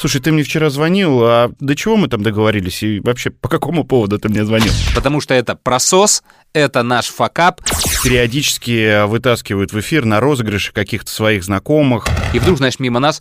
Слушай, 0.00 0.22
ты 0.22 0.32
мне 0.32 0.42
вчера 0.42 0.70
звонил, 0.70 1.20
а 1.24 1.50
до 1.60 1.76
чего 1.76 1.98
мы 1.98 2.08
там 2.08 2.22
договорились? 2.22 2.82
И 2.82 3.00
вообще, 3.00 3.28
по 3.28 3.50
какому 3.50 3.84
поводу 3.84 4.18
ты 4.18 4.30
мне 4.30 4.46
звонил? 4.46 4.72
Потому 4.94 5.20
что 5.20 5.34
это 5.34 5.56
просос, 5.56 6.22
это 6.54 6.82
наш 6.82 7.08
факап. 7.08 7.60
Периодически 8.02 9.04
вытаскивают 9.04 9.74
в 9.74 9.80
эфир 9.80 10.06
на 10.06 10.20
розыгрыши 10.20 10.72
каких-то 10.72 11.10
своих 11.10 11.44
знакомых. 11.44 12.06
И 12.32 12.38
вдруг, 12.38 12.56
знаешь, 12.56 12.78
мимо 12.78 12.98
нас 12.98 13.20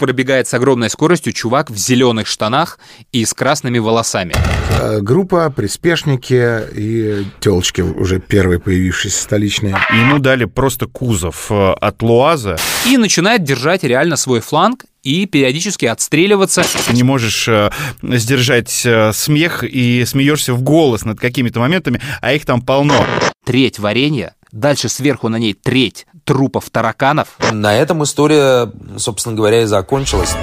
пробегает 0.00 0.48
с 0.48 0.54
огромной 0.54 0.90
скоростью 0.90 1.32
чувак 1.32 1.70
в 1.70 1.76
зеленых 1.76 2.26
штанах 2.26 2.80
и 3.12 3.24
с 3.24 3.32
красными 3.34 3.78
волосами. 3.78 4.34
Э, 4.80 5.00
Группа, 5.00 5.50
приспешники 5.50 6.60
и 6.74 7.24
телочки 7.38 7.82
уже 7.82 8.18
первые 8.18 8.58
появившиеся 8.58 9.22
столичные. 9.22 9.76
Ему 9.92 10.18
дали 10.18 10.46
просто 10.46 10.86
кузов 10.86 11.46
э, 11.50 11.72
от 11.72 12.02
Луаза. 12.02 12.56
И 12.86 12.96
начинает 12.96 13.44
держать 13.44 13.84
реально 13.84 14.16
свой 14.16 14.40
фланг 14.40 14.86
и 15.02 15.26
периодически 15.26 15.86
отстреливаться. 15.86 16.64
Ты 16.86 16.94
не 16.94 17.02
можешь 17.02 17.46
э, 17.48 17.70
сдержать 18.02 18.82
э, 18.84 19.12
смех 19.12 19.62
и 19.64 20.04
смеешься 20.06 20.54
в 20.54 20.62
голос 20.62 21.04
над 21.04 21.20
какими-то 21.20 21.60
моментами, 21.60 22.00
а 22.20 22.32
их 22.32 22.44
там 22.46 22.62
полно. 22.62 23.06
Треть 23.44 23.78
варенья, 23.78 24.34
дальше 24.52 24.88
сверху 24.88 25.28
на 25.28 25.36
ней 25.36 25.54
треть 25.54 26.06
трупов 26.30 26.70
тараканов. 26.70 27.36
На 27.50 27.74
этом 27.74 28.04
история, 28.04 28.70
собственно 28.98 29.34
говоря, 29.34 29.62
и 29.62 29.64
закончилась. 29.64 30.36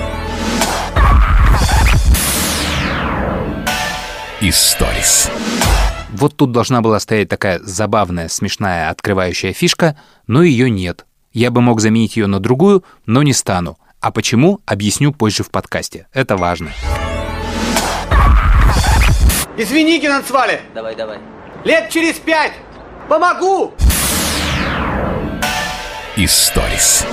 Историс. 4.41 5.31
Вот 6.11 6.35
тут 6.35 6.51
должна 6.51 6.81
была 6.81 6.99
стоять 6.99 7.29
такая 7.29 7.61
забавная, 7.63 8.27
смешная, 8.27 8.89
открывающая 8.89 9.53
фишка, 9.53 9.97
но 10.27 10.43
ее 10.43 10.69
нет. 10.69 11.05
Я 11.31 11.51
бы 11.51 11.61
мог 11.61 11.79
заменить 11.79 12.17
ее 12.17 12.27
на 12.27 12.41
другую, 12.41 12.83
но 13.05 13.23
не 13.23 13.31
стану. 13.31 13.77
А 14.01 14.11
почему, 14.11 14.59
объясню 14.65 15.13
позже 15.13 15.43
в 15.43 15.51
подкасте. 15.51 16.07
Это 16.11 16.35
важно. 16.35 16.71
Извини, 19.55 20.01
Геннадсвале! 20.01 20.59
Давай, 20.75 20.97
давай. 20.97 21.19
Лет 21.63 21.89
через 21.89 22.15
пять! 22.15 22.51
Помогу! 23.07 23.71
Историс. 26.19 27.05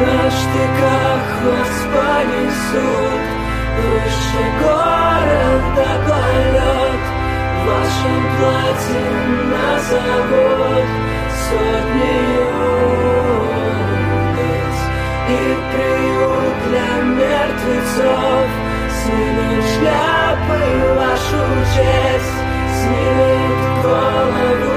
На 0.00 0.30
штыках 0.30 1.26
вас 1.44 1.74
понесут. 1.92 3.22
Выше 3.76 4.42
города 4.58 5.90
полет 6.08 7.04
В 7.52 7.66
вашем 7.68 8.20
платье 8.38 9.04
назовут 9.52 10.88
Сотни 11.44 12.20
улиц 14.24 14.76
И 15.28 15.30
приют 15.74 16.56
для 16.70 16.90
мертвецов. 17.04 18.48
Снимет 19.02 19.64
шляпы 19.76 20.62
вашу 20.96 21.42
честь. 21.74 22.38
Снимет 22.80 23.60
голову 23.82 24.73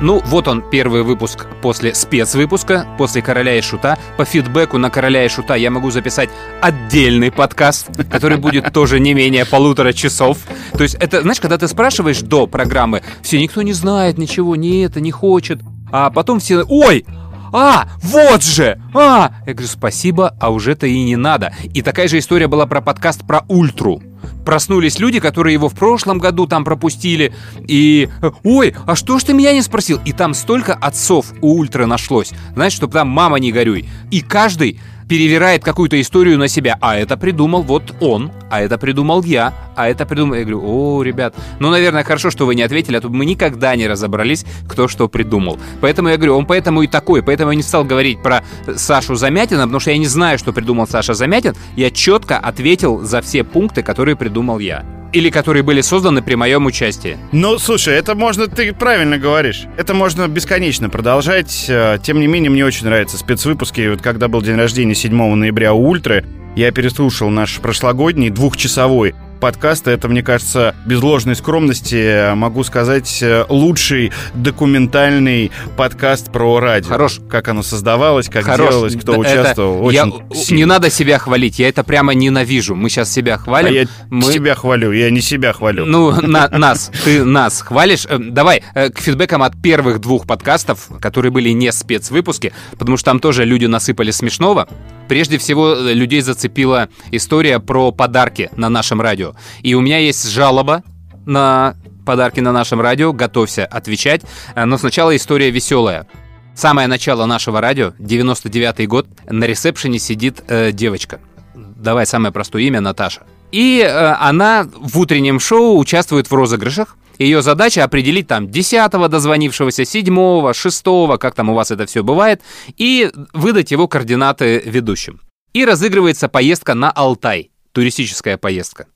Ну, 0.00 0.22
вот 0.26 0.46
он, 0.46 0.62
первый 0.62 1.02
выпуск 1.02 1.46
после 1.60 1.92
спецвыпуска, 1.92 2.86
после 2.96 3.20
«Короля 3.20 3.58
и 3.58 3.60
Шута». 3.60 3.98
По 4.16 4.24
фидбэку 4.24 4.78
на 4.78 4.90
«Короля 4.90 5.24
и 5.24 5.28
Шута» 5.28 5.56
я 5.56 5.72
могу 5.72 5.90
записать 5.90 6.30
отдельный 6.60 7.32
подкаст, 7.32 7.88
который 8.08 8.38
будет 8.38 8.72
тоже 8.72 9.00
не 9.00 9.12
менее 9.12 9.44
полутора 9.44 9.92
часов. 9.92 10.38
То 10.72 10.84
есть 10.84 10.94
это, 10.94 11.22
знаешь, 11.22 11.40
когда 11.40 11.58
ты 11.58 11.66
спрашиваешь 11.66 12.20
до 12.20 12.46
программы, 12.46 13.02
все, 13.22 13.40
никто 13.40 13.62
не 13.62 13.72
знает 13.72 14.18
ничего, 14.18 14.54
не 14.54 14.82
это, 14.82 15.00
не 15.00 15.10
хочет. 15.10 15.60
А 15.90 16.10
потом 16.10 16.38
все, 16.38 16.62
ой, 16.62 17.04
а, 17.52 17.88
вот 18.02 18.44
же! 18.44 18.80
А! 18.94 19.32
Я 19.46 19.52
говорю, 19.52 19.68
спасибо, 19.68 20.34
а 20.38 20.50
уже-то 20.50 20.86
и 20.86 21.02
не 21.02 21.16
надо. 21.16 21.52
И 21.74 21.82
такая 21.82 22.06
же 22.06 22.18
история 22.18 22.46
была 22.46 22.66
про 22.66 22.80
подкаст 22.80 23.26
про 23.26 23.44
Ультру. 23.48 24.00
Проснулись 24.48 24.98
люди, 24.98 25.20
которые 25.20 25.52
его 25.52 25.68
в 25.68 25.74
прошлом 25.74 26.18
году 26.18 26.46
там 26.46 26.64
пропустили, 26.64 27.34
и 27.66 28.08
«Ой, 28.44 28.74
а 28.86 28.96
что 28.96 29.18
ж 29.18 29.24
ты 29.24 29.34
меня 29.34 29.52
не 29.52 29.60
спросил?» 29.60 30.00
И 30.06 30.12
там 30.12 30.32
столько 30.32 30.72
отцов 30.72 31.34
у 31.42 31.58
Ультры 31.58 31.84
нашлось, 31.84 32.30
знаешь, 32.54 32.72
чтобы 32.72 32.94
там 32.94 33.08
«мама 33.08 33.38
не 33.40 33.52
горюй». 33.52 33.84
И 34.10 34.22
каждый 34.22 34.80
перевирает 35.08 35.64
какую-то 35.64 36.00
историю 36.00 36.38
на 36.38 36.48
себя. 36.48 36.76
А 36.80 36.96
это 36.96 37.16
придумал 37.16 37.62
вот 37.62 37.94
он, 38.00 38.30
а 38.50 38.60
это 38.60 38.78
придумал 38.78 39.22
я, 39.22 39.54
а 39.74 39.88
это 39.88 40.06
придумал... 40.06 40.34
Я 40.34 40.42
говорю, 40.42 40.62
о, 40.64 41.02
ребят, 41.02 41.34
ну, 41.58 41.70
наверное, 41.70 42.04
хорошо, 42.04 42.30
что 42.30 42.46
вы 42.46 42.54
не 42.54 42.62
ответили, 42.62 42.96
а 42.96 43.00
то 43.00 43.08
мы 43.08 43.24
никогда 43.24 43.74
не 43.76 43.86
разобрались, 43.86 44.44
кто 44.68 44.88
что 44.88 45.08
придумал. 45.08 45.58
Поэтому 45.80 46.08
я 46.08 46.16
говорю, 46.16 46.36
он 46.36 46.46
поэтому 46.46 46.82
и 46.82 46.86
такой, 46.86 47.22
поэтому 47.22 47.50
я 47.50 47.56
не 47.56 47.62
стал 47.62 47.84
говорить 47.84 48.22
про 48.22 48.44
Сашу 48.76 49.14
Замятина, 49.14 49.62
потому 49.62 49.80
что 49.80 49.90
я 49.90 49.98
не 49.98 50.06
знаю, 50.06 50.38
что 50.38 50.52
придумал 50.52 50.86
Саша 50.86 51.14
Замятин. 51.14 51.54
Я 51.76 51.90
четко 51.90 52.38
ответил 52.38 53.00
за 53.00 53.22
все 53.22 53.44
пункты, 53.44 53.82
которые 53.82 54.16
придумал 54.16 54.58
я. 54.58 54.97
Или 55.12 55.30
которые 55.30 55.62
были 55.62 55.80
созданы 55.80 56.22
при 56.22 56.34
моем 56.34 56.66
участии. 56.66 57.16
Ну, 57.32 57.58
слушай, 57.58 57.94
это 57.94 58.14
можно, 58.14 58.46
ты 58.46 58.72
правильно 58.72 59.18
говоришь. 59.18 59.64
Это 59.76 59.94
можно 59.94 60.28
бесконечно 60.28 60.90
продолжать. 60.90 61.66
Э, 61.68 61.98
Тем 62.02 62.20
не 62.20 62.26
менее, 62.26 62.50
мне 62.50 62.64
очень 62.64 62.84
нравятся 62.86 63.16
спецвыпуски. 63.16 63.88
Вот 63.88 64.02
когда 64.02 64.28
был 64.28 64.42
день 64.42 64.56
рождения 64.56 64.94
7 64.94 65.34
ноября 65.34 65.72
у 65.72 65.88
Ультры, 65.88 66.24
я 66.56 66.70
переслушал 66.72 67.30
наш 67.30 67.58
прошлогодний 67.58 68.30
двухчасовой 68.30 69.14
подкаст. 69.38 69.88
Это, 69.88 70.08
мне 70.08 70.22
кажется, 70.22 70.74
без 70.86 71.00
ложной 71.02 71.36
скромности 71.36 72.34
могу 72.34 72.64
сказать 72.64 73.18
э, 73.22 73.44
лучший 73.48 74.12
документальный 74.34 75.50
подкаст 75.76 76.30
про 76.32 76.60
радио. 76.60 76.88
Хорош. 76.90 77.20
Как 77.30 77.48
оно 77.48 77.62
создавалось, 77.62 78.28
как 78.28 78.44
Хорош. 78.44 78.70
делалось, 78.70 78.96
кто 78.96 79.12
это- 79.12 79.20
участвовал. 79.20 79.90
я- 79.90 80.06
Очень 80.06 80.18
Не 80.30 80.36
сильно. 80.36 80.66
надо 80.66 80.90
себя 80.90 81.18
хвалить, 81.18 81.58
я 81.58 81.68
это 81.68 81.84
прямо 81.84 82.14
ненавижу. 82.14 82.74
Мы 82.74 82.90
сейчас 82.90 83.12
себя 83.12 83.34
А 83.34 83.38
хвалим. 83.38 83.72
я 83.72 83.86
мы... 84.10 84.32
себя 84.32 84.54
хвалю, 84.54 84.92
я 84.92 85.10
не 85.10 85.20
себя 85.20 85.52
хвалю. 85.52 85.86
Ну, 85.86 86.10
на- 86.20 86.48
нас, 86.48 86.90
ты 87.04 87.24
нас 87.24 87.60
хвалишь. 87.62 88.06
Э, 88.08 88.18
Давай 88.18 88.62
э, 88.74 88.90
к 88.90 88.98
фидбэкам 88.98 89.42
от 89.42 89.60
первых 89.62 90.00
двух 90.00 90.26
подкастов, 90.26 90.88
которые 91.00 91.32
были 91.32 91.50
не 91.50 91.72
спецвыпуски, 91.72 92.52
потому 92.78 92.96
что 92.96 93.06
там 93.06 93.20
тоже 93.20 93.44
люди 93.44 93.66
насыпали 93.66 94.10
смешного. 94.10 94.68
Прежде 95.08 95.38
всего, 95.38 95.74
э, 95.74 95.94
людей 95.94 96.20
зацепила 96.20 96.88
история 97.10 97.58
про 97.60 97.92
подарки 97.92 98.50
на 98.56 98.68
нашем 98.68 99.00
радио. 99.00 99.34
И 99.62 99.74
у 99.74 99.80
меня 99.80 99.98
есть 99.98 100.28
жалоба 100.28 100.82
на 101.26 101.74
подарки 102.06 102.40
на 102.40 102.52
нашем 102.52 102.80
радио. 102.80 103.12
Готовься 103.12 103.66
отвечать. 103.66 104.22
Э, 104.54 104.64
Но 104.64 104.78
сначала 104.78 105.16
история 105.16 105.50
веселая. 105.50 106.06
Самое 106.54 106.88
начало 106.88 107.24
нашего 107.24 107.60
радио, 107.60 107.92
99-й 108.00 108.86
год, 108.86 109.06
на 109.30 109.44
ресепшене 109.44 110.00
сидит 110.00 110.42
э, 110.48 110.72
девочка. 110.72 111.20
Давай 111.54 112.04
самое 112.04 112.32
простое 112.32 112.62
имя 112.62 112.80
Наташа. 112.80 113.22
И 113.52 113.80
э, 113.80 114.14
она 114.18 114.68
в 114.74 114.98
утреннем 114.98 115.38
шоу 115.38 115.78
участвует 115.78 116.28
в 116.28 116.34
розыгрышах. 116.34 116.96
Ее 117.18 117.42
задача 117.42 117.84
определить 117.84 118.28
там 118.28 118.46
10-го 118.46 119.08
дозвонившегося, 119.08 119.82
7-го, 119.82 120.50
6-го, 120.50 121.18
как 121.18 121.34
там 121.34 121.50
у 121.50 121.54
вас 121.54 121.70
это 121.70 121.86
все 121.86 122.02
бывает, 122.02 122.42
и 122.76 123.10
выдать 123.32 123.72
его 123.72 123.88
координаты 123.88 124.62
ведущим. 124.64 125.20
И 125.52 125.64
разыгрывается 125.64 126.28
поездка 126.28 126.74
на 126.74 126.90
Алтай, 126.90 127.50
туристическая 127.72 128.38
поездка. 128.38 128.86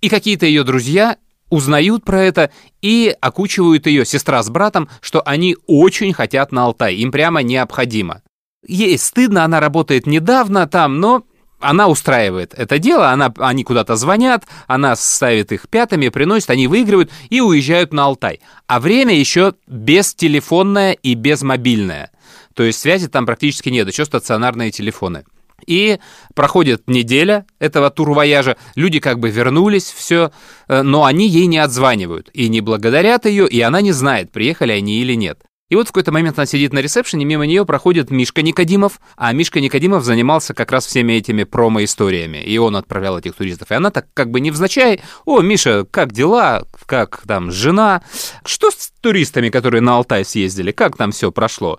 И 0.00 0.08
какие-то 0.08 0.46
ее 0.46 0.62
друзья 0.62 1.16
узнают 1.50 2.04
про 2.04 2.22
это 2.22 2.50
и 2.80 3.14
окучивают 3.20 3.86
ее, 3.86 4.06
сестра 4.06 4.42
с 4.42 4.48
братом, 4.48 4.88
что 5.00 5.22
они 5.26 5.56
очень 5.66 6.12
хотят 6.12 6.52
на 6.52 6.64
Алтай, 6.64 6.94
им 6.96 7.12
прямо 7.12 7.42
необходимо. 7.42 8.22
Ей 8.66 8.96
стыдно, 8.96 9.44
она 9.44 9.58
работает 9.60 10.06
недавно 10.06 10.66
там, 10.68 11.00
но 11.00 11.24
она 11.62 11.88
устраивает 11.88 12.54
это 12.54 12.78
дело, 12.78 13.10
она, 13.10 13.32
они 13.38 13.64
куда-то 13.64 13.96
звонят, 13.96 14.44
она 14.66 14.94
ставит 14.96 15.52
их 15.52 15.68
пятыми, 15.68 16.08
приносит, 16.08 16.50
они 16.50 16.66
выигрывают 16.66 17.10
и 17.30 17.40
уезжают 17.40 17.92
на 17.92 18.04
Алтай. 18.04 18.40
А 18.66 18.80
время 18.80 19.14
еще 19.14 19.54
бестелефонное 19.66 20.92
и 20.92 21.14
безмобильное. 21.14 22.10
То 22.54 22.62
есть 22.62 22.80
связи 22.80 23.08
там 23.08 23.26
практически 23.26 23.68
нет, 23.68 23.88
еще 23.88 24.04
стационарные 24.04 24.70
телефоны. 24.70 25.24
И 25.66 25.98
проходит 26.34 26.88
неделя 26.88 27.46
этого 27.60 27.90
турвояжа, 27.90 28.56
люди 28.74 28.98
как 28.98 29.20
бы 29.20 29.30
вернулись, 29.30 29.92
все, 29.96 30.32
но 30.68 31.04
они 31.04 31.28
ей 31.28 31.46
не 31.46 31.58
отзванивают 31.58 32.30
и 32.32 32.48
не 32.48 32.60
благодарят 32.60 33.26
ее, 33.26 33.48
и 33.48 33.60
она 33.60 33.80
не 33.80 33.92
знает, 33.92 34.32
приехали 34.32 34.72
они 34.72 35.00
или 35.00 35.14
нет. 35.14 35.38
И 35.72 35.74
вот 35.74 35.88
в 35.88 35.92
какой-то 35.92 36.12
момент 36.12 36.38
она 36.38 36.44
сидит 36.44 36.74
на 36.74 36.80
ресепшене, 36.80 37.24
мимо 37.24 37.46
нее 37.46 37.64
проходит 37.64 38.10
Мишка 38.10 38.42
Никодимов, 38.42 39.00
а 39.16 39.32
Мишка 39.32 39.58
Никодимов 39.58 40.04
занимался 40.04 40.52
как 40.52 40.70
раз 40.70 40.84
всеми 40.84 41.14
этими 41.14 41.44
промо-историями, 41.44 42.36
и 42.36 42.58
он 42.58 42.76
отправлял 42.76 43.18
этих 43.18 43.34
туристов. 43.34 43.70
И 43.70 43.74
она 43.74 43.90
так 43.90 44.06
как 44.12 44.30
бы 44.30 44.40
невзначай, 44.40 45.00
о, 45.24 45.40
Миша, 45.40 45.86
как 45.90 46.12
дела, 46.12 46.66
как 46.84 47.22
там 47.26 47.50
жена, 47.50 48.02
что 48.44 48.70
с 48.70 48.92
туристами, 49.00 49.48
которые 49.48 49.80
на 49.80 49.96
Алтай 49.96 50.26
съездили, 50.26 50.72
как 50.72 50.98
там 50.98 51.10
все 51.10 51.32
прошло? 51.32 51.78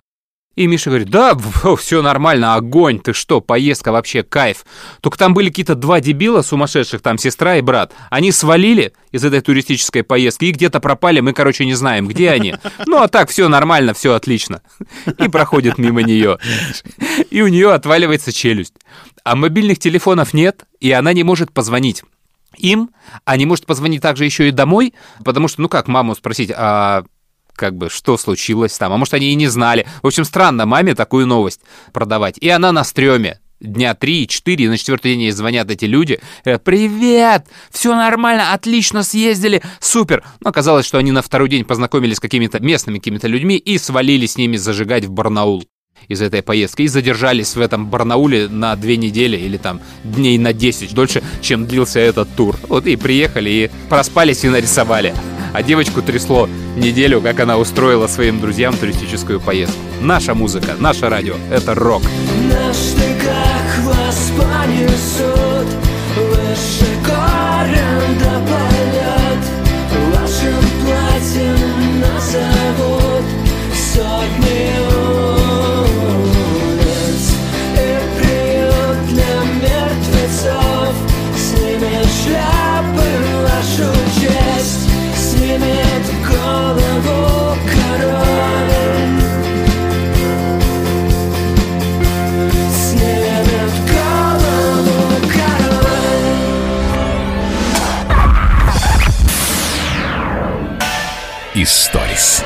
И 0.55 0.67
Миша 0.67 0.91
говорит, 0.91 1.09
да, 1.09 1.35
все 1.77 2.01
нормально, 2.01 2.55
огонь, 2.55 2.99
ты 2.99 3.13
что, 3.13 3.41
поездка 3.41 3.91
вообще, 3.91 4.23
кайф. 4.23 4.65
Только 5.01 5.17
там 5.17 5.33
были 5.33 5.49
какие-то 5.49 5.75
два 5.75 5.99
дебила 5.99 6.41
сумасшедших, 6.41 7.01
там 7.01 7.17
сестра 7.17 7.57
и 7.57 7.61
брат. 7.61 7.91
Они 8.09 8.31
свалили 8.31 8.93
из 9.11 9.23
этой 9.23 9.41
туристической 9.41 10.03
поездки 10.03 10.45
и 10.45 10.51
где-то 10.51 10.79
пропали, 10.79 11.21
мы, 11.21 11.33
короче, 11.33 11.65
не 11.65 11.73
знаем, 11.73 12.07
где 12.07 12.29
они. 12.31 12.55
Ну, 12.85 13.01
а 13.01 13.07
так, 13.07 13.29
все 13.29 13.47
нормально, 13.47 13.93
все 13.93 14.13
отлично. 14.13 14.61
И 15.17 15.27
проходит 15.29 15.77
мимо 15.77 16.03
нее. 16.03 16.37
И 17.29 17.41
у 17.41 17.47
нее 17.47 17.71
отваливается 17.71 18.31
челюсть. 18.31 18.73
А 19.23 19.35
мобильных 19.35 19.79
телефонов 19.79 20.33
нет, 20.33 20.65
и 20.79 20.91
она 20.91 21.13
не 21.13 21.23
может 21.23 21.51
позвонить 21.51 22.03
им, 22.57 22.91
а 23.25 23.37
не 23.37 23.45
может 23.45 23.65
позвонить 23.65 24.01
также 24.01 24.25
еще 24.25 24.47
и 24.47 24.51
домой, 24.51 24.93
потому 25.23 25.47
что, 25.47 25.61
ну 25.61 25.69
как 25.69 25.87
маму 25.87 26.15
спросить, 26.15 26.51
а 26.55 27.03
как 27.55 27.75
бы, 27.75 27.89
что 27.89 28.17
случилось 28.17 28.77
там, 28.77 28.93
а 28.93 28.97
может, 28.97 29.13
они 29.13 29.31
и 29.31 29.35
не 29.35 29.47
знали. 29.47 29.87
В 30.01 30.07
общем, 30.07 30.25
странно 30.25 30.65
маме 30.65 30.95
такую 30.95 31.27
новость 31.27 31.61
продавать. 31.91 32.37
И 32.37 32.49
она 32.49 32.71
на 32.71 32.83
стреме 32.83 33.39
дня 33.63 33.95
три, 33.95 34.27
четыре, 34.27 34.69
на 34.69 34.77
четвертый 34.77 35.13
день 35.13 35.21
ей 35.23 35.31
звонят 35.31 35.71
эти 35.71 35.85
люди. 35.85 36.19
Говорят, 36.43 36.63
привет, 36.63 37.47
все 37.71 37.95
нормально, 37.95 38.53
отлично 38.53 39.03
съездили, 39.03 39.61
супер. 39.79 40.23
Но 40.41 40.49
оказалось, 40.49 40.85
что 40.85 40.97
они 40.97 41.11
на 41.11 41.21
второй 41.21 41.49
день 41.49 41.65
познакомились 41.65 42.17
с 42.17 42.19
какими-то 42.19 42.59
местными 42.59 42.99
какими-то 42.99 43.27
людьми 43.27 43.57
и 43.57 43.77
свалили 43.77 44.25
с 44.25 44.37
ними 44.37 44.57
зажигать 44.57 45.05
в 45.05 45.11
Барнаул 45.11 45.63
из 46.07 46.21
этой 46.21 46.41
поездки 46.41 46.83
и 46.83 46.87
задержались 46.87 47.55
в 47.55 47.61
этом 47.61 47.87
Барнауле 47.87 48.47
на 48.47 48.75
две 48.75 48.97
недели 48.97 49.37
или 49.37 49.57
там 49.57 49.81
дней 50.03 50.37
на 50.37 50.53
10 50.53 50.93
дольше, 50.93 51.23
чем 51.41 51.65
длился 51.65 51.99
этот 51.99 52.29
тур. 52.35 52.55
Вот 52.67 52.85
и 52.87 52.95
приехали 52.95 53.49
и 53.49 53.71
проспались 53.89 54.43
и 54.43 54.49
нарисовали. 54.49 55.13
А 55.53 55.61
девочку 55.61 56.01
трясло 56.01 56.49
неделю, 56.75 57.21
как 57.21 57.39
она 57.39 57.57
устроила 57.57 58.07
своим 58.07 58.39
друзьям 58.41 58.75
туристическую 58.75 59.39
поездку. 59.39 59.77
Наша 60.01 60.33
музыка, 60.33 60.75
наше 60.79 61.09
радио— 61.09 61.35
это 61.51 61.75
рок. 61.75 62.01
На 62.49 62.73
штыках 62.73 63.85
вас 63.85 64.31
понесут 64.37 65.67
Выше 66.15 66.85
горем 67.03 67.92
Историс. 101.63 102.43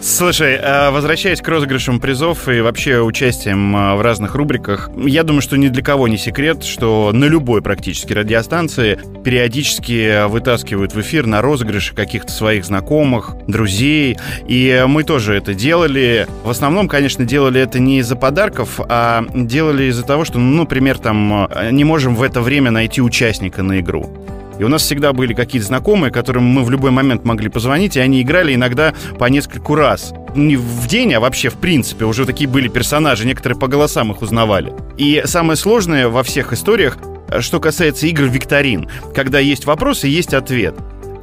Слушай, 0.00 0.58
э, 0.60 0.90
возвращаясь 0.90 1.40
к 1.40 1.46
розыгрышам 1.46 2.00
призов 2.00 2.48
и 2.48 2.60
вообще 2.60 3.00
участием 3.00 3.76
э, 3.76 3.94
в 3.94 4.00
разных 4.00 4.34
рубриках, 4.34 4.90
я 4.96 5.22
думаю, 5.22 5.42
что 5.42 5.56
ни 5.56 5.68
для 5.68 5.80
кого 5.80 6.08
не 6.08 6.18
секрет, 6.18 6.64
что 6.64 7.12
на 7.12 7.26
любой 7.26 7.62
практически 7.62 8.12
радиостанции 8.12 8.98
периодически 9.24 10.26
вытаскивают 10.26 10.92
в 10.92 11.00
эфир 11.00 11.26
на 11.26 11.40
розыгрыши 11.40 11.94
каких-то 11.94 12.32
своих 12.32 12.64
знакомых, 12.64 13.36
друзей. 13.46 14.16
И 14.48 14.84
мы 14.88 15.04
тоже 15.04 15.34
это 15.34 15.54
делали. 15.54 16.26
В 16.42 16.50
основном, 16.50 16.88
конечно, 16.88 17.24
делали 17.24 17.60
это 17.60 17.78
не 17.78 18.00
из-за 18.00 18.16
подарков, 18.16 18.80
а 18.88 19.24
делали 19.34 19.84
из-за 19.84 20.02
того, 20.02 20.24
что, 20.24 20.40
ну, 20.40 20.62
например, 20.62 20.98
там 20.98 21.46
э, 21.48 21.70
не 21.70 21.84
можем 21.84 22.16
в 22.16 22.24
это 22.24 22.40
время 22.40 22.72
найти 22.72 23.00
участника 23.00 23.62
на 23.62 23.78
игру. 23.78 24.10
И 24.58 24.64
у 24.64 24.68
нас 24.68 24.82
всегда 24.82 25.12
были 25.12 25.34
какие-то 25.34 25.66
знакомые, 25.66 26.10
которым 26.10 26.44
мы 26.44 26.64
в 26.64 26.70
любой 26.70 26.90
момент 26.90 27.24
могли 27.24 27.48
позвонить, 27.48 27.96
и 27.96 28.00
они 28.00 28.22
играли 28.22 28.54
иногда 28.54 28.94
по 29.18 29.26
нескольку 29.26 29.74
раз. 29.74 30.12
Не 30.34 30.56
в 30.56 30.86
день, 30.86 31.14
а 31.14 31.20
вообще 31.20 31.48
в 31.48 31.54
принципе. 31.54 32.04
Уже 32.04 32.26
такие 32.26 32.48
были 32.48 32.68
персонажи, 32.68 33.26
некоторые 33.26 33.58
по 33.58 33.68
голосам 33.68 34.12
их 34.12 34.22
узнавали. 34.22 34.72
И 34.96 35.22
самое 35.24 35.56
сложное 35.56 36.08
во 36.08 36.22
всех 36.22 36.52
историях, 36.52 36.98
э, 37.28 37.40
что 37.40 37.60
касается 37.60 38.06
игр 38.06 38.24
викторин, 38.24 38.88
когда 39.14 39.38
есть 39.38 39.66
вопрос 39.66 40.04
и 40.04 40.08
есть 40.08 40.34
ответ. 40.34 40.74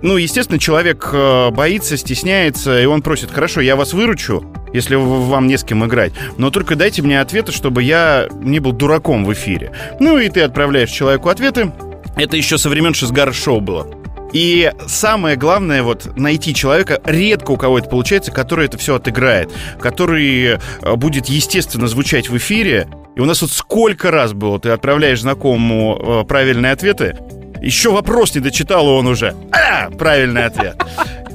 Ну, 0.02 0.18
естественно, 0.18 0.60
человек 0.60 1.10
э, 1.14 1.50
боится, 1.52 1.96
стесняется, 1.96 2.82
и 2.82 2.86
он 2.86 3.02
просит, 3.02 3.32
хорошо, 3.32 3.62
я 3.62 3.78
вас 3.78 3.94
выручу, 3.94 4.44
если 4.74 4.96
вам 4.96 5.48
не 5.48 5.58
с 5.58 5.64
кем 5.64 5.86
играть, 5.86 6.12
но 6.38 6.50
только 6.50 6.76
дайте 6.76 7.02
мне 7.02 7.22
ответы, 7.22 7.54
чтобы 7.54 7.84
я 7.84 8.28
не 8.42 8.60
был 8.60 8.74
дураком 8.74 9.24
в 9.24 9.32
эфире. 9.32 9.72
Ну, 10.02 10.18
и 10.18 10.28
ты 10.28 10.42
отправляешь 10.42 10.90
человеку 10.90 11.30
ответы, 11.30 11.72
это 12.16 12.38
еще 12.38 12.58
со 12.58 12.70
времен 12.70 12.94
Шизгар-шоу 12.94 13.60
было. 13.60 13.88
И 14.34 14.72
самое 14.88 15.36
главное, 15.36 15.84
вот, 15.84 16.18
найти 16.18 16.56
человека, 16.56 17.00
редко 17.06 17.52
у 17.52 17.58
кого 17.58 17.78
это 17.78 17.88
получается, 17.88 18.32
который 18.32 18.66
это 18.66 18.80
все 18.80 18.96
отыграет, 18.96 19.52
который 19.80 20.58
э, 20.58 20.96
будет 20.96 21.28
естественно 21.28 21.88
звучать 21.88 22.30
в 22.30 22.38
эфире. 22.38 22.88
И 23.16 23.20
у 23.20 23.26
нас 23.26 23.42
вот 23.44 23.52
сколько 23.52 24.10
раз 24.10 24.34
было, 24.34 24.60
ты 24.60 24.70
отправляешь 24.70 25.22
знакомому 25.22 26.24
э, 26.24 26.28
правильные 26.28 26.72
ответы, 26.72 27.16
еще 27.62 27.92
вопрос 27.92 28.36
не 28.36 28.42
дочитал, 28.42 28.88
он 28.88 29.08
уже 29.08 29.36
а, 29.52 29.90
правильный 29.92 30.46
ответ. 30.46 30.84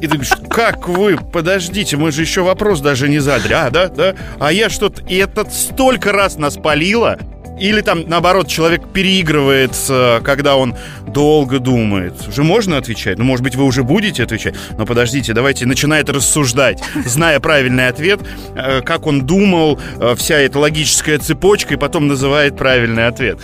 И 0.00 0.06
ты 0.06 0.18
говоришь, 0.18 0.32
как 0.50 0.86
вы, 0.86 1.16
подождите, 1.16 1.96
мы 1.96 2.12
же 2.12 2.20
еще 2.20 2.42
вопрос 2.42 2.80
даже 2.80 3.08
не 3.08 3.18
задали. 3.18 3.54
А, 3.54 3.70
да, 3.70 3.88
да. 3.88 4.14
А 4.38 4.52
я 4.52 4.68
что-то... 4.68 5.02
И 5.06 5.16
это 5.16 5.48
столько 5.48 6.12
раз 6.12 6.36
нас 6.36 6.56
палило. 6.56 7.18
Или 7.60 7.80
там, 7.80 8.04
наоборот, 8.06 8.48
человек 8.48 8.82
переигрывает, 8.92 9.72
э, 9.88 10.20
когда 10.22 10.56
он 10.56 10.74
долго 11.06 11.58
думает. 11.58 12.14
Уже 12.28 12.42
можно 12.42 12.76
отвечать? 12.76 13.18
Ну, 13.18 13.24
может 13.24 13.42
быть, 13.42 13.56
вы 13.56 13.64
уже 13.64 13.82
будете 13.82 14.22
отвечать? 14.22 14.54
Но 14.76 14.86
подождите, 14.86 15.32
давайте 15.32 15.66
начинает 15.66 16.08
рассуждать, 16.10 16.82
зная 17.04 17.40
правильный 17.40 17.88
ответ, 17.88 18.20
э, 18.54 18.80
как 18.82 19.06
он 19.06 19.26
думал, 19.26 19.78
э, 20.00 20.14
вся 20.16 20.38
эта 20.38 20.58
логическая 20.58 21.18
цепочка, 21.18 21.74
и 21.74 21.76
потом 21.76 22.08
называет 22.08 22.56
правильный 22.56 23.06
ответ. 23.06 23.38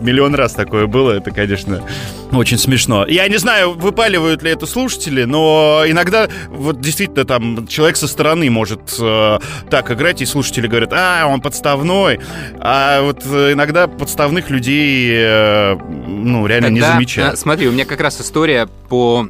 Миллион 0.00 0.34
раз 0.34 0.52
такое 0.52 0.86
было, 0.86 1.12
это, 1.12 1.30
конечно, 1.30 1.82
очень 2.32 2.58
смешно. 2.58 3.06
Я 3.06 3.28
не 3.28 3.38
знаю, 3.38 3.72
выпаливают 3.72 4.42
ли 4.42 4.50
это 4.50 4.66
слушатели, 4.66 5.24
но 5.24 5.84
иногда 5.86 6.28
вот 6.48 6.80
действительно 6.80 7.24
там 7.24 7.66
человек 7.66 7.96
со 7.96 8.06
стороны 8.06 8.50
может 8.50 8.80
э, 9.00 9.38
так 9.70 9.90
играть, 9.90 10.22
и 10.22 10.26
слушатели 10.26 10.66
говорят, 10.66 10.92
а, 10.92 11.26
он 11.26 11.40
подставной. 11.40 12.20
А 12.60 13.02
вот 13.02 13.22
э, 13.24 13.52
иногда 13.58 13.88
подставных 13.88 14.50
людей, 14.50 15.10
э, 15.12 15.76
ну, 16.06 16.46
реально 16.46 16.68
не 16.68 16.80
Тогда, 16.80 16.94
замечают. 16.94 17.34
э, 17.34 17.36
Смотри, 17.36 17.66
у 17.66 17.72
меня 17.72 17.84
как 17.84 18.00
раз 18.00 18.20
история 18.20 18.68
по 18.88 19.28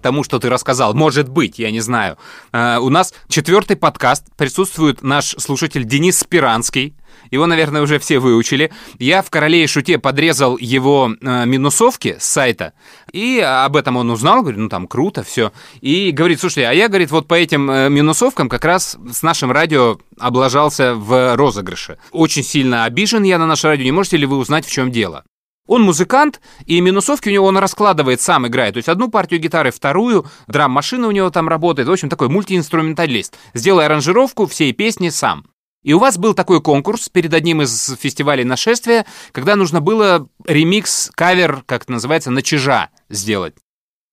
тому, 0.00 0.24
что 0.24 0.38
ты 0.38 0.48
рассказал. 0.48 0.94
Может 0.94 1.28
быть, 1.28 1.58
я 1.58 1.70
не 1.70 1.80
знаю. 1.80 2.16
Э, 2.52 2.78
У 2.78 2.88
нас 2.88 3.14
четвертый 3.28 3.76
подкаст. 3.76 4.24
Присутствует 4.36 5.02
наш 5.02 5.34
слушатель 5.38 5.84
Денис 5.84 6.18
Спиранский. 6.18 6.94
Его, 7.30 7.46
наверное, 7.46 7.82
уже 7.82 7.98
все 7.98 8.18
выучили. 8.18 8.72
Я 8.98 9.22
в 9.22 9.30
«Короле 9.30 9.64
и 9.64 9.66
шуте» 9.66 9.98
подрезал 9.98 10.56
его 10.58 11.12
э, 11.20 11.46
минусовки 11.46 12.16
с 12.18 12.24
сайта, 12.24 12.72
и 13.12 13.38
об 13.40 13.76
этом 13.76 13.96
он 13.96 14.10
узнал, 14.10 14.40
говорит, 14.40 14.58
ну 14.58 14.68
там 14.68 14.86
круто, 14.86 15.22
все. 15.22 15.52
И 15.80 16.10
говорит, 16.12 16.40
слушай, 16.40 16.64
а 16.64 16.72
я, 16.72 16.88
говорит, 16.88 17.10
вот 17.10 17.28
по 17.28 17.34
этим 17.34 17.70
э, 17.70 17.88
минусовкам 17.88 18.48
как 18.48 18.64
раз 18.64 18.96
с 19.12 19.22
нашим 19.22 19.52
радио 19.52 19.98
облажался 20.18 20.94
в 20.94 21.36
розыгрыше. 21.36 21.98
Очень 22.10 22.42
сильно 22.42 22.84
обижен 22.84 23.22
я 23.22 23.38
на 23.38 23.46
наше 23.46 23.68
радио, 23.68 23.84
не 23.84 23.92
можете 23.92 24.16
ли 24.16 24.26
вы 24.26 24.36
узнать, 24.36 24.66
в 24.66 24.70
чем 24.70 24.90
дело? 24.90 25.24
Он 25.70 25.82
музыкант, 25.82 26.40
и 26.66 26.80
минусовки 26.80 27.28
у 27.28 27.32
него 27.32 27.46
он 27.46 27.56
раскладывает, 27.56 28.20
сам 28.20 28.44
играет. 28.44 28.74
То 28.74 28.78
есть 28.78 28.88
одну 28.88 29.08
партию 29.08 29.38
гитары, 29.38 29.70
вторую, 29.70 30.26
драм-машина 30.48 31.06
у 31.06 31.12
него 31.12 31.30
там 31.30 31.48
работает. 31.48 31.86
В 31.86 31.92
общем, 31.92 32.08
такой 32.08 32.28
мультиинструменталист. 32.28 33.38
Сделай 33.54 33.86
аранжировку 33.86 34.48
всей 34.48 34.72
песни 34.72 35.10
сам. 35.10 35.46
И 35.84 35.92
у 35.92 36.00
вас 36.00 36.18
был 36.18 36.34
такой 36.34 36.60
конкурс 36.60 37.08
перед 37.08 37.32
одним 37.34 37.62
из 37.62 37.96
фестивалей 38.00 38.42
нашествия, 38.42 39.06
когда 39.30 39.54
нужно 39.54 39.80
было 39.80 40.28
ремикс, 40.44 41.08
кавер, 41.14 41.62
как 41.66 41.84
это 41.84 41.92
называется, 41.92 42.32
на 42.32 42.42
чижа 42.42 42.88
сделать. 43.08 43.54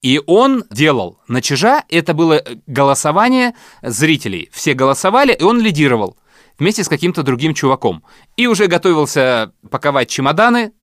И 0.03 0.21
он 0.27 0.63
делал 0.69 1.17
на 1.27 1.41
чижа, 1.41 1.83
это 1.89 2.13
было 2.13 2.39
голосование 2.67 3.55
зрителей. 3.81 4.51
Все 4.53 4.75
голосовали, 4.75 5.33
и 5.33 5.41
он 5.41 5.59
лидировал 5.59 6.17
вместе 6.59 6.83
с 6.83 6.87
каким-то 6.87 7.23
другим 7.23 7.55
чуваком. 7.55 8.03
И 8.35 8.45
уже 8.45 8.67
готовился 8.67 9.53
паковать 9.71 10.07
чемоданы, 10.07 10.73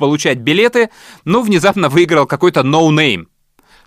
получать 0.00 0.38
билеты, 0.38 0.90
но 1.24 1.42
внезапно 1.42 1.88
выиграл 1.88 2.26
какой-то 2.26 2.62
no-name. 2.62 3.26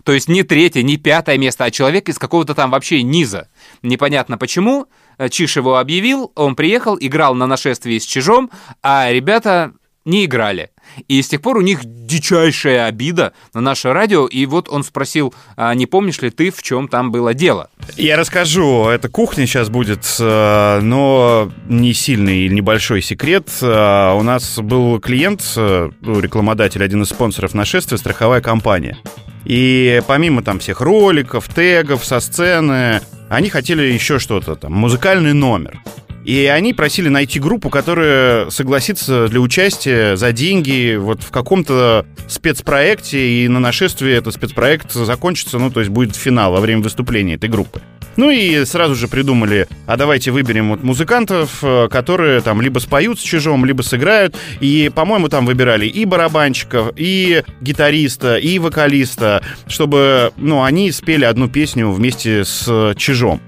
То 0.04 0.12
есть 0.12 0.28
не 0.28 0.42
третье, 0.42 0.82
не 0.82 0.96
пятое 0.96 1.36
место, 1.38 1.64
а 1.64 1.70
человек 1.70 2.08
из 2.08 2.18
какого-то 2.18 2.54
там 2.54 2.70
вообще 2.70 3.02
низа. 3.02 3.48
Непонятно 3.82 4.38
почему. 4.38 4.86
Чиш 5.30 5.56
его 5.56 5.78
объявил, 5.78 6.32
он 6.34 6.56
приехал, 6.56 6.96
играл 7.00 7.34
на 7.34 7.46
нашествии 7.46 7.98
с 7.98 8.04
Чижом, 8.04 8.50
а 8.82 9.10
ребята 9.12 9.72
не 10.04 10.24
играли. 10.24 10.70
И 11.08 11.20
с 11.22 11.28
тех 11.28 11.40
пор 11.40 11.56
у 11.56 11.60
них 11.60 11.80
дичайшая 11.84 12.86
обида 12.86 13.32
на 13.54 13.60
наше 13.60 13.92
радио. 13.92 14.26
И 14.26 14.46
вот 14.46 14.68
он 14.68 14.84
спросил, 14.84 15.34
а 15.56 15.74
не 15.74 15.86
помнишь 15.86 16.20
ли 16.20 16.30
ты, 16.30 16.50
в 16.50 16.62
чем 16.62 16.88
там 16.88 17.10
было 17.10 17.34
дело? 17.34 17.70
Я 17.96 18.16
расскажу, 18.16 18.86
это 18.88 19.08
кухня 19.08 19.46
сейчас 19.46 19.68
будет, 19.70 20.04
э, 20.20 20.80
но 20.80 21.50
не 21.68 21.94
сильный 21.94 22.40
или 22.40 22.54
небольшой 22.54 23.02
секрет. 23.02 23.48
Э, 23.62 24.14
У 24.14 24.22
нас 24.22 24.58
был 24.58 25.00
клиент, 25.00 25.42
э, 25.56 25.90
ну, 26.00 26.20
рекламодатель, 26.20 26.82
один 26.84 27.02
из 27.02 27.08
спонсоров 27.08 27.54
нашествия, 27.54 27.98
страховая 27.98 28.40
компания. 28.40 28.98
И 29.44 30.00
помимо 30.06 30.42
там 30.42 30.58
всех 30.58 30.80
роликов, 30.80 31.48
тегов 31.48 32.04
со 32.04 32.20
сцены, 32.20 33.00
они 33.28 33.50
хотели 33.50 33.82
еще 33.82 34.18
что-то 34.18 34.54
там, 34.54 34.72
музыкальный 34.72 35.32
номер. 35.34 35.82
И 36.24 36.46
они 36.46 36.72
просили 36.72 37.08
найти 37.08 37.38
группу, 37.38 37.68
которая 37.68 38.50
согласится 38.50 39.28
для 39.28 39.40
участия 39.40 40.16
за 40.16 40.32
деньги 40.32 40.96
вот 40.96 41.22
в 41.22 41.30
каком-то 41.30 42.06
спецпроекте, 42.26 43.44
и 43.44 43.48
на 43.48 43.60
нашествии 43.60 44.12
этот 44.12 44.34
спецпроект 44.34 44.92
закончится, 44.92 45.58
ну, 45.58 45.70
то 45.70 45.80
есть 45.80 45.90
будет 45.90 46.16
финал 46.16 46.52
во 46.52 46.60
время 46.60 46.82
выступления 46.82 47.34
этой 47.34 47.50
группы. 47.50 47.82
Ну 48.16 48.30
и 48.30 48.64
сразу 48.64 48.94
же 48.94 49.08
придумали, 49.08 49.66
а 49.86 49.96
давайте 49.96 50.30
выберем 50.30 50.70
вот 50.70 50.82
музыкантов, 50.82 51.58
э, 51.62 51.88
которые 51.90 52.40
там 52.42 52.62
либо 52.62 52.78
споют 52.78 53.18
с 53.18 53.22
чужом, 53.22 53.64
либо 53.64 53.82
сыграют. 53.82 54.36
И, 54.60 54.90
по-моему, 54.94 55.28
там 55.28 55.46
выбирали 55.46 55.86
и 55.86 56.04
барабанщиков, 56.04 56.92
и 56.96 57.42
гитариста, 57.60 58.36
и 58.36 58.58
вокалиста, 58.58 59.42
чтобы, 59.66 60.32
ну, 60.36 60.62
они 60.62 60.92
спели 60.92 61.24
одну 61.24 61.48
песню 61.48 61.90
вместе 61.90 62.44
с 62.44 62.94
чужом. 62.96 63.40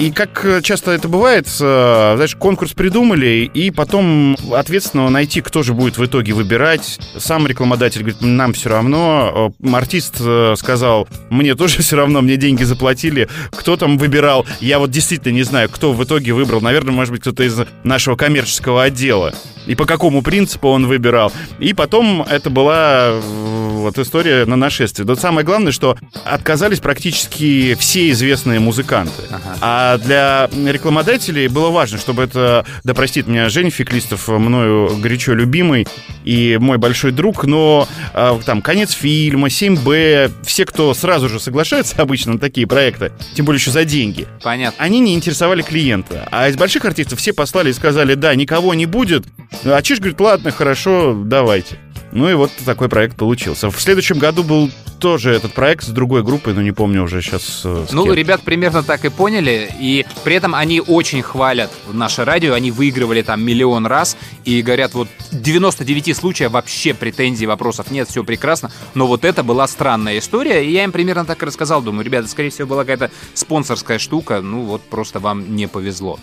И 0.00 0.10
как 0.10 0.46
э, 0.46 0.62
часто 0.62 0.92
это 0.92 1.08
бывает, 1.08 1.46
э, 1.46 2.12
знаешь, 2.14 2.34
конкурс 2.34 2.72
придумали, 2.72 3.50
и 3.52 3.70
потом 3.70 4.34
ответственного 4.50 5.10
найти, 5.10 5.42
кто 5.42 5.62
же 5.62 5.74
будет 5.74 5.98
в 5.98 6.06
итоге 6.06 6.32
выбирать. 6.32 6.98
Сам 7.18 7.46
рекламодатель 7.46 8.00
говорит, 8.00 8.22
нам 8.22 8.54
все 8.54 8.70
равно. 8.70 9.52
Э, 9.62 9.74
Артист 9.76 10.22
сказал, 10.56 11.06
мне 11.28 11.54
тоже 11.54 11.82
все 11.82 11.96
равно, 11.96 12.22
мне 12.22 12.38
деньги 12.38 12.64
заплатили. 12.64 13.28
Кто 13.50 13.76
там 13.76 13.98
выбирал? 13.98 14.46
Я 14.60 14.78
вот 14.78 14.90
действительно 14.90 15.34
не 15.34 15.42
знаю, 15.42 15.68
кто 15.68 15.92
в 15.92 16.02
итоге 16.02 16.32
выбрал. 16.32 16.62
Наверное, 16.62 16.94
может 16.94 17.12
быть, 17.12 17.20
кто-то 17.20 17.42
из 17.42 17.58
нашего 17.84 18.16
коммерческого 18.16 18.84
отдела. 18.84 19.34
И 19.66 19.74
по 19.74 19.84
какому 19.84 20.22
принципу 20.22 20.68
он 20.68 20.86
выбирал. 20.86 21.30
И 21.58 21.74
потом 21.74 22.22
это 22.22 22.48
была 22.48 23.20
вот 23.20 23.98
история 23.98 24.46
на 24.46 24.56
нашествие. 24.56 25.06
Но 25.06 25.14
самое 25.14 25.44
главное, 25.44 25.72
что 25.72 25.96
отказались 26.24 26.80
практически 26.80 27.76
все 27.78 28.10
известные 28.10 28.60
музыканты. 28.60 29.22
А 29.60 29.89
для 29.98 30.48
рекламодателей 30.66 31.48
было 31.48 31.70
важно, 31.70 31.98
чтобы 31.98 32.24
это, 32.24 32.64
да 32.84 32.94
простит 32.94 33.26
меня 33.26 33.48
Женя 33.48 33.70
Феклистов, 33.70 34.28
мною 34.28 34.96
горячо 34.98 35.34
любимый 35.34 35.86
и 36.24 36.58
мой 36.60 36.78
большой 36.78 37.12
друг, 37.12 37.44
но 37.44 37.88
э, 38.14 38.38
там 38.44 38.62
конец 38.62 38.92
фильма, 38.92 39.48
7Б, 39.48 40.32
все, 40.44 40.64
кто 40.64 40.92
сразу 40.94 41.28
же 41.28 41.40
соглашается 41.40 41.94
обычно 42.02 42.34
на 42.34 42.38
такие 42.38 42.66
проекты, 42.66 43.12
тем 43.34 43.46
более 43.46 43.58
еще 43.58 43.70
за 43.70 43.84
деньги, 43.84 44.26
Понятно. 44.42 44.82
они 44.82 45.00
не 45.00 45.14
интересовали 45.14 45.62
клиента. 45.62 46.28
А 46.30 46.48
из 46.48 46.56
больших 46.56 46.84
артистов 46.84 47.18
все 47.18 47.32
послали 47.32 47.70
и 47.70 47.72
сказали, 47.72 48.14
да, 48.14 48.34
никого 48.34 48.74
не 48.74 48.86
будет. 48.86 49.24
А 49.64 49.80
Чиж 49.82 49.98
говорит, 49.98 50.20
ладно, 50.20 50.50
хорошо, 50.50 51.14
давайте. 51.24 51.78
Ну 52.12 52.28
и 52.28 52.34
вот 52.34 52.50
такой 52.64 52.88
проект 52.88 53.16
получился. 53.16 53.70
В 53.70 53.80
следующем 53.80 54.18
году 54.18 54.42
был 54.42 54.70
тоже 54.98 55.30
этот 55.32 55.54
проект 55.54 55.84
с 55.84 55.88
другой 55.88 56.22
группой, 56.22 56.52
но 56.54 56.60
не 56.60 56.72
помню 56.72 57.04
уже 57.04 57.22
сейчас. 57.22 57.62
э, 57.64 57.86
Ну, 57.92 58.12
ребят 58.12 58.42
примерно 58.42 58.82
так 58.82 59.04
и 59.04 59.08
поняли, 59.08 59.70
и 59.80 60.04
при 60.24 60.34
этом 60.34 60.54
они 60.54 60.80
очень 60.80 61.22
хвалят 61.22 61.70
наше 61.92 62.24
радио, 62.24 62.52
они 62.52 62.70
выигрывали 62.70 63.22
там 63.22 63.42
миллион 63.42 63.86
раз, 63.86 64.16
и 64.44 64.60
говорят, 64.60 64.92
вот 64.94 65.08
99 65.32 66.14
случаев 66.16 66.50
вообще 66.50 66.92
претензий, 66.94 67.46
вопросов 67.46 67.90
нет, 67.90 68.08
все 68.08 68.24
прекрасно, 68.24 68.70
но 68.94 69.06
вот 69.06 69.24
это 69.24 69.42
была 69.42 69.66
странная 69.68 70.18
история, 70.18 70.66
и 70.66 70.70
я 70.72 70.84
им 70.84 70.92
примерно 70.92 71.24
так 71.24 71.42
и 71.42 71.46
рассказал, 71.46 71.80
думаю, 71.80 72.04
ребята, 72.04 72.28
скорее 72.28 72.50
всего, 72.50 72.68
была 72.68 72.82
какая-то 72.82 73.10
спонсорская 73.34 73.98
штука, 73.98 74.40
ну 74.42 74.62
вот 74.62 74.82
просто 74.82 75.18
вам 75.20 75.54
не 75.56 75.66
повезло. 75.68 76.18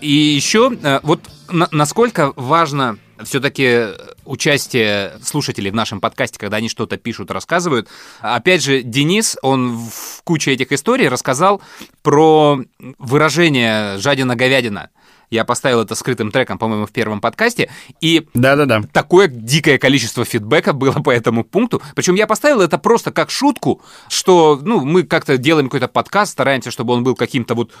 И 0.00 0.12
еще, 0.12 0.72
э, 0.82 1.00
вот 1.02 1.20
на- 1.50 1.68
насколько 1.70 2.32
важно 2.36 2.98
все-таки 3.24 3.88
участие 4.24 5.14
слушателей 5.22 5.70
в 5.70 5.74
нашем 5.74 6.00
подкасте, 6.00 6.38
когда 6.38 6.58
они 6.58 6.68
что-то 6.68 6.96
пишут, 6.96 7.30
рассказывают. 7.30 7.88
Опять 8.20 8.62
же, 8.62 8.82
Денис, 8.82 9.36
он 9.42 9.76
в 9.76 10.22
куче 10.24 10.52
этих 10.52 10.72
историй 10.72 11.08
рассказал 11.08 11.62
про 12.02 12.60
выражение 12.98 13.98
«жадина-говядина». 13.98 14.90
Я 15.32 15.46
поставил 15.46 15.80
это 15.80 15.94
скрытым 15.94 16.30
треком, 16.30 16.58
по-моему, 16.58 16.84
в 16.84 16.92
первом 16.92 17.22
подкасте. 17.22 17.70
И 18.02 18.28
Да-да-да. 18.34 18.82
такое 18.92 19.28
дикое 19.28 19.78
количество 19.78 20.26
фидбэка 20.26 20.74
было 20.74 20.92
по 20.92 21.10
этому 21.10 21.42
пункту. 21.42 21.80
Причем 21.96 22.16
я 22.16 22.26
поставил 22.26 22.60
это 22.60 22.76
просто 22.76 23.12
как 23.12 23.30
шутку, 23.30 23.80
что 24.10 24.60
ну, 24.62 24.84
мы 24.84 25.04
как-то 25.04 25.38
делаем 25.38 25.68
какой-то 25.68 25.88
подкаст, 25.88 26.32
стараемся, 26.32 26.70
чтобы 26.70 26.92
он 26.92 27.02
был 27.02 27.14
каким-то 27.14 27.54
вот... 27.54 27.72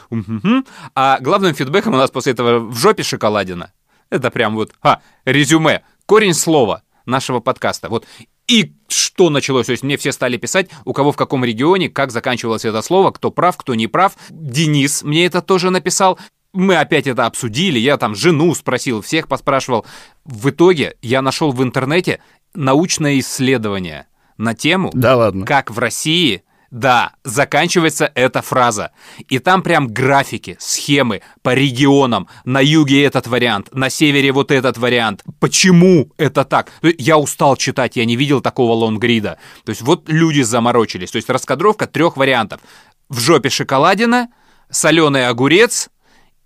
А 0.94 1.18
главным 1.20 1.54
фидбэком 1.54 1.92
у 1.92 1.98
нас 1.98 2.10
после 2.10 2.32
этого 2.32 2.58
в 2.58 2.74
жопе 2.78 3.02
шоколадина. 3.02 3.70
Это 4.12 4.30
прям 4.30 4.54
вот, 4.54 4.72
а, 4.82 5.00
резюме, 5.24 5.82
корень 6.04 6.34
слова 6.34 6.82
нашего 7.06 7.40
подкаста. 7.40 7.88
Вот. 7.88 8.06
И 8.46 8.74
что 8.88 9.30
началось? 9.30 9.66
То 9.66 9.72
есть 9.72 9.82
мне 9.82 9.96
все 9.96 10.12
стали 10.12 10.36
писать, 10.36 10.68
у 10.84 10.92
кого 10.92 11.12
в 11.12 11.16
каком 11.16 11.44
регионе, 11.44 11.88
как 11.88 12.10
заканчивалось 12.10 12.66
это 12.66 12.82
слово, 12.82 13.10
кто 13.10 13.30
прав, 13.30 13.56
кто 13.56 13.74
не 13.74 13.86
прав. 13.86 14.12
Денис 14.28 15.02
мне 15.02 15.24
это 15.24 15.40
тоже 15.40 15.70
написал. 15.70 16.18
Мы 16.52 16.76
опять 16.76 17.06
это 17.06 17.24
обсудили, 17.24 17.78
я 17.78 17.96
там 17.96 18.14
жену 18.14 18.54
спросил, 18.54 19.00
всех 19.00 19.28
поспрашивал. 19.28 19.86
В 20.26 20.50
итоге 20.50 20.96
я 21.00 21.22
нашел 21.22 21.50
в 21.52 21.62
интернете 21.62 22.20
научное 22.52 23.18
исследование 23.20 24.06
на 24.36 24.54
тему, 24.54 24.90
Да 24.92 25.16
ладно. 25.16 25.46
как 25.46 25.70
в 25.70 25.78
России, 25.78 26.42
да, 26.72 27.12
заканчивается 27.22 28.10
эта 28.14 28.40
фраза. 28.40 28.92
И 29.28 29.38
там 29.38 29.62
прям 29.62 29.88
графики, 29.88 30.56
схемы 30.58 31.20
по 31.42 31.52
регионам. 31.52 32.28
На 32.46 32.60
юге 32.60 33.04
этот 33.04 33.26
вариант, 33.26 33.68
на 33.74 33.90
севере 33.90 34.32
вот 34.32 34.50
этот 34.50 34.78
вариант. 34.78 35.22
Почему 35.38 36.10
это 36.16 36.44
так? 36.44 36.72
Я 36.82 37.18
устал 37.18 37.56
читать, 37.56 37.96
я 37.96 38.06
не 38.06 38.16
видел 38.16 38.40
такого 38.40 38.72
лонгрида. 38.72 39.36
То 39.64 39.70
есть 39.70 39.82
вот 39.82 40.08
люди 40.08 40.40
заморочились. 40.40 41.10
То 41.10 41.16
есть 41.16 41.28
раскадровка 41.28 41.86
трех 41.86 42.16
вариантов. 42.16 42.62
В 43.10 43.20
жопе 43.20 43.50
шоколадина, 43.50 44.28
соленый 44.70 45.28
огурец 45.28 45.90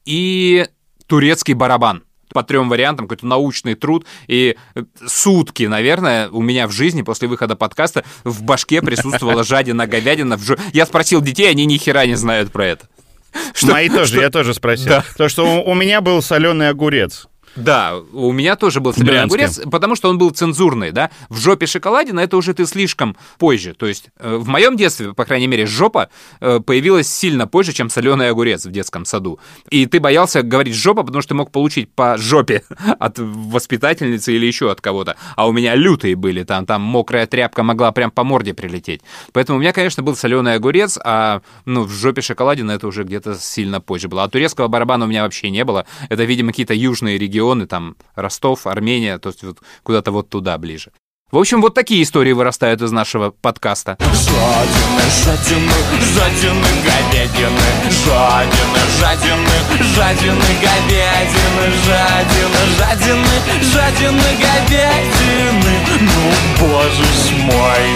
и 0.04 0.66
турецкий 1.06 1.54
барабан. 1.54 2.02
По 2.32 2.42
трем 2.42 2.68
вариантам, 2.68 3.06
какой-то 3.06 3.26
научный 3.26 3.74
труд. 3.74 4.04
И 4.26 4.56
э, 4.74 4.82
сутки, 5.06 5.64
наверное, 5.64 6.28
у 6.30 6.42
меня 6.42 6.66
в 6.66 6.72
жизни 6.72 7.02
после 7.02 7.28
выхода 7.28 7.56
подкаста 7.56 8.04
в 8.24 8.42
башке 8.42 8.82
присутствовала 8.82 9.44
жадина, 9.44 9.86
говядина. 9.86 10.38
Я 10.72 10.86
спросил 10.86 11.20
детей, 11.20 11.48
они 11.50 11.66
ни 11.66 11.76
хера 11.76 12.06
не 12.06 12.14
знают 12.16 12.52
про 12.52 12.66
это. 12.66 12.88
Что- 13.54 13.72
Мои 13.72 13.88
тоже, 13.88 14.12
что- 14.14 14.20
я 14.22 14.30
тоже 14.30 14.54
спросил. 14.54 14.88
Да. 14.88 15.04
То, 15.16 15.28
что 15.28 15.46
у, 15.62 15.70
у 15.70 15.74
меня 15.74 16.00
был 16.00 16.22
соленый 16.22 16.68
огурец. 16.68 17.26
Да, 17.56 17.96
у 18.12 18.32
меня 18.32 18.56
тоже 18.56 18.80
был 18.80 18.92
соленый 18.92 19.22
огурец, 19.22 19.60
потому 19.70 19.96
что 19.96 20.08
он 20.08 20.18
был 20.18 20.30
цензурный, 20.30 20.92
да. 20.92 21.10
В 21.28 21.38
жопе 21.38 21.66
шоколадина 21.66 22.20
это 22.20 22.36
уже 22.36 22.54
ты 22.54 22.66
слишком 22.66 23.16
позже. 23.38 23.74
То 23.74 23.86
есть 23.86 24.10
э, 24.18 24.36
в 24.36 24.46
моем 24.48 24.76
детстве, 24.76 25.14
по 25.14 25.24
крайней 25.24 25.46
мере, 25.46 25.66
жопа 25.66 26.08
э, 26.40 26.60
появилась 26.60 27.08
сильно 27.08 27.46
позже, 27.46 27.72
чем 27.72 27.90
соленый 27.90 28.28
огурец 28.30 28.66
в 28.66 28.70
детском 28.70 29.04
саду. 29.04 29.38
И 29.70 29.86
ты 29.86 30.00
боялся 30.00 30.42
говорить 30.42 30.74
жопа, 30.74 31.02
потому 31.02 31.22
что 31.22 31.30
ты 31.30 31.34
мог 31.34 31.50
получить 31.50 31.90
по 31.92 32.18
жопе 32.18 32.62
от 32.98 33.18
воспитательницы 33.18 34.34
или 34.34 34.46
еще 34.46 34.70
от 34.70 34.80
кого-то. 34.80 35.16
А 35.34 35.48
у 35.48 35.52
меня 35.52 35.74
лютые 35.74 36.16
были, 36.16 36.44
там, 36.44 36.66
там 36.66 36.82
мокрая 36.82 37.26
тряпка 37.26 37.62
могла 37.62 37.92
прям 37.92 38.10
по 38.10 38.24
морде 38.24 38.54
прилететь. 38.54 39.00
Поэтому 39.32 39.58
у 39.58 39.60
меня, 39.60 39.72
конечно, 39.72 40.02
был 40.02 40.16
соленый 40.16 40.54
огурец, 40.54 40.98
а 41.02 41.42
ну, 41.64 41.84
в 41.84 41.90
жопе 41.90 42.20
шоколадина 42.20 42.72
это 42.72 42.86
уже 42.86 43.04
где-то 43.04 43.36
сильно 43.36 43.80
позже 43.80 44.08
было. 44.08 44.24
А 44.24 44.28
турецкого 44.28 44.68
барабана 44.68 45.06
у 45.06 45.08
меня 45.08 45.22
вообще 45.22 45.50
не 45.50 45.64
было. 45.64 45.86
Это, 46.08 46.24
видимо, 46.24 46.50
какие-то 46.50 46.74
южные 46.74 47.18
регионы, 47.18 47.45
там 47.66 47.96
Ростов, 48.14 48.66
Армения, 48.66 49.18
то 49.18 49.28
есть 49.28 49.42
вот 49.44 49.58
куда-то 49.82 50.10
вот 50.10 50.28
туда 50.28 50.58
ближе. 50.58 50.90
В 51.32 51.38
общем, 51.38 51.60
вот 51.60 51.74
такие 51.74 52.04
истории 52.04 52.30
вырастают 52.30 52.80
из 52.82 52.92
нашего 52.92 53.30
подкаста. 53.30 53.96
Жадины, 54.00 55.02
жадины, 55.24 55.72
жадины 56.14 56.68
говядины 56.84 57.66
Жадины, 58.04 58.80
жадины, 59.00 59.84
жадины 59.96 60.44
говядины 60.62 61.66
Жадины, 61.84 62.62
жадины, 62.78 63.36
жадины 63.72 64.30
говядины 64.40 65.74
Ну, 66.00 66.32
боже 66.60 67.02
ж 67.02 67.32
мой 67.42 67.86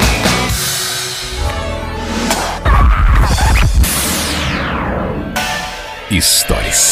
Историс. 6.10 6.89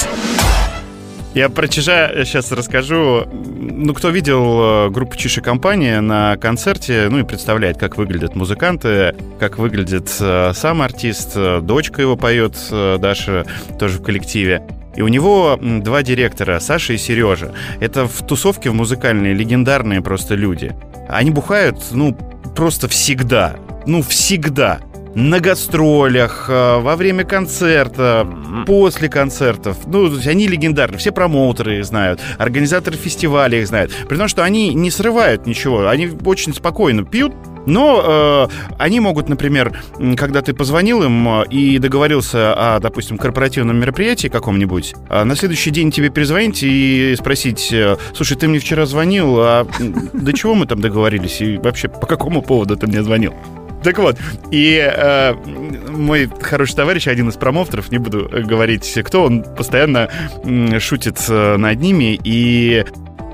Я 1.39 1.49
про 1.49 1.69
Чижа 1.69 2.11
сейчас 2.25 2.51
расскажу. 2.51 3.25
Ну, 3.31 3.95
кто 3.95 4.09
видел 4.09 4.87
э, 4.87 4.91
группу 4.91 5.17
Чиж 5.17 5.39
и 5.39 5.41
компания 5.41 6.01
на 6.01 6.37
концерте, 6.37 7.07
ну 7.09 7.21
и 7.21 7.23
представляет, 7.23 7.79
как 7.79 7.97
выглядят 7.97 8.35
музыканты, 8.35 9.15
как 9.39 9.57
выглядит 9.57 10.13
э, 10.19 10.51
сам 10.53 10.83
артист, 10.83 11.35
э, 11.37 11.61
дочка 11.63 12.03
его 12.03 12.17
поет, 12.17 12.57
Даша 12.73 13.47
тоже 13.79 13.99
в 13.99 14.03
коллективе. 14.03 14.67
И 14.97 15.03
у 15.03 15.07
него 15.07 15.57
два 15.63 16.03
директора, 16.03 16.59
Саша 16.59 16.95
и 16.95 16.99
Сережа. 16.99 17.55
Это 17.79 18.09
в 18.09 18.27
тусовке 18.27 18.71
в 18.71 18.75
музыкальные 18.75 19.33
легендарные 19.33 20.03
просто 20.03 20.35
люди. 20.35 20.75
Они 21.09 21.31
бухают, 21.31 21.79
ну, 21.93 22.19
просто 22.57 22.89
всегда. 22.89 23.55
Ну, 23.87 24.03
всегда. 24.03 24.81
На 25.21 25.41
гастролях, 25.41 26.47
э, 26.49 26.79
во 26.79 26.95
время 26.95 27.25
концерта, 27.25 28.25
после 28.67 29.09
концертов. 29.09 29.79
Ну, 29.85 30.17
они 30.25 30.47
легендарны. 30.47 30.97
Все 30.97 31.11
промоутеры 31.11 31.79
их 31.79 31.85
знают, 31.87 32.21
организаторы 32.39 32.97
фестиваля 32.97 33.59
их 33.59 33.67
знают. 33.67 33.93
При 34.09 34.17
том, 34.17 34.29
что 34.29 34.45
они 34.45 34.73
не 34.75 34.93
срывают 34.93 35.45
ничего. 35.45 35.89
Они 35.89 36.09
очень 36.25 36.55
спокойно 36.55 37.03
пьют, 37.03 37.35
но 37.67 38.49
э, 38.49 38.73
они 38.79 39.01
могут, 39.01 39.29
например, 39.29 39.83
когда 40.17 40.41
ты 40.41 40.55
позвонил 40.55 41.03
им 41.03 41.29
э, 41.29 41.47
и 41.51 41.79
договорился 41.79 42.55
о, 42.55 42.79
допустим, 42.79 43.19
корпоративном 43.19 43.77
мероприятии 43.77 44.29
каком-нибудь, 44.29 44.95
а 45.09 45.25
на 45.25 45.35
следующий 45.35 45.71
день 45.71 45.91
тебе 45.91 46.11
перезвонить 46.11 46.63
и 46.63 47.17
спросить, 47.19 47.73
э, 47.73 47.97
слушай, 48.15 48.37
ты 48.37 48.47
мне 48.47 48.61
вчера 48.61 48.87
звонил, 48.87 49.37
а 49.41 49.67
до 50.13 50.33
чего 50.33 50.55
мы 50.55 50.67
там 50.67 50.81
договорились 50.81 51.41
и 51.41 51.57
вообще 51.57 51.89
по 51.89 52.07
какому 52.07 52.41
поводу 52.41 52.77
ты 52.77 52.87
мне 52.87 53.03
звонил? 53.03 53.35
Так 53.83 53.99
вот, 53.99 54.17
и 54.51 54.77
э, 54.77 55.35
мой 55.91 56.29
хороший 56.41 56.75
товарищ, 56.75 57.07
один 57.07 57.29
из 57.29 57.37
промоутеров, 57.37 57.91
не 57.91 57.99
буду 57.99 58.29
э, 58.31 58.43
говорить 58.43 58.99
кто, 59.05 59.25
он 59.25 59.43
постоянно 59.43 60.11
шутит 60.81 61.19
э, 61.29 61.57
над 61.57 61.81
ними, 61.81 62.19
и 62.25 62.85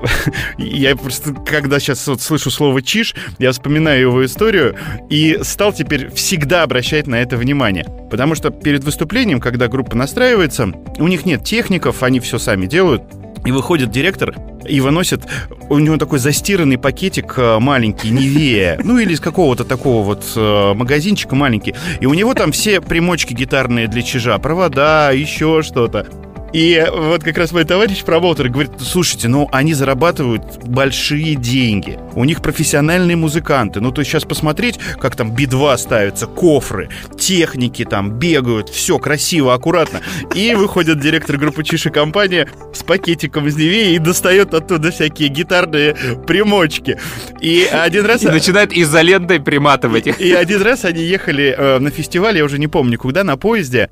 я 0.57 0.95
просто, 0.95 1.33
когда 1.33 1.79
сейчас 1.79 2.07
вот 2.07 2.21
слышу 2.21 2.51
слово 2.51 2.81
«чиш», 2.81 3.15
я 3.39 3.51
вспоминаю 3.51 4.01
его 4.01 4.25
историю 4.25 4.75
и 5.09 5.39
стал 5.41 5.73
теперь 5.73 6.11
всегда 6.11 6.63
обращать 6.63 7.07
на 7.07 7.15
это 7.15 7.37
внимание. 7.37 7.85
Потому 8.11 8.35
что 8.35 8.51
перед 8.51 8.83
выступлением, 8.83 9.39
когда 9.39 9.67
группа 9.67 9.95
настраивается, 9.95 10.71
у 10.97 11.07
них 11.07 11.25
нет 11.25 11.43
техников, 11.43 12.03
они 12.03 12.19
все 12.19 12.37
сами 12.37 12.65
делают, 12.65 13.03
и 13.45 13.51
выходит 13.51 13.91
директор 13.91 14.35
и 14.67 14.81
выносит, 14.81 15.21
у 15.69 15.77
него 15.79 15.97
такой 15.97 16.19
застиранный 16.19 16.77
пакетик 16.77 17.35
э, 17.37 17.59
маленький, 17.59 18.09
Невея, 18.09 18.79
ну 18.83 18.97
или 18.97 19.13
из 19.13 19.19
какого-то 19.19 19.63
такого 19.63 20.03
вот 20.03 20.25
э, 20.35 20.73
магазинчика 20.73 21.35
маленький. 21.35 21.75
И 21.99 22.05
у 22.05 22.13
него 22.13 22.33
там 22.33 22.51
все 22.51 22.81
примочки 22.81 23.33
гитарные 23.33 23.87
для 23.87 24.01
чижа, 24.01 24.37
провода, 24.39 25.11
еще 25.11 25.61
что-то. 25.61 26.07
И 26.55 26.81
вот 26.89 27.21
как 27.21 27.37
раз 27.37 27.51
мой 27.51 27.65
товарищ 27.65 28.05
промоутер 28.05 28.47
говорит, 28.47 28.71
слушайте, 28.79 29.27
ну 29.27 29.49
они 29.51 29.73
зарабатывают 29.73 30.63
большие 30.63 31.35
деньги. 31.35 31.99
У 32.13 32.23
них 32.23 32.41
профессиональные 32.41 33.17
музыканты. 33.17 33.81
Ну 33.81 33.91
то 33.91 33.99
есть 33.99 34.09
сейчас 34.09 34.23
посмотреть, 34.23 34.79
как 35.01 35.17
там 35.17 35.35
би-2 35.35 35.77
ставятся, 35.77 36.27
кофры, 36.27 36.87
техники 37.19 37.83
там 37.83 38.11
бегают, 38.11 38.69
все 38.69 38.99
красиво, 38.99 39.53
аккуратно. 39.53 39.99
И 40.33 40.53
выходит 40.53 41.01
директор 41.01 41.35
группы 41.35 41.61
Чиши 41.65 41.89
компания 41.89 42.47
с 42.73 42.83
пакетиком 42.83 43.47
из 43.47 43.57
Невеи 43.57 43.95
и 43.95 43.99
достает 43.99 44.53
оттуда 44.53 44.91
всякие 44.91 45.27
гитарные 45.27 45.93
примочки. 46.25 46.97
И 47.41 47.67
один 47.69 48.05
раз... 48.05 48.23
И 48.23 48.27
начинает 48.27 48.71
изолентой 48.71 49.41
приматывать 49.41 50.07
их. 50.07 50.21
И 50.21 50.31
один 50.31 50.61
раз 50.61 50.85
они 50.85 51.03
ехали 51.03 51.53
э, 51.57 51.79
на 51.79 51.89
фестиваль, 51.89 52.37
я 52.37 52.45
уже 52.45 52.59
не 52.59 52.69
помню 52.69 52.97
куда, 52.97 53.25
на 53.25 53.35
поезде. 53.35 53.89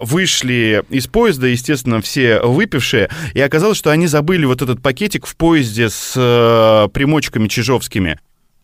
Вышли 0.00 0.82
из 0.90 1.06
поезда, 1.06 1.46
естественно, 1.48 2.00
все 2.00 2.40
выпившие, 2.40 3.08
и 3.34 3.40
оказалось, 3.40 3.78
что 3.78 3.90
они 3.90 4.06
забыли 4.06 4.44
вот 4.44 4.62
этот 4.62 4.80
пакетик 4.82 5.26
в 5.26 5.36
поезде 5.36 5.88
с 5.90 6.12
э, 6.16 6.88
примочками 6.92 7.48
чижовскими. 7.48 8.18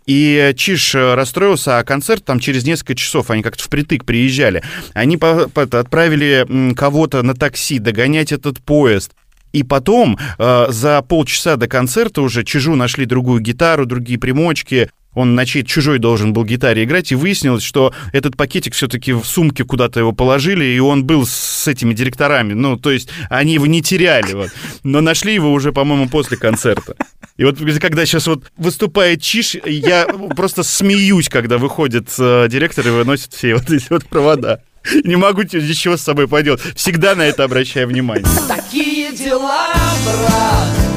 И 0.06 0.52
Чиж 0.56 0.94
э, 0.94 1.14
расстроился, 1.14 1.78
а 1.78 1.84
концерт 1.84 2.24
там 2.24 2.38
через 2.38 2.64
несколько 2.64 2.94
часов, 2.94 3.30
они 3.30 3.42
как-то 3.42 3.64
впритык 3.64 4.04
приезжали. 4.04 4.62
Они 4.92 5.16
по- 5.16 5.48
по- 5.48 5.62
отправили 5.62 6.74
кого-то 6.74 7.22
на 7.22 7.34
такси 7.34 7.78
догонять 7.78 8.30
этот 8.32 8.60
поезд. 8.60 9.12
И 9.52 9.62
потом, 9.62 10.18
э, 10.38 10.66
за 10.68 11.00
полчаса 11.02 11.56
до 11.56 11.68
концерта 11.68 12.20
уже 12.22 12.44
Чижу 12.44 12.74
нашли 12.74 13.06
другую 13.06 13.40
гитару, 13.40 13.86
другие 13.86 14.18
примочки. 14.18 14.90
Он 15.14 15.35
на 15.35 15.47
чьей 15.47 15.64
чужой 15.64 15.99
должен 15.99 16.33
был 16.33 16.44
гитаре 16.44 16.85
играть, 16.85 17.12
и 17.12 17.14
выяснилось, 17.14 17.62
что 17.62 17.92
этот 18.12 18.37
пакетик 18.37 18.75
все-таки 18.75 19.12
в 19.12 19.25
сумке 19.25 19.64
куда-то 19.64 20.00
его 20.00 20.12
положили, 20.12 20.64
и 20.64 20.78
он 20.78 21.04
был 21.04 21.26
с 21.26 21.66
этими 21.66 21.94
директорами. 21.94 22.52
Ну, 22.52 22.76
то 22.76 22.90
есть 22.90 23.09
они 23.30 23.54
его 23.54 23.66
не 23.66 23.83
теряли, 23.83 24.35
вот. 24.35 24.50
Но 24.83 25.00
нашли 25.00 25.35
его 25.35 25.52
уже, 25.52 25.73
по-моему, 25.73 26.09
после 26.09 26.37
концерта. 26.37 26.97
И 27.37 27.44
вот 27.44 27.59
когда 27.80 28.06
сейчас 28.06 28.26
вот 28.26 28.44
выступает 28.56 29.21
Чиш, 29.21 29.56
я 29.64 30.06
просто 30.37 30.62
смеюсь, 30.62 31.28
когда 31.28 31.59
выходит 31.59 32.09
э, 32.18 32.47
директор 32.49 32.87
и 32.87 32.90
выносит 32.90 33.35
все 33.35 33.54
вот 33.54 33.71
эти 33.71 33.87
вот 33.90 34.06
провода. 34.06 34.61
Не 35.04 35.16
могу 35.16 35.42
ничего 35.42 35.97
с 35.97 36.02
собой 36.02 36.28
поделать. 36.28 36.61
Всегда 36.76 37.14
на 37.14 37.23
это 37.23 37.44
обращаю 37.44 37.88
внимание. 37.88 38.26
Такие 38.47 39.12
дела, 39.12 39.73
брат 40.04 40.94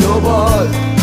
Любовь 0.00 0.93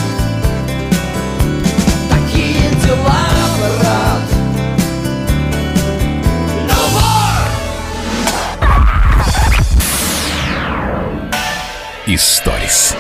Историс. 12.22 12.96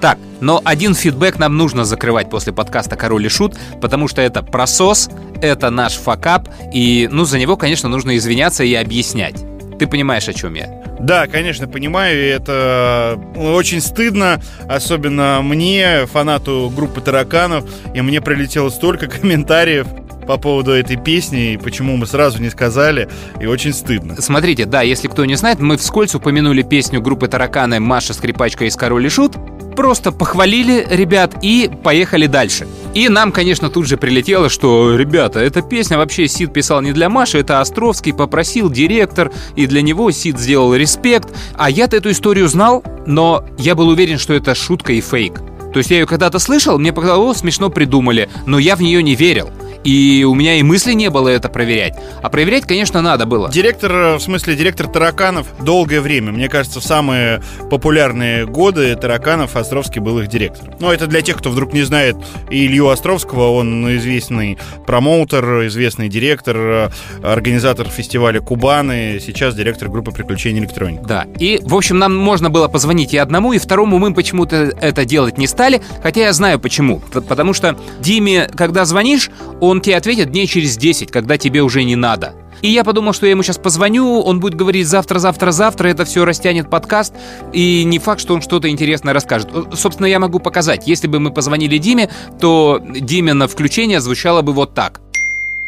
Так, 0.00 0.16
но 0.40 0.62
один 0.64 0.94
фидбэк 0.94 1.40
нам 1.40 1.56
нужно 1.56 1.84
закрывать 1.84 2.30
после 2.30 2.52
подкаста 2.52 2.94
«Король 2.94 3.26
и 3.26 3.28
Шут», 3.28 3.58
потому 3.80 4.06
что 4.06 4.22
это 4.22 4.44
просос, 4.44 5.10
это 5.42 5.70
наш 5.70 5.94
факап, 5.94 6.48
и, 6.72 7.08
ну, 7.10 7.24
за 7.24 7.40
него, 7.40 7.56
конечно, 7.56 7.88
нужно 7.88 8.16
извиняться 8.16 8.62
и 8.62 8.72
объяснять. 8.74 9.34
Ты 9.78 9.86
понимаешь, 9.86 10.28
о 10.28 10.32
чем 10.32 10.54
я? 10.54 10.68
Да, 10.98 11.26
конечно, 11.26 11.68
понимаю, 11.68 12.20
и 12.20 12.26
это 12.26 13.20
очень 13.36 13.80
стыдно, 13.80 14.40
особенно 14.68 15.40
мне, 15.42 16.06
фанату 16.06 16.72
группы 16.74 17.00
тараканов, 17.00 17.64
и 17.94 18.00
мне 18.00 18.20
прилетело 18.20 18.68
столько 18.68 19.06
комментариев 19.08 19.86
по 20.26 20.36
поводу 20.36 20.72
этой 20.72 20.96
песни, 20.96 21.52
и 21.52 21.56
почему 21.56 21.96
мы 21.96 22.06
сразу 22.06 22.42
не 22.42 22.50
сказали, 22.50 23.08
и 23.40 23.46
очень 23.46 23.72
стыдно. 23.72 24.20
Смотрите, 24.20 24.66
да, 24.66 24.82
если 24.82 25.08
кто 25.08 25.24
не 25.24 25.36
знает, 25.36 25.60
мы 25.60 25.78
вскользь 25.78 26.14
упомянули 26.14 26.62
песню 26.62 27.00
группы 27.00 27.28
Тараканы 27.28 27.80
«Маша, 27.80 28.12
скрипачка 28.12 28.66
из 28.66 28.76
Король 28.76 29.06
и 29.06 29.08
Шут», 29.08 29.36
просто 29.78 30.10
похвалили 30.10 30.84
ребят 30.90 31.36
и 31.40 31.70
поехали 31.84 32.26
дальше. 32.26 32.66
И 32.94 33.08
нам, 33.08 33.30
конечно, 33.30 33.70
тут 33.70 33.86
же 33.86 33.96
прилетело, 33.96 34.48
что, 34.48 34.96
ребята, 34.96 35.38
эта 35.38 35.62
песня 35.62 35.98
вообще 35.98 36.26
Сид 36.26 36.52
писал 36.52 36.82
не 36.82 36.90
для 36.90 37.08
Маши, 37.08 37.38
это 37.38 37.60
Островский 37.60 38.12
попросил 38.12 38.70
директор, 38.70 39.30
и 39.54 39.68
для 39.68 39.80
него 39.80 40.10
Сид 40.10 40.36
сделал 40.36 40.74
респект. 40.74 41.28
А 41.54 41.70
я-то 41.70 41.96
эту 41.96 42.10
историю 42.10 42.48
знал, 42.48 42.82
но 43.06 43.44
я 43.56 43.76
был 43.76 43.86
уверен, 43.86 44.18
что 44.18 44.34
это 44.34 44.56
шутка 44.56 44.94
и 44.94 45.00
фейк. 45.00 45.40
То 45.72 45.78
есть 45.78 45.92
я 45.92 46.00
ее 46.00 46.06
когда-то 46.08 46.40
слышал, 46.40 46.76
мне 46.76 46.92
показалось, 46.92 47.38
смешно 47.38 47.70
придумали, 47.70 48.28
но 48.46 48.58
я 48.58 48.74
в 48.74 48.82
нее 48.82 49.00
не 49.00 49.14
верил. 49.14 49.48
И 49.84 50.24
у 50.24 50.34
меня 50.34 50.54
и 50.54 50.62
мысли 50.62 50.92
не 50.92 51.10
было 51.10 51.28
это 51.28 51.48
проверять. 51.48 51.94
А 52.22 52.28
проверять, 52.28 52.66
конечно, 52.66 53.00
надо 53.00 53.26
было. 53.26 53.50
Директор, 53.50 53.92
э, 53.92 54.16
в 54.16 54.20
смысле, 54.20 54.56
директор 54.56 54.86
тараканов 54.86 55.46
долгое 55.60 56.00
время. 56.00 56.32
Мне 56.32 56.48
кажется, 56.48 56.80
в 56.80 56.84
самые 56.84 57.42
популярные 57.70 58.46
годы 58.46 58.94
тараканов 58.96 59.56
Островский 59.56 60.00
был 60.00 60.18
их 60.18 60.28
директором. 60.28 60.74
Но 60.80 60.92
это 60.92 61.06
для 61.06 61.22
тех, 61.22 61.38
кто 61.38 61.50
вдруг 61.50 61.72
не 61.72 61.82
знает 61.82 62.16
Илью 62.50 62.88
Островского. 62.88 63.50
Он 63.52 63.96
известный 63.96 64.58
промоутер, 64.86 65.66
известный 65.68 66.08
директор, 66.08 66.56
э, 66.56 66.90
организатор 67.22 67.88
фестиваля 67.88 68.40
Кубаны. 68.40 69.20
Сейчас 69.24 69.54
директор 69.54 69.88
группы 69.88 70.10
приключений 70.10 70.60
электроники. 70.60 71.02
Да. 71.06 71.26
И, 71.38 71.60
в 71.62 71.74
общем, 71.74 71.98
нам 71.98 72.16
можно 72.16 72.50
было 72.50 72.68
позвонить 72.68 73.14
и 73.14 73.18
одному, 73.18 73.52
и 73.52 73.58
второму 73.58 73.98
мы 73.98 74.12
почему-то 74.12 74.56
это 74.56 75.04
делать 75.04 75.38
не 75.38 75.46
стали, 75.46 75.80
хотя 76.02 76.22
я 76.22 76.32
знаю 76.32 76.58
почему. 76.58 77.00
Потому 77.12 77.52
что 77.52 77.78
Диме, 78.00 78.48
когда 78.54 78.84
звонишь, 78.84 79.30
он 79.60 79.67
тебе 79.80 79.96
ответит 79.96 80.30
дней 80.30 80.46
через 80.46 80.76
10, 80.76 81.10
когда 81.10 81.36
тебе 81.38 81.62
уже 81.62 81.84
не 81.84 81.96
надо. 81.96 82.34
И 82.62 82.68
я 82.68 82.84
подумал, 82.84 83.12
что 83.12 83.26
я 83.26 83.30
ему 83.30 83.42
сейчас 83.42 83.58
позвоню, 83.58 84.20
он 84.20 84.40
будет 84.40 84.54
говорить 84.54 84.86
завтра, 84.86 85.18
завтра, 85.18 85.52
завтра, 85.52 85.88
это 85.88 86.04
все 86.04 86.24
растянет 86.24 86.68
подкаст, 86.68 87.14
и 87.52 87.84
не 87.84 87.98
факт, 87.98 88.20
что 88.20 88.34
он 88.34 88.42
что-то 88.42 88.68
интересное 88.68 89.14
расскажет. 89.14 89.48
Э, 89.52 89.64
Собственно, 89.74 90.06
я 90.06 90.18
могу 90.18 90.40
показать. 90.40 90.88
Если 90.88 91.06
бы 91.06 91.20
мы 91.20 91.30
позвонили 91.30 91.78
Диме, 91.78 92.10
то 92.40 92.82
Диме 92.82 93.32
на 93.32 93.46
включение 93.46 94.00
звучало 94.00 94.42
бы 94.42 94.52
вот 94.52 94.74
так. 94.74 95.00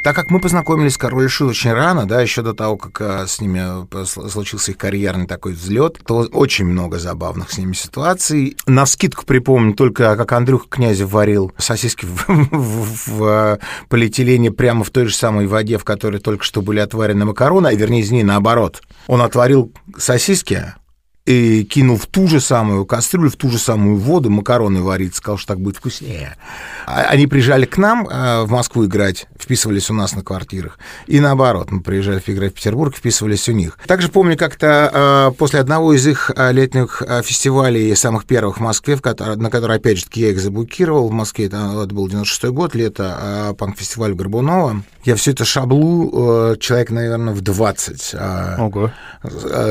Так 0.02 0.16
как 0.16 0.30
мы 0.30 0.40
познакомились 0.40 0.94
с 0.94 0.96
Король 0.96 1.28
Шут 1.28 1.50
очень 1.50 1.72
рано, 1.74 2.06
да, 2.06 2.22
еще 2.22 2.40
до 2.40 2.54
того, 2.54 2.78
как 2.78 2.98
а, 3.02 3.26
с 3.26 3.38
ними 3.38 3.58
э, 3.58 3.84
сл- 4.04 4.30
случился 4.30 4.70
их 4.70 4.78
карьерный 4.78 5.26
такой 5.26 5.52
взлет, 5.52 6.00
то 6.06 6.26
очень 6.32 6.64
много 6.64 6.98
забавных 6.98 7.50
с 7.50 7.58
ними 7.58 7.74
ситуаций. 7.74 8.56
На 8.66 8.86
скидку 8.86 9.26
припомню 9.26 9.74
только, 9.74 10.16
как 10.16 10.32
Андрюха 10.32 10.68
Князев 10.70 11.10
варил 11.12 11.52
сосиски 11.58 12.06
в, 12.06 12.26
в- 12.28 13.08
в, 13.08 13.24
а, 13.24 13.58
полиэтилене 13.90 14.50
прямо 14.50 14.84
в 14.84 14.90
той 14.90 15.04
же 15.04 15.14
самой 15.14 15.46
воде, 15.46 15.76
в 15.76 15.84
которой 15.84 16.18
только 16.18 16.44
что 16.44 16.62
были 16.62 16.78
отварены 16.80 17.26
макароны, 17.26 17.66
а 17.68 17.74
вернее, 17.74 18.00
извини, 18.00 18.22
наоборот. 18.24 18.80
Он 19.06 19.20
отварил 19.20 19.70
сосиски, 19.98 20.72
и 21.26 21.64
кинул 21.64 21.96
в 21.96 22.06
ту 22.06 22.26
же 22.26 22.40
самую 22.40 22.86
кастрюлю, 22.86 23.30
в 23.30 23.36
ту 23.36 23.50
же 23.50 23.58
самую 23.58 23.96
воду 23.96 24.30
макароны 24.30 24.80
варить, 24.82 25.14
сказал, 25.14 25.36
что 25.36 25.48
так 25.48 25.60
будет 25.60 25.76
вкуснее. 25.76 26.36
А- 26.86 27.02
Они 27.02 27.26
приезжали 27.26 27.66
к 27.66 27.76
нам 27.76 28.08
э, 28.08 28.42
в 28.44 28.50
Москву 28.50 28.86
играть, 28.86 29.26
вписывались 29.38 29.90
у 29.90 29.94
нас 29.94 30.14
на 30.16 30.22
квартирах. 30.22 30.78
И 31.06 31.20
наоборот, 31.20 31.70
мы 31.70 31.82
приезжали 31.82 32.22
играть 32.26 32.52
в 32.52 32.54
Петербург, 32.54 32.96
вписывались 32.96 33.48
у 33.48 33.52
них. 33.52 33.78
Также 33.86 34.08
помню, 34.08 34.36
как-то 34.36 35.30
э, 35.30 35.36
после 35.36 35.60
одного 35.60 35.92
из 35.92 36.06
их 36.06 36.30
э, 36.34 36.52
летних 36.52 37.02
фестивалей, 37.22 37.94
самых 37.94 38.24
первых 38.24 38.56
в 38.56 38.60
Москве, 38.60 38.96
в 38.96 39.02
который- 39.02 39.36
на 39.36 39.50
который, 39.50 39.76
опять 39.76 39.98
же 39.98 40.06
я 40.14 40.30
их 40.30 40.40
заблокировал 40.40 41.08
в 41.08 41.12
Москве, 41.12 41.46
это, 41.46 41.58
это 41.84 41.94
был 41.94 42.08
96 42.08 42.52
год, 42.52 42.74
лето, 42.74 43.54
панк-фестиваль 43.58 44.14
Горбунова. 44.14 44.82
Я 45.04 45.16
все 45.16 45.30
это 45.32 45.44
шаблу, 45.44 46.56
человек, 46.60 46.90
наверное, 46.90 47.34
в 47.34 47.40
20. 47.42 48.10
э, 48.14 48.56
Ого. 48.58 48.90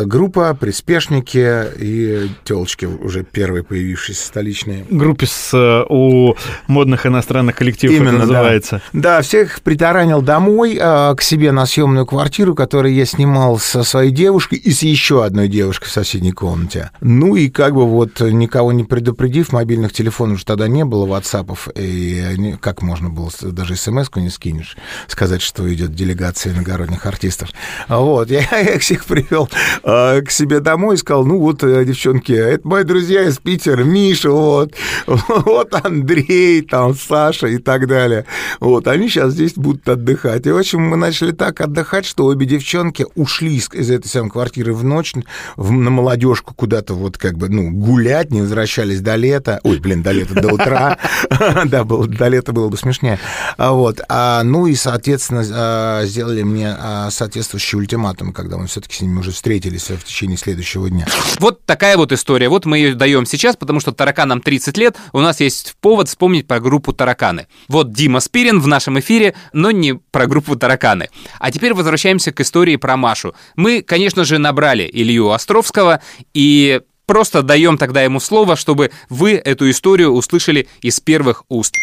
Группа, 0.06 0.54
приспешники 0.54 1.39
и 1.40 2.30
телочки 2.44 2.86
уже 2.86 3.24
первые 3.24 3.64
появившиеся 3.64 4.26
столичные. 4.26 4.86
Группе 4.90 5.26
с 5.26 5.52
э, 5.54 5.86
у 5.90 6.36
модных 6.68 7.06
иностранных 7.06 7.56
коллективов 7.56 8.04
да. 8.06 8.12
называется. 8.12 8.82
Да, 8.94 9.22
всех 9.22 9.62
притаранил 9.62 10.22
домой 10.22 10.78
э, 10.80 11.16
к 11.16 11.22
себе 11.22 11.52
на 11.52 11.66
съемную 11.66 12.06
квартиру, 12.06 12.56
которую 12.56 12.94
я 12.94 13.06
снимал 13.06 13.60
со 13.60 13.84
своей 13.84 14.12
девушкой 14.12 14.60
и 14.60 14.72
с 14.72 14.84
еще 14.84 15.24
одной 15.24 15.48
девушкой 15.48 15.88
в 15.88 15.92
соседней 15.92 16.32
комнате. 16.32 16.92
Ну 17.02 17.36
и 17.36 17.50
как 17.50 17.74
бы 17.74 17.88
вот 17.88 18.20
никого 18.22 18.72
не 18.72 18.84
предупредив, 18.84 19.52
мобильных 19.52 19.94
телефонов 19.94 20.40
же 20.40 20.46
тогда 20.46 20.68
не 20.68 20.86
было, 20.86 21.06
ватсапов, 21.06 21.68
и 21.76 22.56
как 22.62 22.82
можно 22.82 23.10
было, 23.10 23.30
даже 23.42 23.76
смс-ку 23.76 24.20
не 24.20 24.30
скинешь, 24.30 24.78
сказать, 25.08 25.42
что 25.42 25.72
идет 25.74 25.94
делегация 25.94 26.54
иногородних 26.54 27.06
артистов. 27.06 27.50
Вот, 27.88 28.30
я 28.32 28.42
их 28.62 28.82
всех 28.82 29.06
привел 29.06 29.50
э, 29.84 30.22
к 30.22 30.32
себе 30.32 30.60
домой 30.60 30.96
и 30.96 30.98
сказал, 30.98 31.26
ну 31.30 31.38
вот, 31.38 31.64
э, 31.64 31.86
девчонки, 31.86 32.32
это 32.32 32.68
мои 32.68 32.84
друзья 32.84 33.22
из 33.22 33.38
Питера, 33.38 33.84
Миша, 33.84 34.32
вот, 34.32 34.74
вот 35.06 35.76
Андрей, 35.86 36.64
там, 36.64 36.96
Саша 36.96 37.46
и 37.46 37.60
так 37.60 37.86
далее. 37.86 38.26
Вот, 38.60 38.88
они 38.88 39.10
сейчас 39.10 39.34
здесь 39.34 39.54
будут 39.54 39.88
отдыхать. 39.88 40.48
И, 40.48 40.52
в 40.52 40.58
общем, 40.58 40.82
мы 40.82 40.98
начали 40.98 41.32
так 41.32 41.62
отдыхать, 41.62 42.08
что 42.08 42.26
обе 42.26 42.48
девчонки 42.48 43.06
ушли 43.14 43.58
из, 43.58 43.92
этой 43.92 44.08
самой 44.08 44.32
квартиры 44.32 44.74
в 44.74 44.84
ночь 44.84 45.14
в- 45.56 45.72
на 45.72 45.92
молодежку 45.92 46.56
куда-то 46.56 46.96
вот 46.96 47.20
как 47.20 47.38
бы, 47.38 47.48
ну, 47.48 47.70
гулять, 47.70 48.32
не 48.32 48.42
возвращались 48.42 49.00
до 49.02 49.16
лета. 49.16 49.60
Ой, 49.64 49.78
блин, 49.78 50.02
до 50.02 50.12
лета, 50.12 50.34
до 50.34 50.52
утра. 50.52 50.98
Да, 51.66 51.84
до 51.84 52.28
лета 52.28 52.54
было 52.54 52.70
бы 52.70 52.78
смешнее. 52.78 53.20
А 53.58 53.74
Вот. 53.74 54.02
А, 54.10 54.42
ну 54.44 54.66
и, 54.66 54.74
соответственно, 54.74 55.46
а, 55.52 56.06
сделали 56.06 56.42
мне 56.42 56.76
а, 56.76 57.12
соответствующий 57.12 57.78
ультиматум, 57.78 58.34
когда 58.34 58.58
мы 58.58 58.66
все-таки 58.66 58.96
с 58.96 59.02
ними 59.02 59.20
уже 59.20 59.32
встретились 59.32 59.90
в 59.90 60.04
течение 60.04 60.38
следующего 60.38 60.90
дня. 60.90 61.06
Вот 61.40 61.66
такая 61.66 61.96
вот 61.96 62.12
история. 62.12 62.50
Вот 62.50 62.66
мы 62.66 62.78
ее 62.78 62.96
даем 62.96 63.26
сейчас, 63.26 63.56
потому 63.56 63.80
что 63.80 63.92
тараканам 63.92 64.42
30 64.42 64.78
лет. 64.78 64.98
У 65.14 65.20
нас 65.20 65.40
есть 65.40 65.76
повод 65.80 66.10
вспомнить 66.10 66.48
про 66.48 66.60
группу 66.60 66.92
«Тараканы». 66.92 67.48
Вот 67.68 67.94
Дима 67.94 68.20
Спирин 68.20 68.60
в 68.60 68.68
нашем 68.68 69.00
эфире, 69.00 69.36
но 69.54 69.72
не 69.72 69.94
про 69.94 70.28
группу 70.28 70.56
«Тараканы». 70.58 71.10
А 71.40 71.52
теперь 71.52 71.74
возвращаемся 71.74 72.32
к 72.32 72.42
истории 72.42 72.76
про 72.76 72.98
Машу. 72.98 73.34
Мы, 73.56 73.82
конечно 73.82 74.26
же, 74.26 74.38
набрали 74.38 74.90
Илью 74.92 75.32
Островского 75.32 76.02
и 76.34 76.82
просто 77.06 77.42
даем 77.42 77.78
тогда 77.78 78.02
ему 78.02 78.20
слово, 78.20 78.56
чтобы 78.56 78.92
вы 79.10 79.34
эту 79.34 79.70
историю 79.70 80.12
услышали 80.12 80.68
из 80.82 81.00
первых 81.00 81.44
уст. 81.50 81.78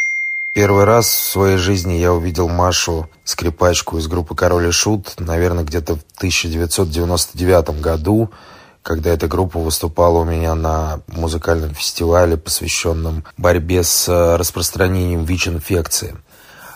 Первый 0.57 0.85
раз 0.85 1.07
в 1.07 1.31
своей 1.33 1.59
жизни 1.59 1.95
я 1.95 2.15
увидел 2.15 2.49
Машу, 2.49 3.11
скрипачку 3.25 3.99
из 3.99 4.07
группы 4.07 4.35
«Король 4.35 4.69
и 4.69 4.71
Шут», 4.71 5.15
наверное, 5.19 5.65
где-то 5.65 5.97
в 5.97 6.05
1999 6.17 7.81
году, 7.81 8.31
когда 8.87 9.11
эта 9.11 9.27
группа 9.27 9.59
выступала 9.59 10.21
у 10.21 10.25
меня 10.25 10.55
на 10.55 11.01
музыкальном 11.09 11.75
фестивале, 11.75 12.37
посвященном 12.37 13.25
борьбе 13.37 13.83
с 13.83 14.09
э, 14.09 14.37
распространением 14.37 15.25
ВИЧ-инфекции. 15.25 16.15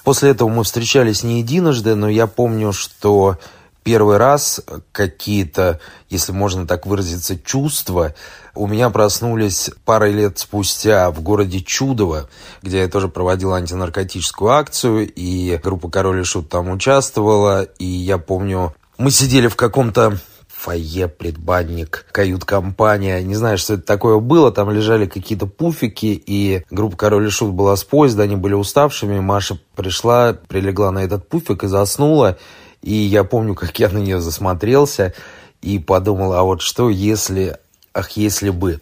После 0.03 0.31
этого 0.31 0.49
мы 0.49 0.65
встречались 0.65 1.23
не 1.23 1.39
единожды, 1.39 1.95
но 1.95 2.09
я 2.09 2.27
помню, 2.27 2.73
что 2.73 3.39
первый 3.85 4.17
раз 4.17 4.61
какие-то, 4.91 5.79
если 6.09 6.33
можно 6.33 6.67
так 6.67 6.85
выразиться, 6.85 7.39
чувства 7.39 8.17
у 8.57 8.67
меня 8.67 8.91
проснулись 8.91 9.71
парой 9.85 10.13
лет 10.13 10.41
спустя 10.41 11.13
в 11.13 11.23
городе 11.23 11.61
Чудово, 11.61 12.29
где 12.61 12.81
я 12.81 12.89
тоже 12.89 13.07
проводил 13.07 13.53
антинаркотическую 13.53 14.51
акцию, 14.51 15.09
и 15.15 15.57
группа 15.63 15.89
«Король 15.89 16.23
и 16.23 16.25
Шут» 16.25 16.49
там 16.49 16.71
участвовала, 16.71 17.63
и 17.63 17.85
я 17.85 18.19
помню, 18.19 18.75
мы 18.99 19.13
сидели 19.13 19.47
в 19.47 19.55
каком-то 19.55 20.19
фойе, 20.61 21.09
предбанник, 21.09 22.07
кают-компания. 22.13 23.23
Не 23.23 23.35
знаю, 23.35 23.57
что 23.57 23.75
это 23.75 23.83
такое 23.83 24.19
было. 24.19 24.53
Там 24.53 24.71
лежали 24.71 25.07
какие-то 25.07 25.47
пуфики, 25.47 26.23
и 26.27 26.65
группа 26.71 26.97
«Король 26.97 27.29
и 27.29 27.31
Шут» 27.31 27.55
была 27.55 27.77
с 27.77 27.85
поезда, 27.85 28.25
они 28.25 28.37
были 28.37 28.55
уставшими. 28.55 29.21
Маша 29.21 29.59
пришла, 29.75 30.35
прилегла 30.49 30.91
на 30.91 30.99
этот 31.01 31.29
пуфик 31.29 31.65
и 31.65 31.69
заснула. 31.69 32.37
И 32.83 32.93
я 32.93 33.25
помню, 33.25 33.55
как 33.55 33.79
я 33.79 33.89
на 33.89 33.99
нее 33.99 34.21
засмотрелся 34.21 35.15
и 35.63 35.79
подумал, 35.79 36.35
а 36.35 36.43
вот 36.43 36.61
что 36.61 36.91
если... 36.91 37.59
Ах, 37.93 38.13
если 38.13 38.51
бы. 38.51 38.81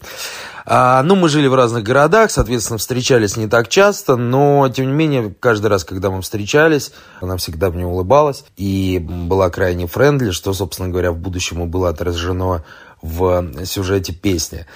А, 0.66 1.02
ну, 1.02 1.16
мы 1.16 1.30
жили 1.30 1.46
в 1.46 1.54
разных 1.54 1.82
городах, 1.82 2.30
соответственно, 2.30 2.76
встречались 2.76 3.38
не 3.38 3.46
так 3.46 3.68
часто, 3.68 4.16
но, 4.16 4.68
тем 4.68 4.86
не 4.86 4.92
менее, 4.92 5.34
каждый 5.40 5.68
раз, 5.68 5.84
когда 5.84 6.10
мы 6.10 6.20
встречались, 6.20 6.92
она 7.22 7.38
всегда 7.38 7.70
мне 7.70 7.86
улыбалась 7.86 8.44
и 8.58 8.98
была 8.98 9.48
крайне 9.48 9.86
френдли, 9.86 10.30
что, 10.30 10.52
собственно 10.52 10.90
говоря, 10.90 11.12
в 11.12 11.16
будущем 11.16 11.62
и 11.62 11.66
было 11.66 11.88
отражено 11.88 12.64
в 13.00 13.64
сюжете 13.64 14.12
песни. 14.12 14.66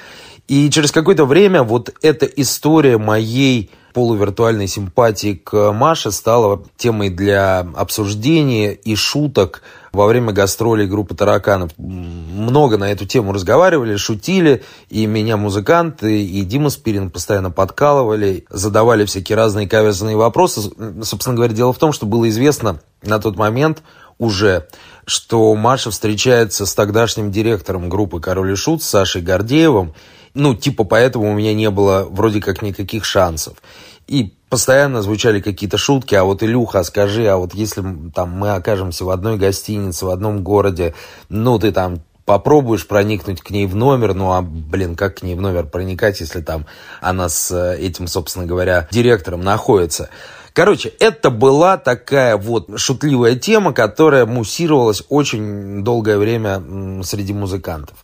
И 0.48 0.70
через 0.70 0.92
какое-то 0.92 1.26
время 1.26 1.62
вот 1.62 1.94
эта 2.00 2.24
история 2.24 2.96
моей 2.96 3.70
полувиртуальной 3.92 4.66
симпатии 4.66 5.34
к 5.34 5.72
Маше 5.72 6.10
стала 6.10 6.62
темой 6.78 7.10
для 7.10 7.60
обсуждения 7.60 8.72
и 8.72 8.94
шуток 8.96 9.62
во 9.92 10.06
время 10.06 10.32
гастролей 10.32 10.86
группы 10.86 11.14
«Тараканов». 11.14 11.70
Много 11.76 12.78
на 12.78 12.90
эту 12.90 13.06
тему 13.06 13.32
разговаривали, 13.32 13.96
шутили, 13.96 14.62
и 14.88 15.06
меня 15.06 15.36
музыканты, 15.36 16.24
и 16.24 16.42
Дима 16.42 16.70
Спирин 16.70 17.10
постоянно 17.10 17.50
подкалывали, 17.50 18.46
задавали 18.48 19.04
всякие 19.04 19.36
разные 19.36 19.68
каверзные 19.68 20.16
вопросы. 20.16 20.62
Собственно 21.02 21.36
говоря, 21.36 21.52
дело 21.52 21.72
в 21.72 21.78
том, 21.78 21.92
что 21.92 22.06
было 22.06 22.28
известно 22.28 22.80
на 23.02 23.18
тот 23.18 23.36
момент 23.36 23.82
уже, 24.18 24.68
что 25.04 25.54
Маша 25.54 25.90
встречается 25.90 26.64
с 26.64 26.74
тогдашним 26.74 27.30
директором 27.30 27.88
группы 27.88 28.20
«Король 28.20 28.52
и 28.52 28.56
Шут» 28.56 28.82
Сашей 28.82 29.20
Гордеевым, 29.20 29.94
ну, 30.34 30.54
типа, 30.54 30.84
поэтому 30.84 31.30
у 31.30 31.34
меня 31.34 31.52
не 31.52 31.70
было 31.70 32.06
вроде 32.08 32.40
как 32.40 32.62
никаких 32.62 33.04
шансов. 33.04 33.58
И 34.06 34.34
постоянно 34.52 35.00
звучали 35.00 35.40
какие-то 35.40 35.78
шутки, 35.78 36.14
а 36.14 36.24
вот, 36.24 36.42
Илюха, 36.42 36.82
скажи, 36.82 37.26
а 37.26 37.38
вот 37.38 37.54
если 37.54 37.82
там 38.14 38.32
мы 38.32 38.50
окажемся 38.50 39.06
в 39.06 39.08
одной 39.08 39.38
гостинице, 39.38 40.04
в 40.04 40.10
одном 40.10 40.42
городе, 40.42 40.92
ну, 41.30 41.58
ты 41.58 41.72
там 41.72 42.02
попробуешь 42.26 42.86
проникнуть 42.86 43.40
к 43.40 43.48
ней 43.48 43.64
в 43.64 43.74
номер, 43.74 44.12
ну, 44.12 44.30
а, 44.32 44.42
блин, 44.42 44.94
как 44.94 45.20
к 45.20 45.22
ней 45.22 45.36
в 45.36 45.40
номер 45.40 45.64
проникать, 45.64 46.20
если 46.20 46.42
там 46.42 46.66
она 47.00 47.30
с 47.30 47.50
э, 47.50 47.78
этим, 47.78 48.06
собственно 48.06 48.44
говоря, 48.44 48.88
директором 48.90 49.40
находится. 49.40 50.10
Короче, 50.52 50.90
это 51.00 51.30
была 51.30 51.78
такая 51.78 52.36
вот 52.36 52.78
шутливая 52.78 53.36
тема, 53.36 53.72
которая 53.72 54.26
муссировалась 54.26 55.02
очень 55.08 55.82
долгое 55.82 56.18
время 56.18 57.02
среди 57.04 57.32
музыкантов. 57.32 57.96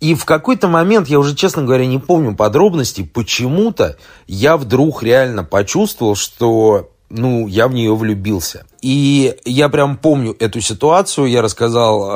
И 0.00 0.14
в 0.14 0.24
какой-то 0.24 0.68
момент, 0.68 1.08
я 1.08 1.18
уже, 1.18 1.34
честно 1.34 1.62
говоря, 1.62 1.86
не 1.86 1.98
помню 1.98 2.34
подробностей, 2.34 3.04
почему-то 3.04 3.96
я 4.26 4.56
вдруг 4.56 5.02
реально 5.02 5.42
почувствовал, 5.42 6.14
что 6.14 6.90
ну, 7.08 7.46
я 7.46 7.68
в 7.68 7.72
нее 7.72 7.94
влюбился. 7.94 8.66
И 8.82 9.36
я 9.44 9.68
прям 9.68 9.96
помню 9.96 10.36
эту 10.38 10.60
ситуацию, 10.60 11.28
я 11.28 11.40
рассказал 11.40 12.04
э, 12.04 12.12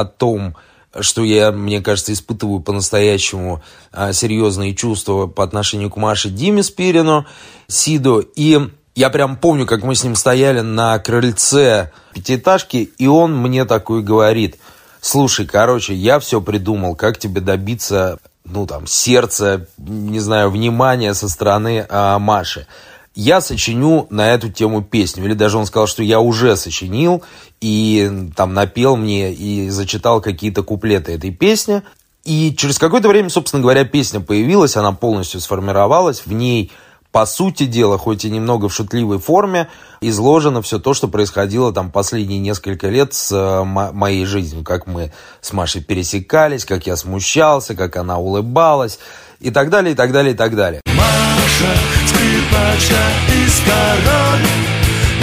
о 0.00 0.04
том, 0.04 0.56
что 1.00 1.24
я, 1.24 1.52
мне 1.52 1.80
кажется, 1.80 2.12
испытываю 2.12 2.60
по-настоящему 2.60 3.62
э, 3.92 4.12
серьезные 4.12 4.74
чувства 4.74 5.26
по 5.26 5.42
отношению 5.42 5.90
к 5.90 5.96
Маше 5.96 6.28
Диме 6.28 6.62
Спирину, 6.62 7.24
Сиду. 7.66 8.20
И 8.36 8.60
я 8.94 9.08
прям 9.08 9.36
помню, 9.36 9.66
как 9.66 9.82
мы 9.84 9.94
с 9.94 10.04
ним 10.04 10.14
стояли 10.16 10.60
на 10.60 10.98
крыльце 10.98 11.92
пятиэтажки, 12.12 12.90
и 12.98 13.06
он 13.06 13.36
мне 13.36 13.64
такой 13.64 14.02
говорит, 14.02 14.58
слушай, 15.02 15.46
короче, 15.46 15.92
я 15.94 16.18
все 16.18 16.40
придумал, 16.40 16.94
как 16.94 17.18
тебе 17.18 17.42
добиться, 17.42 18.18
ну, 18.46 18.66
там, 18.66 18.86
сердца, 18.86 19.66
не 19.76 20.20
знаю, 20.20 20.50
внимания 20.50 21.12
со 21.12 21.28
стороны 21.28 21.84
а, 21.90 22.18
Маши. 22.18 22.66
Я 23.14 23.42
сочиню 23.42 24.06
на 24.08 24.32
эту 24.32 24.48
тему 24.50 24.80
песню. 24.80 25.24
Или 25.26 25.34
даже 25.34 25.58
он 25.58 25.66
сказал, 25.66 25.86
что 25.86 26.02
я 26.02 26.20
уже 26.20 26.56
сочинил, 26.56 27.22
и 27.60 28.30
там 28.34 28.54
напел 28.54 28.96
мне 28.96 29.34
и 29.34 29.68
зачитал 29.68 30.22
какие-то 30.22 30.62
куплеты 30.62 31.12
этой 31.12 31.30
песни. 31.30 31.82
И 32.24 32.54
через 32.56 32.78
какое-то 32.78 33.08
время, 33.08 33.28
собственно 33.28 33.60
говоря, 33.60 33.84
песня 33.84 34.20
появилась, 34.20 34.76
она 34.76 34.92
полностью 34.92 35.40
сформировалась, 35.40 36.24
в 36.24 36.32
ней 36.32 36.70
по 37.12 37.26
сути 37.26 37.66
дела, 37.66 37.98
хоть 37.98 38.24
и 38.24 38.30
немного 38.30 38.68
в 38.68 38.74
шутливой 38.74 39.18
форме, 39.18 39.68
изложено 40.00 40.62
все 40.62 40.78
то, 40.78 40.94
что 40.94 41.08
происходило 41.08 41.72
там 41.72 41.90
последние 41.90 42.38
несколько 42.38 42.88
лет 42.88 43.12
с 43.12 43.30
э, 43.30 43.64
мо- 43.64 43.92
моей 43.92 44.24
жизнью. 44.24 44.64
Как 44.64 44.86
мы 44.86 45.12
с 45.42 45.52
Машей 45.52 45.82
пересекались, 45.82 46.64
как 46.64 46.86
я 46.86 46.96
смущался, 46.96 47.74
как 47.74 47.96
она 47.96 48.18
улыбалась 48.18 48.98
и 49.40 49.50
так 49.50 49.68
далее, 49.68 49.92
и 49.92 49.94
так 49.94 50.10
далее, 50.12 50.32
и 50.32 50.36
так 50.36 50.56
далее. 50.56 50.80
Маша, 50.86 51.74
скрипача 52.06 53.02
из 53.44 53.60
король 53.60 54.46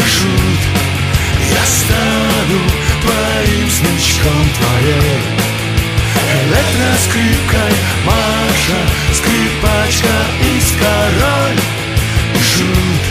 Жут, 0.05 0.61
я 1.51 1.65
стану 1.65 2.61
твоим 3.01 3.69
смычком 3.69 4.45
твоей 4.59 5.19
Электроскрипкой 6.49 7.73
Маша, 8.05 8.79
скрипачка 9.13 10.15
из 10.55 10.71
король 10.79 11.78
Жут, 12.39 13.03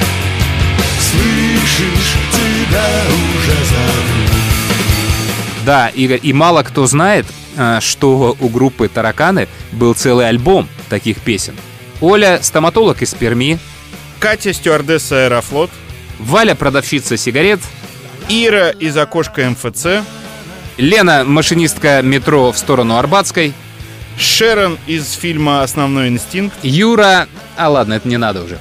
слышишь, 1.00 2.14
тебя 2.32 2.86
уже 3.08 3.64
зовут. 3.64 4.28
Да, 5.64 5.88
Игорь, 5.88 6.20
и 6.22 6.32
мало 6.32 6.62
кто 6.62 6.86
знает, 6.86 7.26
э, 7.56 7.80
что 7.80 8.36
у 8.40 8.48
группы 8.48 8.88
«Тараканы» 8.88 9.48
был 9.72 9.94
целый 9.94 10.28
альбом 10.28 10.68
таких 10.88 11.18
песен. 11.18 11.54
Оля– 12.00 12.38
стоматолог 12.42 13.02
из 13.02 13.12
Перми, 13.12 13.58
Катя, 14.18 14.52
стюардесса 14.52 15.24
Аэрофлот, 15.24 15.70
Валя– 16.18 16.54
продавщица 16.56 17.16
сигарет, 17.16 17.60
Ира 18.28 18.70
из 18.70 18.96
окошка 18.96 19.50
МФЦ, 19.50 20.04
Лена– 20.78 21.24
машинистка 21.26 22.02
метро 22.02 22.50
в 22.52 22.58
сторону 22.58 22.96
Арбатской, 22.96 23.52
Шерон 24.18 24.78
из 24.86 25.12
фильма 25.12 25.62
«Основной 25.62 26.08
инстинкт», 26.08 26.56
Юра... 26.62 27.28
А 27.56 27.68
ладно, 27.68 27.94
это 27.94 28.08
не 28.08 28.16
надо 28.16 28.42
уже. 28.42 28.58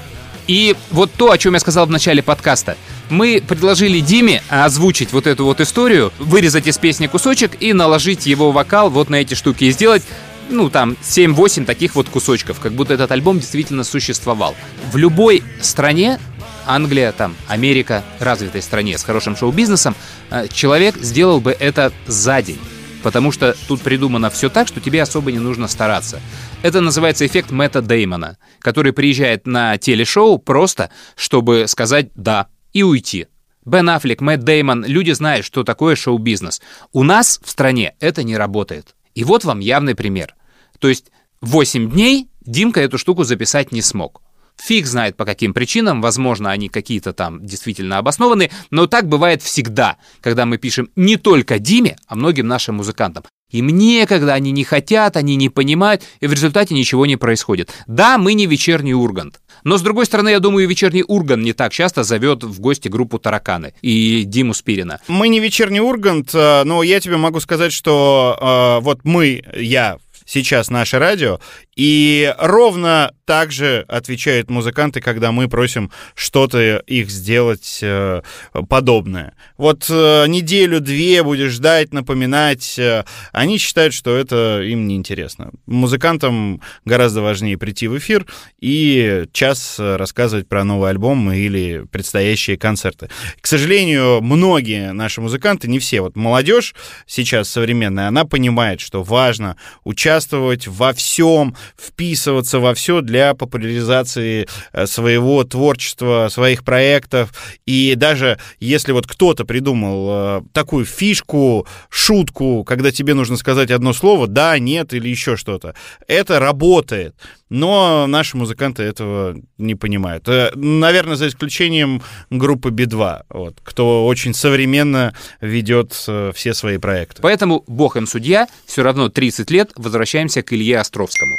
И 0.48 0.76
вот 0.92 1.12
то, 1.12 1.32
о 1.32 1.38
чем 1.38 1.54
я 1.54 1.60
сказал 1.60 1.86
в 1.86 1.92
начале 1.92 2.24
подкаста. 2.24 2.78
Мы 3.10 3.44
предложили 3.46 4.00
Диме 4.00 4.42
озвучить 4.50 5.12
вот 5.14 5.28
эту 5.28 5.46
вот 5.46 5.62
историю, 5.62 6.12
вырезать 6.20 6.68
из 6.68 6.78
песни 6.78 7.08
кусочек 7.08 7.62
и 7.62 7.74
наложить 7.74 8.26
его 8.26 8.52
вокал 8.52 8.90
вот 8.90 9.10
на 9.10 9.16
эти 9.16 9.34
штуки 9.34 9.66
и 9.66 9.72
сделать 9.72 10.04
ну, 10.50 10.70
там, 10.70 10.96
7-8 11.04 11.66
таких 11.66 11.96
вот 11.96 12.08
кусочков, 12.10 12.60
как 12.60 12.72
будто 12.74 12.94
этот 12.94 13.12
альбом 13.12 13.40
действительно 13.40 13.84
существовал. 13.84 14.56
В 14.92 14.98
любой 14.98 15.44
стране, 15.62 16.20
Англия, 16.66 17.12
там, 17.12 17.36
Америка, 17.48 18.04
развитой 18.20 18.62
стране 18.62 18.98
с 18.98 19.04
хорошим 19.04 19.36
шоу-бизнесом, 19.36 19.96
э, 20.30 20.48
человек 20.48 20.96
сделал 20.98 21.42
бы 21.42 21.52
это 21.52 21.92
за 22.08 22.42
день. 22.42 22.60
Потому 23.04 23.32
что 23.32 23.56
тут 23.68 23.82
придумано 23.82 24.30
все 24.30 24.50
так, 24.50 24.68
что 24.68 24.80
тебе 24.80 25.02
особо 25.02 25.32
не 25.32 25.40
нужно 25.40 25.68
стараться. 25.68 26.20
Это 26.64 26.82
называется 26.82 27.26
эффект 27.26 27.52
Мэтта 27.52 27.82
Деймона, 27.82 28.38
который 28.60 28.94
приезжает 28.94 29.46
на 29.48 29.78
телешоу 29.78 30.38
просто, 30.40 30.90
чтобы 31.16 31.66
сказать 31.68 32.10
«да» 32.16 32.48
и 32.74 32.84
уйти. 32.84 33.28
Бен 33.66 33.90
Аффлек, 33.90 34.22
Мэтт 34.22 34.44
Деймон, 34.44 34.86
люди 34.86 35.12
знают, 35.12 35.46
что 35.46 35.64
такое 35.64 35.96
шоу-бизнес. 35.96 36.62
У 36.94 37.04
нас 37.04 37.40
в 37.44 37.50
стране 37.50 37.96
это 38.00 38.24
не 38.24 38.38
работает. 38.38 38.96
И 39.14 39.24
вот 39.24 39.44
вам 39.44 39.60
явный 39.60 39.96
пример. 39.96 40.36
То 40.80 40.88
есть 40.88 41.12
8 41.42 41.92
дней 41.92 42.30
Димка 42.46 42.80
эту 42.80 42.98
штуку 42.98 43.26
записать 43.26 43.74
не 43.74 43.82
смог. 43.82 44.22
Фиг 44.62 44.86
знает 44.86 45.16
по 45.16 45.26
каким 45.26 45.54
причинам, 45.54 46.02
возможно, 46.02 46.52
они 46.52 46.70
какие-то 46.70 47.14
там 47.14 47.46
действительно 47.46 47.98
обоснованы, 47.98 48.52
но 48.72 48.88
так 48.88 49.08
бывает 49.08 49.42
всегда, 49.42 49.98
когда 50.22 50.46
мы 50.46 50.58
пишем 50.58 50.90
не 50.96 51.18
только 51.18 51.60
Диме, 51.60 51.98
а 52.08 52.16
многим 52.16 52.48
нашим 52.48 52.76
музыкантам. 52.76 53.24
Им 53.50 53.68
некогда, 53.68 54.34
они 54.34 54.52
не 54.52 54.66
хотят, 54.66 55.16
они 55.16 55.38
не 55.38 55.48
понимают, 55.48 56.04
и 56.20 56.28
в 56.28 56.34
результате 56.34 56.76
ничего 56.76 57.06
не 57.06 57.16
происходит. 57.16 57.72
Да, 57.88 58.18
мы 58.18 58.34
не 58.34 58.46
вечерний 58.46 58.94
Ургант. 58.94 59.40
Но, 59.64 59.78
с 59.78 59.82
другой 59.82 60.06
стороны, 60.06 60.30
я 60.30 60.40
думаю, 60.40 60.68
вечерний 60.68 61.04
Ургант 61.08 61.44
не 61.44 61.54
так 61.54 61.72
часто 61.72 62.04
зовет 62.04 62.44
в 62.44 62.60
гости 62.60 62.90
группу 62.90 63.20
«Тараканы» 63.20 63.74
и 63.82 64.24
Диму 64.26 64.54
Спирина. 64.54 65.00
Мы 65.08 65.30
не 65.30 65.40
вечерний 65.40 65.80
Ургант, 65.80 66.32
э, 66.34 66.64
но 66.66 66.84
я 66.84 67.00
тебе 67.00 67.16
могу 67.16 67.40
сказать, 67.40 67.72
что 67.72 68.38
э, 68.80 68.84
вот 68.84 69.06
мы, 69.06 69.42
я 69.56 69.98
сейчас 70.26 70.70
наше 70.70 71.00
радио, 71.00 71.40
и 71.78 72.34
ровно 72.40 73.14
так 73.26 73.52
же 73.52 73.86
отвечают 73.88 74.50
музыканты, 74.50 75.00
когда 75.00 75.32
мы 75.32 75.48
просим 75.48 75.92
что-то 76.16 76.78
их 76.88 77.12
сделать 77.12 77.80
э, 77.84 78.22
подобное. 78.68 79.34
Вот 79.58 79.86
э, 79.90 80.26
неделю-две 80.28 81.24
будешь 81.24 81.52
ждать, 81.52 81.94
напоминать. 81.94 82.80
Э, 82.80 83.04
они 83.34 83.58
считают, 83.58 83.94
что 83.94 84.16
это 84.16 84.62
им 84.64 84.88
неинтересно. 84.88 85.52
Музыкантам 85.68 86.62
гораздо 86.86 87.22
важнее 87.22 87.58
прийти 87.58 87.88
в 87.88 87.98
эфир 87.98 88.26
и 88.60 89.26
час 89.34 89.76
рассказывать 89.78 90.48
про 90.48 90.64
новый 90.64 90.90
альбом 90.90 91.32
или 91.32 91.86
предстоящие 91.92 92.58
концерты. 92.58 93.10
К 93.40 93.46
сожалению, 93.46 94.22
многие 94.22 94.94
наши 94.94 95.22
музыканты, 95.22 95.68
не 95.68 95.80
все, 95.80 96.02
вот 96.02 96.16
молодежь 96.16 96.74
сейчас 97.06 97.50
современная, 97.50 98.08
она 98.08 98.24
понимает, 98.24 98.80
что 98.80 99.04
важно 99.04 99.58
участвовать 99.84 100.66
во 100.66 100.94
всем, 100.94 101.56
вписываться 101.76 102.60
во 102.60 102.74
все 102.74 103.02
для 103.02 103.34
популяризации 103.34 104.48
э, 104.74 104.86
своего 104.86 105.44
творчества, 105.44 106.28
своих 106.30 106.64
проектов. 106.64 107.34
И 107.66 107.96
даже 107.96 108.40
если 108.60 108.92
вот 108.92 109.08
кто-то 109.08 109.46
придумал 109.46 110.08
э, 110.10 110.42
такую 110.54 110.86
фишку, 110.86 111.68
шутку, 111.90 112.64
когда 112.64 112.92
тебе 112.92 113.14
нужно 113.14 113.38
сказать 113.38 113.72
одно 113.72 113.94
слово, 113.94 114.28
да, 114.28 114.58
нет 114.60 114.94
или 114.94 115.10
еще 115.10 115.36
что-то, 115.36 115.76
это 116.08 116.40
работает. 116.40 117.16
Но 117.50 118.08
наши 118.08 118.36
музыканты 118.36 118.84
этого 118.84 119.38
не 119.58 119.76
понимают. 119.76 120.28
Э, 120.28 120.52
Наверное, 120.56 121.16
за 121.16 121.28
исключением 121.28 122.02
группы 122.30 122.70
Би-2, 122.70 123.24
вот, 123.30 123.56
кто 123.64 124.06
очень 124.06 124.34
современно 124.34 125.14
ведет 125.42 125.94
все 125.94 126.54
свои 126.54 126.78
проекты. 126.78 127.22
Поэтому, 127.22 127.64
бог 127.68 127.98
им 127.98 128.08
судья, 128.08 128.48
все 128.66 128.84
равно 128.84 129.10
30 129.10 129.50
лет 129.52 129.72
возвращаемся 129.76 130.44
к 130.44 130.54
Илье 130.54 130.80
Островскому. 130.80 131.38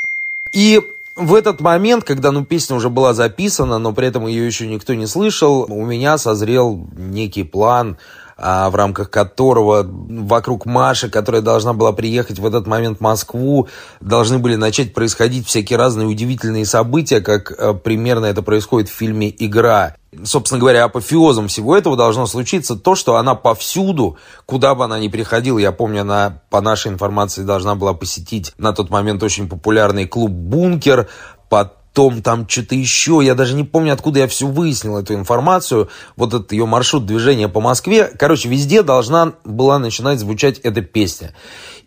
И 0.52 0.80
в 1.16 1.34
этот 1.34 1.60
момент, 1.60 2.04
когда 2.04 2.30
ну, 2.30 2.44
песня 2.44 2.76
уже 2.76 2.90
была 2.90 3.12
записана, 3.12 3.78
но 3.78 3.92
при 3.92 4.06
этом 4.06 4.26
ее 4.26 4.46
еще 4.46 4.66
никто 4.66 4.94
не 4.94 5.06
слышал, 5.06 5.66
у 5.68 5.84
меня 5.84 6.16
созрел 6.16 6.80
некий 6.96 7.42
план, 7.42 7.96
в 8.38 8.74
рамках 8.76 9.10
которого 9.10 9.84
вокруг 9.84 10.64
Маши, 10.64 11.10
которая 11.10 11.42
должна 11.42 11.72
была 11.72 11.92
приехать 11.92 12.38
в 12.38 12.46
этот 12.46 12.68
момент 12.68 12.98
в 12.98 13.00
Москву, 13.00 13.66
должны 14.00 14.38
были 14.38 14.54
начать 14.54 14.94
происходить 14.94 15.46
всякие 15.46 15.76
разные 15.76 16.06
удивительные 16.06 16.64
события, 16.64 17.20
как 17.20 17.50
а, 17.50 17.74
примерно 17.74 18.26
это 18.26 18.42
происходит 18.42 18.88
в 18.88 18.92
фильме 18.92 19.34
«Игра». 19.36 19.96
Собственно 20.22 20.60
говоря, 20.60 20.84
апофеозом 20.84 21.48
всего 21.48 21.76
этого 21.76 21.96
должно 21.96 22.26
случиться 22.26 22.76
то, 22.76 22.94
что 22.94 23.16
она 23.16 23.34
повсюду, 23.34 24.16
куда 24.46 24.74
бы 24.74 24.84
она 24.84 24.98
ни 24.98 25.08
приходила, 25.08 25.58
я 25.58 25.72
помню, 25.72 26.02
она, 26.02 26.40
по 26.48 26.60
нашей 26.60 26.92
информации, 26.92 27.42
должна 27.42 27.74
была 27.74 27.92
посетить 27.92 28.52
на 28.56 28.72
тот 28.72 28.88
момент 28.88 29.22
очень 29.22 29.48
популярный 29.48 30.06
клуб 30.06 30.30
«Бункер», 30.30 31.08
потом 31.48 31.77
там 31.92 32.48
что-то 32.48 32.74
еще, 32.74 33.20
я 33.22 33.34
даже 33.34 33.54
не 33.54 33.64
помню, 33.64 33.92
откуда 33.92 34.20
я 34.20 34.28
все 34.28 34.46
выяснил, 34.46 34.98
эту 34.98 35.14
информацию, 35.14 35.88
вот 36.16 36.34
этот 36.34 36.52
ее 36.52 36.66
маршрут 36.66 37.06
движения 37.06 37.48
по 37.48 37.60
Москве, 37.60 38.10
короче, 38.18 38.48
везде 38.48 38.82
должна 38.82 39.32
была 39.44 39.78
начинать 39.78 40.20
звучать 40.20 40.58
эта 40.60 40.80
песня. 40.80 41.34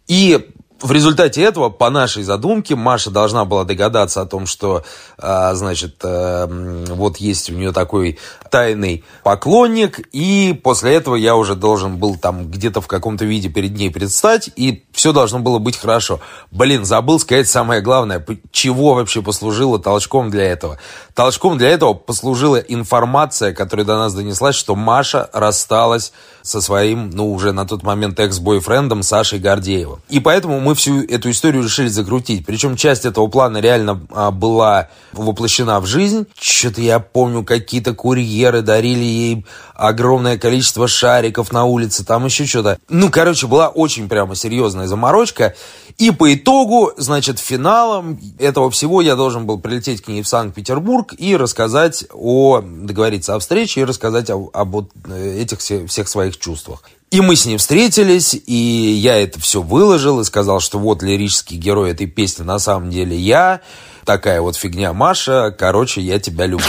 И 0.07 0.49
в 0.81 0.91
результате 0.91 1.43
этого, 1.43 1.69
по 1.69 1.89
нашей 1.89 2.23
задумке, 2.23 2.75
Маша 2.75 3.11
должна 3.11 3.45
была 3.45 3.63
догадаться 3.63 4.21
о 4.21 4.25
том, 4.25 4.47
что, 4.47 4.83
а, 5.17 5.53
значит, 5.53 5.97
м, 6.03 6.85
вот 6.85 7.17
есть 7.17 7.49
у 7.49 7.53
нее 7.53 7.71
такой 7.71 8.17
тайный 8.49 9.03
поклонник, 9.23 9.99
и 10.11 10.59
после 10.63 10.95
этого 10.95 11.15
я 11.15 11.35
уже 11.35 11.55
должен 11.55 11.97
был 11.97 12.17
там 12.17 12.49
где-то 12.49 12.81
в 12.81 12.87
каком-то 12.87 13.25
виде 13.25 13.49
перед 13.49 13.77
ней 13.77 13.91
предстать, 13.91 14.49
и 14.55 14.83
все 15.01 15.13
должно 15.13 15.39
было 15.39 15.57
быть 15.57 15.77
хорошо. 15.77 16.19
Блин, 16.51 16.85
забыл 16.85 17.19
сказать 17.19 17.49
самое 17.49 17.81
главное, 17.81 18.23
чего 18.51 18.93
вообще 18.93 19.23
послужило 19.23 19.79
толчком 19.79 20.29
для 20.29 20.43
этого. 20.43 20.77
Толчком 21.15 21.57
для 21.57 21.69
этого 21.69 21.95
послужила 21.95 22.57
информация, 22.57 23.51
которая 23.51 23.83
до 23.83 23.97
нас 23.97 24.13
донеслась, 24.13 24.55
что 24.55 24.75
Маша 24.75 25.27
рассталась 25.33 26.13
со 26.43 26.61
своим, 26.61 27.09
ну, 27.09 27.33
уже 27.33 27.51
на 27.51 27.65
тот 27.65 27.81
момент 27.81 28.19
экс-бойфрендом 28.19 29.01
Сашей 29.01 29.39
Гордеевым. 29.39 30.01
И 30.09 30.19
поэтому 30.19 30.59
мы 30.59 30.75
всю 30.75 31.03
эту 31.03 31.31
историю 31.31 31.63
решили 31.63 31.87
закрутить. 31.87 32.45
Причем 32.45 32.75
часть 32.75 33.05
этого 33.05 33.27
плана 33.27 33.57
реально 33.57 34.01
а, 34.11 34.29
была 34.29 34.89
воплощена 35.13 35.79
в 35.79 35.85
жизнь. 35.87 36.27
Что-то 36.39 36.81
я 36.81 36.99
помню, 36.99 37.43
какие-то 37.43 37.93
курьеры 37.93 38.61
дарили 38.61 39.03
ей 39.03 39.45
огромное 39.73 40.37
количество 40.37 40.87
шариков 40.87 41.51
на 41.51 41.65
улице, 41.65 42.05
там 42.05 42.25
еще 42.25 42.45
что-то. 42.45 42.77
Ну, 42.87 43.09
короче, 43.09 43.47
была 43.47 43.69
очень 43.69 44.07
прямо 44.07 44.35
серьезная 44.35 44.87
заморочка. 44.91 45.55
И 45.97 46.11
по 46.11 46.33
итогу, 46.33 46.91
значит, 46.97 47.39
финалом 47.39 48.19
этого 48.39 48.69
всего 48.69 49.01
я 49.01 49.15
должен 49.15 49.45
был 49.45 49.57
прилететь 49.59 50.01
к 50.01 50.07
ней 50.09 50.21
в 50.21 50.27
Санкт-Петербург 50.27 51.13
и 51.17 51.37
рассказать 51.37 52.05
о, 52.11 52.61
договориться 52.61 53.35
о 53.35 53.39
встрече 53.39 53.81
и 53.81 53.85
рассказать 53.85 54.29
о- 54.29 54.49
об 54.53 54.71
вот 54.71 54.89
этих 55.09 55.59
все- 55.59 55.85
всех 55.87 56.07
своих 56.09 56.37
чувствах. 56.37 56.83
И 57.11 57.21
мы 57.21 57.35
с 57.35 57.45
ней 57.45 57.57
встретились, 57.57 58.33
и 58.33 58.53
я 58.53 59.15
это 59.17 59.39
все 59.39 59.61
выложил 59.61 60.19
и 60.19 60.23
сказал, 60.25 60.59
что 60.59 60.79
вот 60.79 61.03
лирический 61.03 61.57
герой 61.57 61.91
этой 61.91 62.07
песни 62.07 62.43
на 62.43 62.59
самом 62.59 62.89
деле 62.89 63.17
я. 63.17 63.61
Такая 64.05 64.41
вот 64.41 64.55
фигня, 64.55 64.93
Маша. 64.93 65.55
Короче, 65.57 66.01
я 66.01 66.19
тебя 66.19 66.45
люблю. 66.47 66.65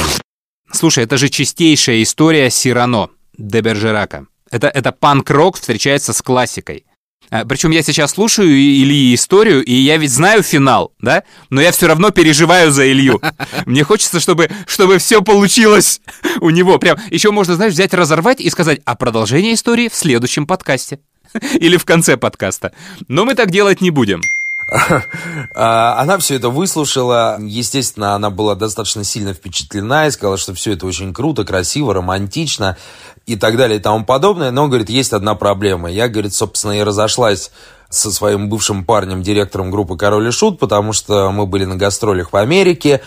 Слушай, 0.73 1.05
это 1.05 1.17
же 1.17 1.29
чистейшая 1.29 2.03
история 2.03 2.51
Сирано 2.51 3.09
де 3.39 3.61
Бержерака. 3.61 4.27
Это, 4.51 4.69
это 4.69 4.93
панк-рок 4.93 5.57
встречается 5.57 6.13
с 6.13 6.21
классикой. 6.21 6.85
А, 7.33 7.47
Причем 7.47 7.71
я 7.71 7.83
сейчас 7.83 8.11
слушаю 8.11 8.51
Ильи 8.51 9.15
историю, 9.15 9.65
и 9.65 9.73
я 9.73 9.97
ведь 9.97 10.13
знаю 10.13 10.43
финал, 10.43 10.93
да? 11.01 11.23
Но 11.49 11.63
я 11.63 11.73
все 11.73 11.87
равно 11.87 12.11
переживаю 12.11 12.71
за 12.71 12.87
Илью. 12.93 13.23
Мне 13.67 13.85
хочется, 13.85 14.21
чтобы, 14.21 14.51
чтобы 14.67 14.99
все 14.99 15.23
получилось 15.23 16.03
у 16.43 16.51
него. 16.51 16.79
Прям 16.79 16.99
еще 17.11 17.31
можно, 17.31 17.55
знаешь, 17.55 17.73
взять, 17.73 17.95
разорвать 17.95 18.43
и 18.43 18.51
сказать, 18.51 18.83
а 18.85 18.95
продолжение 18.97 19.55
истории 19.55 19.89
в 19.89 19.95
следующем 19.95 20.47
подкасте. 20.47 20.99
Или 21.55 21.79
в 21.79 21.87
конце 21.87 22.19
подкаста. 22.19 22.73
Но 23.09 23.25
мы 23.25 23.35
так 23.35 23.51
делать 23.51 23.81
не 23.81 23.91
будем. 23.91 24.21
А, 25.55 26.01
Она 26.01 26.19
все 26.19 26.37
это 26.37 26.49
выслушала. 26.49 27.39
Естественно, 27.41 28.15
она 28.15 28.31
была 28.31 28.55
достаточно 28.55 29.05
сильно 29.05 29.35
впечатлена 29.35 30.07
и 30.07 30.11
сказала, 30.11 30.37
что 30.37 30.55
все 30.55 30.73
это 30.73 30.87
очень 30.87 31.13
круто, 31.13 31.45
красиво, 31.45 31.95
романтично 31.95 32.77
и 33.27 33.37
так 33.37 33.57
далее 33.57 33.79
и 33.79 33.83
тому 33.83 34.05
подобное. 34.05 34.51
Но, 34.51 34.69
говорит, 34.69 34.91
есть 34.91 35.13
одна 35.13 35.35
проблема. 35.35 35.91
Я, 35.91 36.09
говорит, 36.09 36.35
собственно, 36.35 36.73
и 36.73 36.83
разошлась 36.83 37.51
со 37.91 38.11
своим 38.11 38.49
бывшим 38.49 38.85
парнем, 38.85 39.23
директором 39.23 39.71
группы 39.71 39.99
«Король 39.99 40.29
и 40.29 40.31
Шут», 40.31 40.59
потому 40.59 40.95
что 40.95 41.31
мы 41.31 41.47
были 41.47 41.67
на 41.67 41.77
гастролях 41.77 42.33
в 42.33 42.37
Америке. 42.37 43.03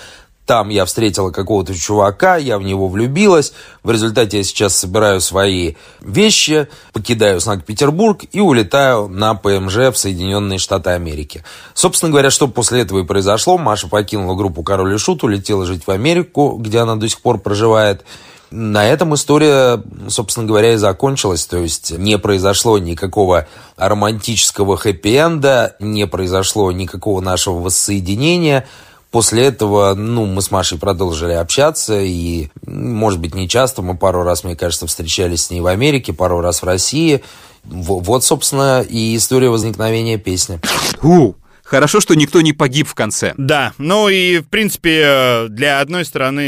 Там 0.45 0.69
я 0.69 0.86
встретила 0.86 1.31
какого-то 1.31 1.73
чувака, 1.73 2.38
я 2.38 2.60
в 2.60 2.62
него 2.62 2.88
влюбилась. 2.88 3.53
В 3.84 3.89
результате 3.89 4.38
я 4.38 4.43
сейчас 4.43 4.75
собираю 4.75 5.19
свои 5.19 5.73
вещи, 6.01 6.67
покидаю 6.93 7.41
Санкт-Петербург 7.41 8.23
и 8.31 8.39
улетаю 8.39 9.08
на 9.08 9.34
ПМЖ 9.34 9.75
в 9.75 9.95
Соединенные 9.95 10.60
Штаты 10.60 10.91
Америки. 10.91 11.43
Собственно 11.73 12.12
говоря, 12.12 12.29
что 12.29 12.47
после 12.47 12.81
этого 12.81 12.99
и 12.99 13.05
произошло. 13.05 13.58
Маша 13.58 13.88
покинула 13.88 14.36
группу 14.36 14.62
«Король 14.62 14.93
и 14.93 14.97
Шут», 14.97 15.23
улетела 15.23 15.65
жить 15.65 15.88
в 15.88 15.91
Америку, 15.91 16.58
где 16.60 16.79
она 16.79 16.95
до 16.95 17.10
сих 17.10 17.21
пор 17.21 17.39
проживает. 17.39 18.05
На 18.51 18.86
этом 18.86 19.15
история, 19.15 19.81
собственно 20.08 20.45
говоря, 20.45 20.73
и 20.73 20.77
закончилась. 20.77 21.45
То 21.47 21.58
есть 21.58 21.91
не 21.97 22.19
произошло 22.19 22.77
никакого 22.77 23.47
романтического 23.77 24.77
хэппи-энда, 24.77 25.75
не 25.79 26.05
произошло 26.05 26.71
никакого 26.71 27.19
нашего 27.19 27.60
воссоединения. 27.60 28.67
После 29.15 29.45
этого, 29.45 29.93
ну, 29.93 30.25
мы 30.25 30.41
с 30.41 30.51
Машей 30.51 30.78
продолжили 30.78 31.32
общаться, 31.32 32.01
и, 32.01 32.49
может 32.67 33.21
быть, 33.21 33.34
не 33.34 33.47
часто, 33.47 33.82
мы 33.82 33.95
пару 33.95 34.23
раз, 34.23 34.43
мне 34.43 34.58
кажется, 34.58 34.88
встречались 34.88 35.43
с 35.45 35.51
ней 35.51 35.62
в 35.62 35.67
Америке, 35.67 36.12
пару 36.12 36.41
раз 36.41 36.62
в 36.62 36.65
России. 36.65 37.23
Во- 37.63 37.99
Вот, 38.01 38.25
собственно, 38.25 38.82
и 38.82 39.15
история 39.15 39.47
возникновения 39.49 40.17
песни. 40.17 40.60
У, 41.01 41.36
хорошо, 41.63 42.01
что 42.01 42.13
никто 42.13 42.41
не 42.41 42.51
погиб 42.51 42.89
в 42.89 42.93
конце. 42.93 43.34
Да, 43.38 43.71
ну 43.78 44.10
и, 44.10 44.39
в 44.39 44.49
принципе, 44.49 45.45
для 45.47 45.80
одной 45.80 46.04
стороны 46.04 46.41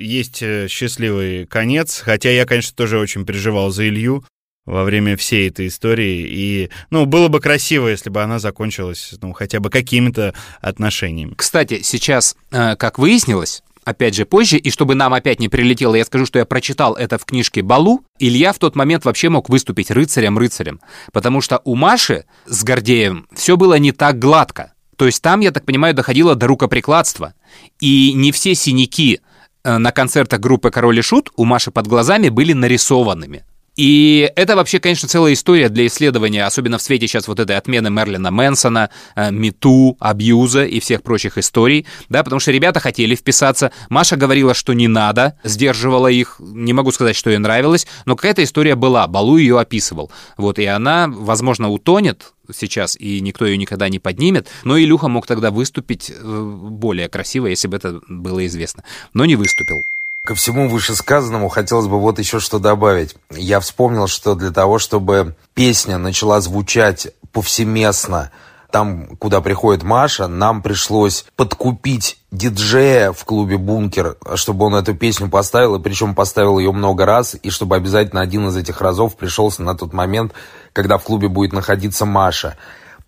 есть 0.00 0.40
э, 0.40 0.66
счастливый 0.70 1.44
конец, 1.44 2.00
хотя 2.02 2.30
я, 2.30 2.46
конечно, 2.46 2.72
тоже 2.74 2.98
очень 2.98 3.26
переживал 3.26 3.68
за 3.70 3.86
Илью 3.86 4.24
во 4.66 4.84
время 4.84 5.16
всей 5.16 5.48
этой 5.48 5.68
истории, 5.68 6.26
и, 6.26 6.70
ну, 6.90 7.04
было 7.06 7.28
бы 7.28 7.40
красиво, 7.40 7.88
если 7.88 8.10
бы 8.10 8.22
она 8.22 8.38
закончилась, 8.38 9.14
ну, 9.20 9.32
хотя 9.32 9.60
бы 9.60 9.70
какими-то 9.70 10.34
отношениями. 10.60 11.34
Кстати, 11.36 11.82
сейчас, 11.82 12.36
э, 12.50 12.76
как 12.76 12.98
выяснилось, 12.98 13.62
опять 13.84 14.14
же 14.14 14.24
позже, 14.24 14.56
и 14.56 14.70
чтобы 14.70 14.94
нам 14.94 15.12
опять 15.12 15.40
не 15.40 15.48
прилетело, 15.48 15.94
я 15.94 16.04
скажу, 16.04 16.26
что 16.26 16.38
я 16.38 16.44
прочитал 16.44 16.94
это 16.94 17.18
в 17.18 17.24
книжке 17.24 17.62
Балу, 17.62 18.04
Илья 18.18 18.52
в 18.52 18.58
тот 18.58 18.74
момент 18.74 19.04
вообще 19.04 19.28
мог 19.28 19.48
выступить 19.48 19.90
рыцарем-рыцарем, 19.90 20.80
потому 21.12 21.40
что 21.40 21.60
у 21.64 21.74
Маши 21.74 22.24
с 22.46 22.64
Гордеем 22.64 23.26
все 23.34 23.56
было 23.56 23.78
не 23.78 23.92
так 23.92 24.18
гладко. 24.18 24.72
То 24.96 25.06
есть 25.06 25.22
там, 25.22 25.40
я 25.40 25.50
так 25.50 25.64
понимаю, 25.64 25.94
доходило 25.94 26.34
до 26.34 26.46
рукоприкладства. 26.46 27.34
И 27.80 28.12
не 28.12 28.32
все 28.32 28.54
синяки 28.54 29.20
э, 29.64 29.78
на 29.78 29.90
концертах 29.90 30.40
группы 30.40 30.70
«Король 30.70 31.00
и 31.00 31.02
Шут» 31.02 31.30
у 31.36 31.44
Маши 31.44 31.70
под 31.70 31.88
глазами 31.88 32.28
были 32.28 32.52
нарисованными. 32.52 33.44
И 33.76 34.30
это 34.36 34.54
вообще, 34.54 34.78
конечно, 34.78 35.08
целая 35.08 35.32
история 35.32 35.68
для 35.68 35.86
исследования, 35.86 36.44
особенно 36.44 36.78
в 36.78 36.82
свете 36.82 37.08
сейчас 37.08 37.26
вот 37.26 37.40
этой 37.40 37.56
отмены 37.56 37.90
Мерлина 37.90 38.30
Мэнсона, 38.30 38.90
э, 39.16 39.30
Мету, 39.32 39.96
абьюза 39.98 40.64
и 40.64 40.78
всех 40.80 41.02
прочих 41.02 41.38
историй, 41.38 41.86
да, 42.08 42.22
потому 42.22 42.40
что 42.40 42.52
ребята 42.52 42.80
хотели 42.80 43.16
вписаться, 43.16 43.72
Маша 43.88 44.16
говорила, 44.16 44.54
что 44.54 44.72
не 44.72 44.86
надо, 44.86 45.38
сдерживала 45.42 46.08
их, 46.08 46.36
не 46.38 46.72
могу 46.72 46.92
сказать, 46.92 47.16
что 47.16 47.30
ей 47.30 47.38
нравилось, 47.38 47.86
но 48.04 48.14
какая-то 48.16 48.44
история 48.44 48.76
была, 48.76 49.06
Балу 49.08 49.36
ее 49.36 49.58
описывал, 49.58 50.10
вот, 50.36 50.58
и 50.58 50.66
она, 50.66 51.08
возможно, 51.08 51.70
утонет 51.70 52.32
сейчас, 52.54 52.96
и 52.96 53.20
никто 53.20 53.44
ее 53.46 53.56
никогда 53.56 53.88
не 53.88 53.98
поднимет, 53.98 54.48
но 54.62 54.78
Илюха 54.78 55.08
мог 55.08 55.26
тогда 55.26 55.50
выступить 55.50 56.12
э, 56.14 56.22
более 56.22 57.08
красиво, 57.08 57.46
если 57.46 57.68
бы 57.68 57.76
это 57.76 58.00
было 58.08 58.46
известно, 58.46 58.84
но 59.14 59.24
не 59.24 59.34
выступил. 59.36 59.82
Ко 60.26 60.34
всему 60.34 60.70
вышесказанному 60.70 61.50
хотелось 61.50 61.86
бы 61.86 62.00
вот 62.00 62.18
еще 62.18 62.40
что 62.40 62.58
добавить. 62.58 63.14
Я 63.30 63.60
вспомнил, 63.60 64.06
что 64.06 64.34
для 64.34 64.52
того, 64.52 64.78
чтобы 64.78 65.36
песня 65.52 65.98
начала 65.98 66.40
звучать 66.40 67.08
повсеместно, 67.30 68.30
там, 68.70 69.16
куда 69.18 69.42
приходит 69.42 69.82
Маша, 69.82 70.26
нам 70.26 70.62
пришлось 70.62 71.26
подкупить 71.36 72.18
диджея 72.32 73.12
в 73.12 73.22
клубе 73.26 73.58
«Бункер», 73.58 74.16
чтобы 74.36 74.64
он 74.64 74.76
эту 74.76 74.94
песню 74.94 75.28
поставил, 75.28 75.74
и 75.74 75.82
причем 75.82 76.14
поставил 76.14 76.58
ее 76.58 76.72
много 76.72 77.04
раз, 77.04 77.36
и 77.42 77.50
чтобы 77.50 77.76
обязательно 77.76 78.22
один 78.22 78.48
из 78.48 78.56
этих 78.56 78.80
разов 78.80 79.16
пришелся 79.16 79.62
на 79.62 79.74
тот 79.76 79.92
момент, 79.92 80.32
когда 80.72 80.96
в 80.96 81.04
клубе 81.04 81.28
будет 81.28 81.52
находиться 81.52 82.06
Маша. 82.06 82.56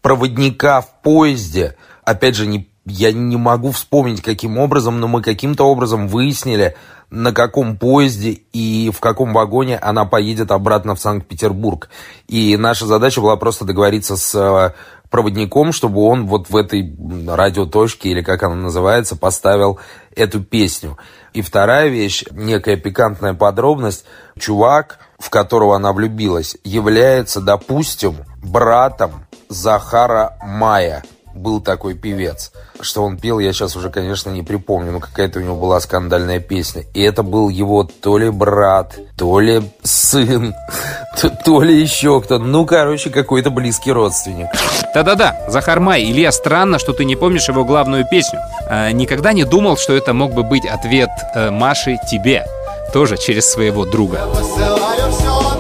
Проводника 0.03 0.83
в 0.83 1.01
поезде, 1.01 1.77
опять 2.05 2.37
же, 2.37 2.47
не 2.47 2.69
я 2.87 3.13
не 3.13 3.37
могу 3.37 3.73
вспомнить, 3.73 4.23
каким 4.23 4.59
образом, 4.59 5.01
но 5.01 5.09
мы 5.09 5.21
каким-то 5.21 5.65
образом 5.65 6.07
выяснили, 6.07 6.77
на 7.11 7.33
каком 7.33 7.77
поезде 7.77 8.41
и 8.53 8.91
в 8.95 9.01
каком 9.01 9.33
вагоне 9.33 9.77
она 9.79 10.05
поедет 10.05 10.51
обратно 10.51 10.95
в 10.95 11.01
Санкт-Петербург. 11.01 11.89
И 12.29 12.57
наша 12.57 12.87
задача 12.87 13.21
была 13.21 13.37
просто 13.37 13.65
договориться 13.65 14.17
с 14.17 14.35
э, 14.35 14.73
проводником, 15.11 15.73
чтобы 15.73 16.03
он 16.03 16.27
вот 16.27 16.49
в 16.49 16.57
этой 16.57 16.97
радиоточке, 17.27 18.11
или 18.11 18.23
как 18.23 18.45
она 18.45 18.55
называется, 18.55 19.17
поставил 19.17 19.79
эту 20.15 20.43
песню. 20.43 20.97
И 21.33 21.43
вторая 21.43 21.89
вещь, 21.89 22.25
некая 22.31 22.77
пикантная 22.77 23.35
подробность. 23.35 24.05
Чувак, 24.39 25.01
в 25.19 25.29
которого 25.31 25.75
она 25.77 25.93
влюбилась, 25.93 26.57
является, 26.63 27.41
допустим, 27.41 28.17
братом 28.43 29.27
Захара 29.49 30.39
Мая 30.43 31.03
был 31.37 31.61
такой 31.61 31.95
певец. 31.95 32.53
Что 32.81 33.05
он 33.05 33.19
пел, 33.19 33.39
я 33.39 33.53
сейчас 33.53 33.77
уже, 33.77 33.91
конечно, 33.91 34.31
не 34.31 34.43
припомню, 34.43 34.93
но 34.93 35.01
какая-то 35.01 35.39
у 35.39 35.43
него 35.43 35.57
была 35.57 35.81
скандальная 35.81 36.41
песня. 36.41 36.85
И 36.95 37.03
это 37.03 37.23
был 37.23 37.49
его 37.49 37.85
то 37.85 38.19
ли 38.19 38.31
брат, 38.31 38.99
то 39.17 39.41
ли 39.41 39.63
сын, 39.83 40.55
то, 41.21 41.31
то 41.31 41.63
ли 41.63 41.81
еще 41.81 42.21
кто. 42.21 42.39
Ну, 42.39 42.67
короче, 42.67 43.11
какой-то 43.11 43.51
близкий 43.51 43.93
родственник. 43.93 44.49
Да-да-да, 44.95 45.37
Захар 45.49 45.81
Май, 45.81 46.05
Илья, 46.05 46.33
странно, 46.33 46.79
что 46.79 46.93
ты 46.93 47.05
не 47.05 47.17
помнишь 47.17 47.49
его 47.49 47.65
главную 47.65 48.07
песню. 48.11 48.41
А, 48.69 48.91
никогда 48.93 49.33
не 49.33 49.45
думал, 49.45 49.77
что 49.77 49.95
это 49.95 50.13
мог 50.13 50.33
бы 50.33 50.43
быть 50.43 50.67
ответ 50.67 51.11
э, 51.35 51.51
Маши 51.51 51.99
тебе, 52.11 52.47
тоже 52.93 53.17
через 53.17 53.51
своего 53.51 53.85
друга. 53.85 54.27
Посылаю 54.33 55.13
все 55.13 55.56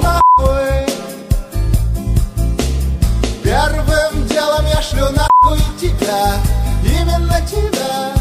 тебя 7.47 8.13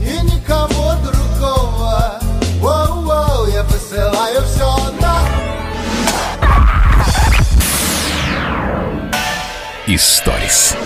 и 0.00 0.24
никого 0.24 0.94
другого 1.04 2.20
Воу-воу, 2.60 3.52
я 3.52 3.64
посылаю 3.64 4.42
все 4.42 4.76
нахуй 5.00 5.42
Историс. 9.86 10.76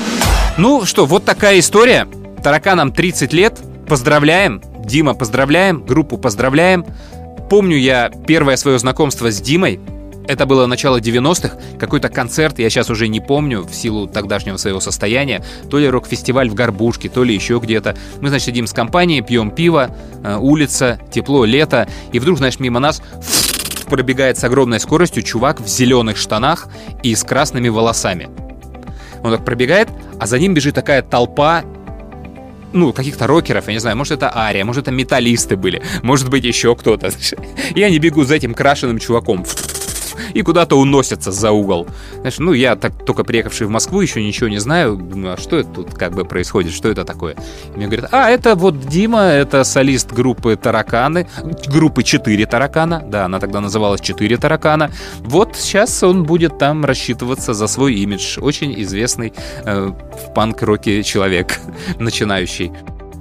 Ну 0.57 0.85
что, 0.87 1.07
вот 1.07 1.25
такая 1.25 1.59
история. 1.59 2.09
Тараканам 2.43 2.93
30 2.93 3.33
лет. 3.33 3.61
Поздравляем. 3.89 4.63
Дима, 4.85 5.15
поздравляем. 5.15 5.85
Группу 5.85 6.17
поздравляем. 6.17 6.85
Помню 7.51 7.77
я 7.77 8.11
первое 8.27 8.57
свое 8.57 8.79
знакомство 8.79 9.31
с 9.31 9.41
Димой. 9.41 9.81
Это 10.29 10.45
было 10.45 10.67
начало 10.67 11.01
90-х, 11.01 11.57
какой-то 11.79 12.09
концерт, 12.09 12.59
я 12.59 12.69
сейчас 12.69 12.91
уже 12.91 13.09
не 13.09 13.21
помню, 13.21 13.63
в 13.63 13.73
силу 13.73 14.09
тогдашнего 14.09 14.57
своего 14.57 14.81
состояния, 14.81 15.45
то 15.71 15.79
ли 15.79 15.89
рок-фестиваль 15.89 16.49
в 16.49 16.55
Горбушке, 16.55 17.09
то 17.09 17.23
ли 17.23 17.35
еще 17.35 17.61
где-то. 17.63 17.97
Мы, 18.21 18.29
значит, 18.29 18.47
сидим 18.47 18.67
с 18.67 18.73
компанией, 18.73 19.23
пьем 19.23 19.51
пиво, 19.51 19.91
э, 20.25 20.37
улица, 20.37 21.01
тепло, 21.13 21.45
лето, 21.45 21.89
и 22.13 22.19
вдруг, 22.19 22.39
знаешь, 22.39 22.59
мимо 22.59 22.81
нас 22.81 23.03
пробегает 23.89 24.37
с 24.37 24.45
огромной 24.45 24.81
скоростью 24.81 25.23
чувак 25.23 25.61
в 25.61 25.69
зеленых 25.69 26.17
штанах 26.17 26.69
и 27.03 27.15
с 27.15 27.23
красными 27.23 27.69
волосами. 27.69 28.29
Он 29.23 29.33
так 29.33 29.45
пробегает, 29.45 29.89
а 30.19 30.27
за 30.27 30.39
ним 30.39 30.55
бежит 30.55 30.75
такая 30.75 31.03
толпа 31.03 31.65
ну, 32.73 32.93
каких-то 32.93 33.27
рокеров, 33.27 33.67
я 33.69 33.73
не 33.73 33.79
знаю, 33.79 33.97
может, 33.97 34.15
это 34.15 34.37
Ария, 34.37 34.65
может, 34.65 34.83
это 34.83 34.91
металлисты 34.91 35.57
были, 35.57 35.83
может 36.03 36.29
быть, 36.29 36.45
еще 36.45 36.75
кто-то. 36.77 37.11
И 37.75 37.83
они 37.83 37.99
бегут 37.99 38.29
за 38.29 38.35
этим 38.35 38.55
крашеным 38.55 38.99
чуваком 38.99 39.45
и 40.35 40.43
куда-то 40.43 40.77
уносятся 40.77 41.33
за 41.33 41.51
угол. 41.51 41.87
Знаешь, 42.17 42.39
ну, 42.39 42.53
я 42.53 42.77
так 42.77 43.05
только 43.05 43.25
приехавший 43.25 43.67
в 43.67 43.71
Москву, 43.71 44.01
еще 44.01 44.23
ничего 44.23 44.49
не 44.49 44.59
знаю, 44.59 44.97
думаю, 44.97 45.35
а 45.35 45.37
что 45.37 45.57
это 45.57 45.69
тут 45.71 45.95
как 45.95 46.15
бы 46.15 46.25
происходит, 46.25 46.73
что 46.73 46.89
это 46.89 47.05
такое? 47.05 47.37
И 47.75 47.77
мне 47.77 47.87
говорят, 47.87 48.09
а, 48.13 48.31
это 48.31 48.55
вот 48.55 48.81
Дима, 48.87 49.23
это 49.23 49.65
солист 49.65 50.13
группы 50.13 50.57
Тараканы, 50.57 51.29
группы 51.67 52.03
4 52.03 52.47
Таракана, 52.47 53.03
да, 53.07 53.25
она 53.25 53.39
тогда 53.39 53.61
называлась 53.61 54.01
4 54.01 54.37
Таракана. 54.37 54.91
Вот 55.21 55.57
сейчас 55.57 56.03
он 56.03 56.25
будет 56.25 56.59
там 56.59 56.85
рассчитываться 56.85 57.55
за 57.55 57.67
свой 57.67 57.95
имидж, 57.95 58.39
очень 58.41 58.81
известный 58.83 59.33
э, 59.65 59.87
в 59.89 60.35
панк-роке 60.35 61.03
человек, 61.03 61.61
начинающий. 61.99 62.73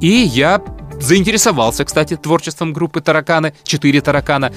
И 0.01 0.07
я 0.07 0.61
заинтересовался, 0.99 1.86
кстати, 1.86 2.15
творчеством 2.15 2.74
группы 2.74 3.01
Тараканы, 3.01 3.53
4 3.63 4.01
Таракана, 4.01 4.51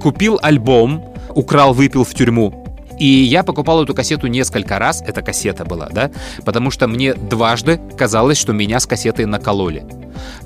купил 0.00 0.38
альбом, 0.42 1.13
украл, 1.34 1.74
выпил 1.74 2.04
в 2.04 2.14
тюрьму. 2.14 2.64
И 2.98 3.06
я 3.06 3.42
покупал 3.42 3.82
эту 3.82 3.94
кассету 3.94 4.28
несколько 4.28 4.78
раз, 4.78 5.02
эта 5.02 5.20
кассета 5.22 5.64
была, 5.64 5.88
да, 5.90 6.10
потому 6.44 6.70
что 6.70 6.86
мне 6.86 7.14
дважды 7.14 7.80
казалось, 7.98 8.38
что 8.38 8.52
меня 8.52 8.78
с 8.78 8.86
кассетой 8.86 9.26
накололи. 9.26 9.84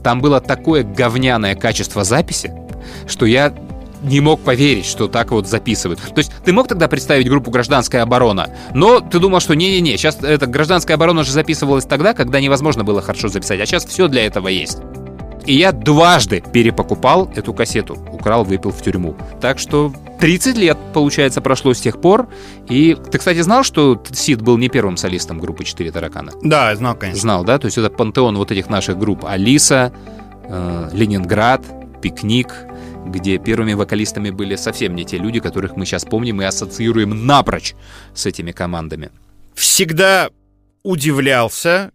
Там 0.03 0.21
было 0.21 0.41
такое 0.41 0.83
говняное 0.83 1.55
качество 1.55 2.05
записи, 2.05 2.53
что 3.07 3.27
я 3.27 3.53
не 4.03 4.21
мог 4.21 4.41
поверить, 4.41 4.87
что 4.87 5.09
так 5.09 5.31
вот 5.31 5.49
записывают. 5.49 6.01
То 6.01 6.19
есть 6.19 6.33
ты 6.45 6.53
мог 6.53 6.69
тогда 6.69 6.89
представить 6.89 7.29
группу 7.29 7.51
«Гражданская 7.51 8.03
оборона», 8.03 8.49
но 8.73 9.01
ты 9.01 9.19
думал, 9.19 9.41
что 9.41 9.55
не-не-не, 9.55 9.97
сейчас 9.97 10.23
эта 10.23 10.47
«Гражданская 10.47 10.97
оборона» 10.97 11.25
же 11.25 11.33
записывалась 11.33 11.85
тогда, 11.85 12.15
когда 12.15 12.41
невозможно 12.41 12.85
было 12.85 13.03
хорошо 13.03 13.29
записать, 13.29 13.61
а 13.61 13.67
сейчас 13.67 13.85
все 13.85 14.09
для 14.09 14.25
этого 14.25 14.49
есть. 14.49 14.79
И 15.49 15.55
я 15.55 15.73
дважды 15.73 16.43
перепокупал 16.53 17.33
эту 17.35 17.55
кассету. 17.55 17.95
Украл, 18.13 18.45
выпил 18.45 18.71
в 18.71 18.83
тюрьму. 18.83 19.17
Так 19.41 19.59
что 19.59 19.91
30 20.21 20.59
лет, 20.59 20.77
получается, 20.93 21.41
прошло 21.41 21.73
с 21.73 21.81
тех 21.81 22.03
пор. 22.03 22.29
И 22.69 22.95
ты, 23.11 23.17
кстати, 23.17 23.41
знал, 23.41 23.65
что 23.65 23.99
Сид 24.13 24.43
был 24.43 24.59
не 24.59 24.69
первым 24.69 24.99
солистом 24.99 25.39
группы 25.39 25.65
«Четыре 25.65 25.91
таракана»? 25.91 26.33
Да, 26.43 26.77
знал, 26.77 26.97
конечно. 26.97 27.23
Знал, 27.23 27.45
да? 27.45 27.59
То 27.59 27.65
есть 27.65 27.79
это 27.79 27.89
пантеон 27.89 28.37
вот 28.37 28.51
этих 28.51 28.69
наших 28.69 28.99
групп. 28.99 29.25
Алиса, 29.25 29.91
э, 30.45 30.91
Ленинград, 30.93 31.63
Пикник, 32.03 32.55
где 33.07 33.39
первыми 33.39 33.73
вокалистами 33.73 34.29
были 34.29 34.55
совсем 34.55 34.95
не 34.95 35.07
те 35.07 35.17
люди, 35.17 35.41
которых 35.41 35.77
мы 35.77 35.87
сейчас 35.87 36.05
помним 36.05 36.43
и 36.43 36.45
ассоциируем 36.45 37.25
напрочь 37.25 37.75
с 38.13 38.27
этими 38.27 38.53
командами. 38.53 39.09
Всегда 39.55 40.29
удивлялся, 40.83 41.93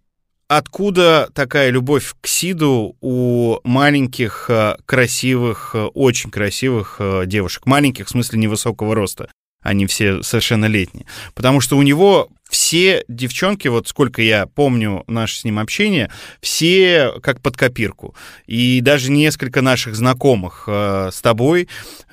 откуда 0.58 1.30
такая 1.34 1.70
любовь 1.70 2.14
к 2.22 2.28
Сиду 2.28 2.96
у 3.02 3.60
маленьких, 3.64 4.46
э, 4.50 4.76
красивых, 4.86 5.72
э, 5.74 5.86
очень 5.86 6.30
красивых 6.32 6.98
э, 7.00 7.24
девушек? 7.26 7.66
Маленьких, 7.66 8.08
в 8.08 8.10
смысле 8.10 8.40
невысокого 8.40 8.96
роста. 8.96 9.30
Они 9.64 9.88
все 9.88 10.22
совершеннолетние. 10.22 11.06
Потому 11.34 11.62
что 11.62 11.78
у 11.78 11.82
него 11.82 12.30
все 12.54 13.04
девчонки, 13.08 13.68
вот 13.68 13.88
сколько 13.88 14.22
я 14.22 14.46
помню 14.46 15.04
наше 15.08 15.38
с 15.38 15.44
ним 15.44 15.58
общение, 15.58 16.12
все 16.40 17.12
как 17.24 17.42
под 17.42 17.58
копирку. 17.58 18.14
И 18.46 18.80
даже 18.82 19.10
несколько 19.10 19.62
наших 19.62 19.96
знакомых 19.96 20.66
э, 20.68 21.10
с 21.12 21.20
тобой 21.22 21.68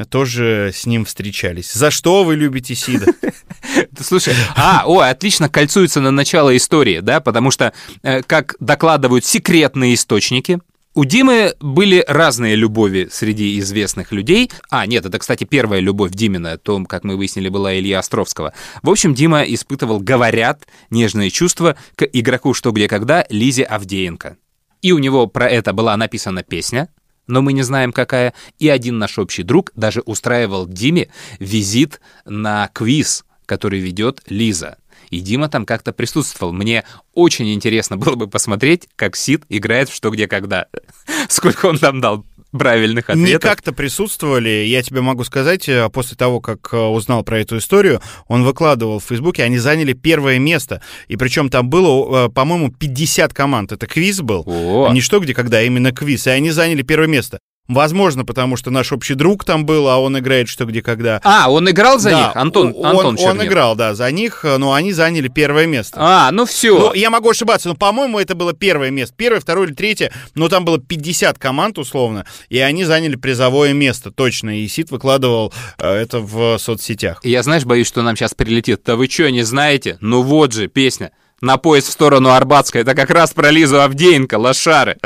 тоже 0.09 0.71
с 0.75 0.87
ним 0.87 1.05
встречались. 1.05 1.71
За 1.75 1.91
что 1.91 2.25
вы 2.25 2.37
любите 2.37 2.75
Сида? 2.75 3.13
Слушай, 4.01 4.35
а, 4.57 4.85
о, 4.87 5.01
отлично 5.01 5.51
кольцуется 5.51 6.01
на 6.01 6.11
начало 6.11 6.57
истории, 6.57 7.01
да, 7.01 7.21
потому 7.21 7.51
что, 7.51 7.75
э, 8.03 8.23
как 8.23 8.57
докладывают 8.61 9.27
секретные 9.27 9.93
источники, 9.93 10.59
у 10.95 11.05
Димы 11.05 11.55
были 11.61 12.05
разные 12.09 12.57
любови 12.57 13.09
среди 13.12 13.59
известных 13.61 14.11
людей. 14.11 14.51
А, 14.70 14.86
нет, 14.86 15.07
это, 15.07 15.20
кстати, 15.20 15.45
первая 15.45 15.80
любовь 15.80 16.11
Димина, 16.11 16.59
то, 16.59 16.82
как 16.84 17.05
мы 17.05 17.16
выяснили, 17.16 17.49
была 17.49 17.78
Илья 17.78 18.01
Островского. 18.01 18.53
В 18.82 18.91
общем, 18.91 19.14
Дима 19.14 19.43
испытывал, 19.43 20.01
говорят, 20.01 20.66
нежные 20.91 21.30
чувства 21.30 21.76
к 21.95 22.05
игроку 22.05 22.55
«Что, 22.55 22.72
где, 22.72 22.88
когда» 22.88 23.24
Лизе 23.30 23.62
Авдеенко. 23.62 24.36
И 24.82 24.91
у 24.91 24.99
него 24.99 25.28
про 25.28 25.49
это 25.49 25.72
была 25.72 25.97
написана 25.97 26.43
песня, 26.43 26.88
но 27.28 27.41
мы 27.41 27.53
не 27.53 27.62
знаем 27.62 27.93
какая. 27.93 28.34
И 28.59 28.68
один 28.68 28.99
наш 28.99 29.16
общий 29.18 29.45
друг 29.45 29.70
даже 29.76 30.01
устраивал 30.01 30.66
Диме 30.66 31.09
визит 31.38 32.01
на 32.24 32.68
квиз, 32.72 33.24
который 33.47 33.78
ведет 33.78 34.22
Лиза. 34.26 34.78
И 35.11 35.21
Дима 35.21 35.49
там 35.49 35.67
как-то 35.67 35.93
присутствовал. 35.93 36.53
Мне 36.53 36.85
очень 37.15 37.53
интересно 37.53 37.97
было 37.97 38.15
бы 38.15 38.29
посмотреть, 38.29 38.89
как 38.97 39.17
Сид 39.17 39.45
играет 39.49 39.89
в 39.89 39.95
«Что, 39.95 40.11
где, 40.11 40.27
когда». 40.27 40.67
Сколько 41.29 41.67
он 41.67 41.79
там 41.79 42.01
дал 42.01 42.25
правильных 42.53 43.09
Не 43.09 43.15
ответов. 43.15 43.43
как-то 43.51 43.73
присутствовали, 43.73 44.65
я 44.67 44.83
тебе 44.83 45.01
могу 45.01 45.25
сказать, 45.25 45.69
э, 45.69 45.89
после 45.91 46.17
того, 46.17 46.41
как 46.41 46.73
э, 46.73 46.77
узнал 46.77 47.23
про 47.23 47.41
эту 47.41 47.59
историю, 47.59 48.01
он 48.27 48.45
выкладывал 48.45 48.99
в 48.99 49.05
Фейсбуке, 49.05 49.45
они 49.45 49.59
заняли 49.59 49.93
первое 49.93 50.39
место. 50.39 50.83
И 51.09 51.17
причем 51.17 51.49
там 51.49 51.71
было, 51.71 52.27
э, 52.27 52.29
по-моему, 52.29 52.73
50 52.73 53.33
команд. 53.33 53.73
Это 53.73 53.87
квиз 53.87 54.21
был. 54.21 54.43
О. 54.47 54.91
Не 54.93 55.01
что 55.01 55.21
где, 55.21 55.35
когда, 55.35 55.59
а 55.59 55.63
именно 55.63 55.93
квиз. 55.93 56.27
И 56.27 56.31
они 56.31 56.51
заняли 56.51 56.83
первое 56.83 57.09
место. 57.09 57.39
Возможно, 57.69 58.25
потому 58.25 58.57
что 58.57 58.71
наш 58.71 58.91
общий 58.91 59.15
друг 59.15 59.45
там 59.45 59.65
был, 59.65 59.89
а 59.89 59.99
он 59.99 60.19
играет 60.19 60.49
что, 60.49 60.65
где, 60.65 60.83
когда. 60.83 61.21
А, 61.23 61.49
он 61.49 61.71
играл 61.71 62.01
за 62.01 62.11
Да, 62.11 62.19
них? 62.27 62.37
Антон, 62.37 62.75
он, 62.77 62.87
Антон 62.87 63.07
он 63.07 63.17
Чернев. 63.17 63.45
играл, 63.45 63.77
да, 63.77 63.95
за 63.95 64.11
них, 64.11 64.45
но 64.59 64.73
они 64.73 64.93
заняли 64.93 65.29
первое 65.29 65.67
место. 65.67 65.97
А, 66.01 66.33
ну 66.33 66.47
все. 66.47 66.77
Ну, 66.77 66.95
я 66.95 67.11
могу 67.11 67.31
ошибаться, 67.31 67.69
но, 67.69 67.77
по-моему, 67.77 68.19
это 68.19 68.35
было 68.35 68.53
первое 68.55 68.91
место. 68.91 69.15
Первое, 69.17 69.39
второе 69.41 69.69
или 69.69 69.75
третье, 69.75 70.13
но 70.35 70.49
там 70.49 70.65
было 70.65 70.79
50 70.81 71.39
команд, 71.39 71.79
условно, 71.79 72.27
и 72.49 72.59
они 72.59 72.85
заняли 72.85 73.15
призовое 73.15 73.73
место, 73.73 74.11
точно. 74.11 74.59
И 74.59 74.67
Сид 74.67 74.91
выкладывал 74.91 75.53
э, 75.79 75.89
это 75.89 76.19
в 76.19 76.59
соцсетях. 76.59 77.21
Я, 77.23 77.45
знаешь, 77.45 77.65
боюсь, 77.65 77.87
что 77.87 78.03
нам 78.03 78.17
сейчас 78.17 78.35
прилетит. 78.35 78.81
Да 78.85 78.97
вы 78.97 79.09
что, 79.09 79.31
не 79.31 79.45
знаете? 79.45 79.97
Ну 80.01 80.23
вот 80.23 80.53
же, 80.53 80.67
песня. 80.67 81.13
На 81.41 81.57
поезд 81.57 81.87
в 81.87 81.93
сторону 81.93 82.31
Арбатской. 82.31 82.81
Это 82.83 82.97
как 82.97 83.11
раз 83.11 83.33
про 83.33 83.51
Лизу 83.51 83.81
Авдеенко, 83.81 84.39
лошары. 84.39 84.99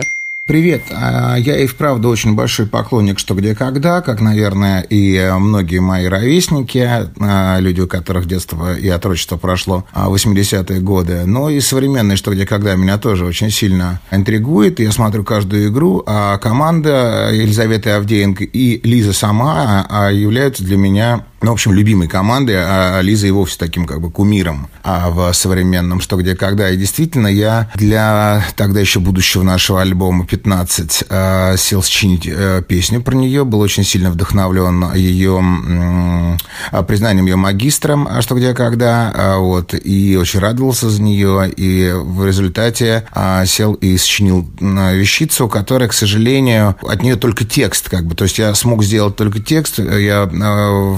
Привет, 0.46 0.82
А, 0.90 1.36
я 1.36 1.56
и 1.56 1.66
вправду 1.66 2.10
очень 2.10 2.34
большой 2.34 2.66
поклонник 2.66 3.18
«Что, 3.18 3.34
где, 3.34 3.54
когда», 3.54 4.02
как, 4.02 4.20
наверное, 4.20 4.82
и 4.82 5.32
многие 5.38 5.78
мои 5.78 6.04
ровесники, 6.04 6.86
а, 7.18 7.58
люди, 7.60 7.80
у 7.80 7.86
которых 7.86 8.26
детство 8.26 8.76
и 8.76 8.86
отрочество 8.90 9.38
прошло 9.38 9.86
а, 9.94 10.10
в 10.10 10.14
80-е 10.14 10.80
годы. 10.80 11.22
Но 11.24 11.48
и 11.48 11.60
современное 11.60 12.16
«Что, 12.16 12.34
где, 12.34 12.44
когда» 12.44 12.74
меня 12.74 12.98
тоже 12.98 13.24
очень 13.24 13.48
сильно 13.48 14.02
интригует. 14.10 14.80
Я 14.80 14.92
смотрю 14.92 15.24
каждую 15.24 15.68
игру, 15.68 16.02
а 16.06 16.36
команда 16.36 17.30
Елизаветы 17.32 17.88
Авдеенко 17.92 18.44
и 18.44 18.86
Лиза 18.86 19.14
сама 19.14 19.86
а, 19.88 20.10
являются 20.10 20.62
для 20.62 20.76
меня 20.76 21.24
ну, 21.44 21.50
в 21.50 21.54
общем, 21.54 21.72
любимой 21.72 22.08
командой, 22.08 22.56
а 22.56 23.00
Лиза 23.02 23.26
и 23.26 23.30
вовсе 23.30 23.58
таким 23.58 23.84
как 23.84 24.00
бы 24.00 24.10
кумиром 24.10 24.68
а 24.82 25.10
в 25.10 25.30
современном 25.34 26.00
«Что, 26.00 26.16
где, 26.16 26.34
когда». 26.34 26.70
И 26.70 26.76
действительно, 26.78 27.26
я 27.26 27.70
для 27.74 28.42
тогда 28.56 28.80
еще 28.80 28.98
будущего 28.98 29.42
нашего 29.42 29.82
альбома 29.82 30.26
«15» 30.36 31.06
э, 31.08 31.56
сел 31.56 31.82
сочинить 31.82 32.26
э, 32.26 32.62
песню 32.66 33.02
про 33.02 33.14
нее, 33.14 33.44
был 33.44 33.60
очень 33.60 33.84
сильно 33.84 34.10
вдохновлен 34.10 34.92
ее 34.94 36.38
а, 36.70 36.82
признанием 36.82 37.26
ее 37.26 37.36
магистром 37.36 38.08
«Что, 38.20 38.34
где, 38.34 38.54
когда», 38.54 39.36
вот, 39.38 39.74
и 39.74 40.16
очень 40.16 40.40
радовался 40.40 40.90
за 40.90 41.02
нее, 41.02 41.50
и 41.50 41.92
в 41.94 42.26
результате 42.26 43.06
сел 43.46 43.74
и 43.74 43.96
сочинил 43.96 44.48
вещицу, 44.60 45.48
которая, 45.48 45.88
к 45.88 45.92
сожалению, 45.92 46.76
от 46.82 47.02
нее 47.02 47.16
только 47.16 47.44
текст, 47.44 47.88
как 47.88 48.06
бы, 48.06 48.14
то 48.14 48.24
есть 48.24 48.38
я 48.38 48.54
смог 48.54 48.82
сделать 48.84 49.16
только 49.16 49.40
текст, 49.40 49.78
я 49.78 50.28
э, 50.30 50.96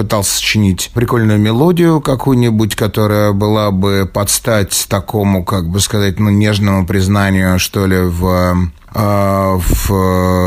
пытался 0.00 0.36
сочинить 0.36 0.90
прикольную 0.94 1.38
мелодию 1.38 2.00
какую-нибудь, 2.00 2.74
которая 2.74 3.32
была 3.32 3.70
бы 3.70 4.10
под 4.10 4.30
стать 4.30 4.86
такому, 4.88 5.44
как 5.44 5.68
бы 5.68 5.78
сказать, 5.78 6.18
ну, 6.18 6.30
нежному 6.30 6.86
признанию, 6.86 7.58
что 7.58 7.84
ли, 7.84 7.98
в, 7.98 8.56
э, 8.94 9.58
в 9.58 9.92
э, 9.92 10.40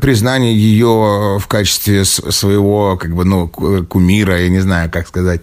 признание 0.00 0.54
ее 0.56 1.38
в 1.38 1.46
качестве 1.48 2.04
своего, 2.04 2.96
как 2.96 3.14
бы, 3.14 3.24
ну, 3.24 3.48
ку- 3.48 3.84
кумира, 3.84 4.40
я 4.40 4.48
не 4.48 4.60
знаю, 4.60 4.90
как 4.90 5.08
сказать. 5.08 5.42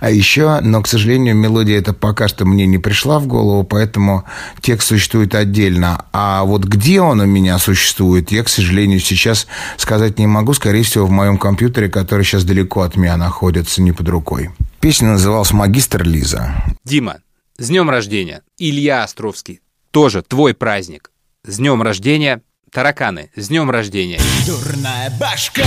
А 0.00 0.10
еще, 0.10 0.60
но, 0.60 0.82
к 0.82 0.86
сожалению, 0.86 1.34
мелодия 1.34 1.78
эта 1.78 1.92
пока 1.92 2.28
что 2.28 2.44
мне 2.44 2.66
не 2.66 2.78
пришла 2.78 3.18
в 3.18 3.26
голову, 3.26 3.64
поэтому 3.64 4.24
текст 4.60 4.88
существует 4.88 5.34
отдельно. 5.34 6.04
А 6.12 6.44
вот 6.44 6.64
где 6.64 7.00
он 7.00 7.20
у 7.20 7.26
меня 7.26 7.58
существует, 7.58 8.30
я, 8.30 8.44
к 8.44 8.48
сожалению, 8.48 9.00
сейчас 9.00 9.46
сказать 9.76 10.18
не 10.18 10.26
могу. 10.26 10.54
Скорее 10.54 10.82
всего, 10.82 11.06
в 11.06 11.10
моем 11.10 11.38
компьютере, 11.38 11.88
который 11.88 12.24
сейчас 12.24 12.44
далеко 12.44 12.82
от 12.82 12.96
меня 12.96 13.16
находится, 13.16 13.82
не 13.82 13.92
под 13.92 14.08
рукой. 14.08 14.50
Песня 14.80 15.08
называлась 15.08 15.52
«Магистр 15.52 16.02
Лиза». 16.02 16.54
Дима, 16.84 17.16
с 17.56 17.68
днем 17.68 17.88
рождения. 17.88 18.42
Илья 18.58 19.02
Островский, 19.04 19.60
тоже 19.90 20.22
твой 20.22 20.54
праздник. 20.54 21.10
С 21.46 21.56
днем 21.58 21.82
рождения. 21.82 22.42
Тараканы, 22.74 23.30
с 23.36 23.46
днем 23.50 23.70
рождения. 23.70 24.20
Дурная 24.44 25.08
башка. 25.10 25.62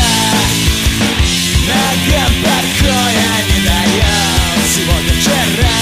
Ногам 1.65 2.33
покоя 2.43 3.45
не 3.47 3.63
дает 3.63 4.61
сегодня 4.75 5.13
вчера. 5.21 5.79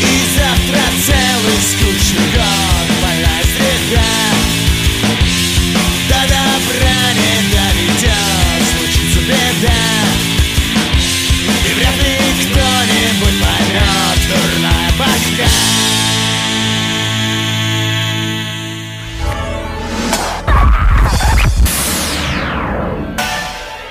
И 0.00 0.12
завтра 0.36 0.82
целый 1.06 1.60
скучный 1.70 2.32
год. 2.34 2.86
Больная 3.00 3.44
среда 3.44 4.29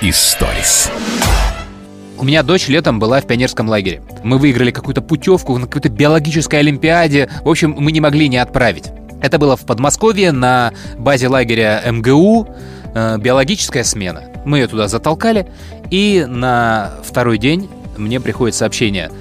Историс. 0.10 0.90
У 2.18 2.24
меня 2.24 2.42
дочь 2.42 2.68
летом 2.68 2.98
была 2.98 3.22
в 3.22 3.28
пионерском 3.28 3.70
лагере. 3.70 4.02
Мы 4.24 4.40
выиграли 4.40 4.72
какую-то 4.72 5.04
путевку 5.04 5.56
на 5.60 5.68
какой-то 5.68 5.90
биологической 5.90 6.62
олимпиаде. 6.62 7.30
В 7.44 7.50
общем, 7.50 7.76
мы 7.78 7.92
не 7.92 8.02
могли 8.02 8.28
не 8.28 8.38
отправить. 8.38 8.86
Это 9.22 9.38
было 9.38 9.56
в 9.56 9.68
Подмосковье 9.68 10.32
на 10.32 10.74
базе 10.98 11.28
лагеря 11.28 11.84
МГУ. 11.86 12.48
э, 12.96 13.18
биологическая 13.20 13.84
смена. 13.84 14.24
Мы 14.46 14.58
ее 14.58 14.68
туда 14.68 14.88
затолкали. 14.88 15.48
И 15.92 16.26
на 16.28 16.94
второй 17.04 17.38
день 17.38 17.70
мне 17.96 18.20
приходит 18.20 18.56
сообщение. 18.56 19.12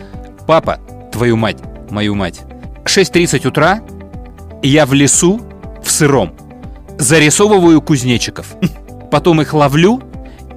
Папа, 0.46 0.78
твою 1.12 1.36
мать, 1.36 1.58
мою 1.90 2.14
мать. 2.14 2.40
6.30 2.86 3.46
утра, 3.46 3.82
я 4.62 4.86
в 4.86 4.94
лесу, 4.94 5.38
в 5.84 5.90
сыром. 5.90 6.32
Зарисовываю 6.96 7.82
кузнечиков. 7.82 8.56
Потом 9.10 9.42
их 9.42 9.52
ловлю 9.52 10.02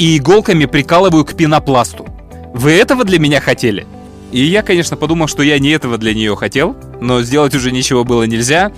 и 0.01 0.17
иголками 0.17 0.65
прикалываю 0.65 1.23
к 1.23 1.35
пенопласту. 1.35 2.07
Вы 2.55 2.71
этого 2.71 3.03
для 3.03 3.19
меня 3.19 3.39
хотели? 3.39 3.85
И 4.31 4.43
я, 4.43 4.63
конечно, 4.63 4.97
подумал, 4.97 5.27
что 5.27 5.43
я 5.43 5.59
не 5.59 5.69
этого 5.69 5.99
для 5.99 6.15
нее 6.15 6.35
хотел, 6.35 6.75
но 6.99 7.21
сделать 7.21 7.53
уже 7.53 7.71
ничего 7.71 8.03
было 8.03 8.23
нельзя. 8.23 8.71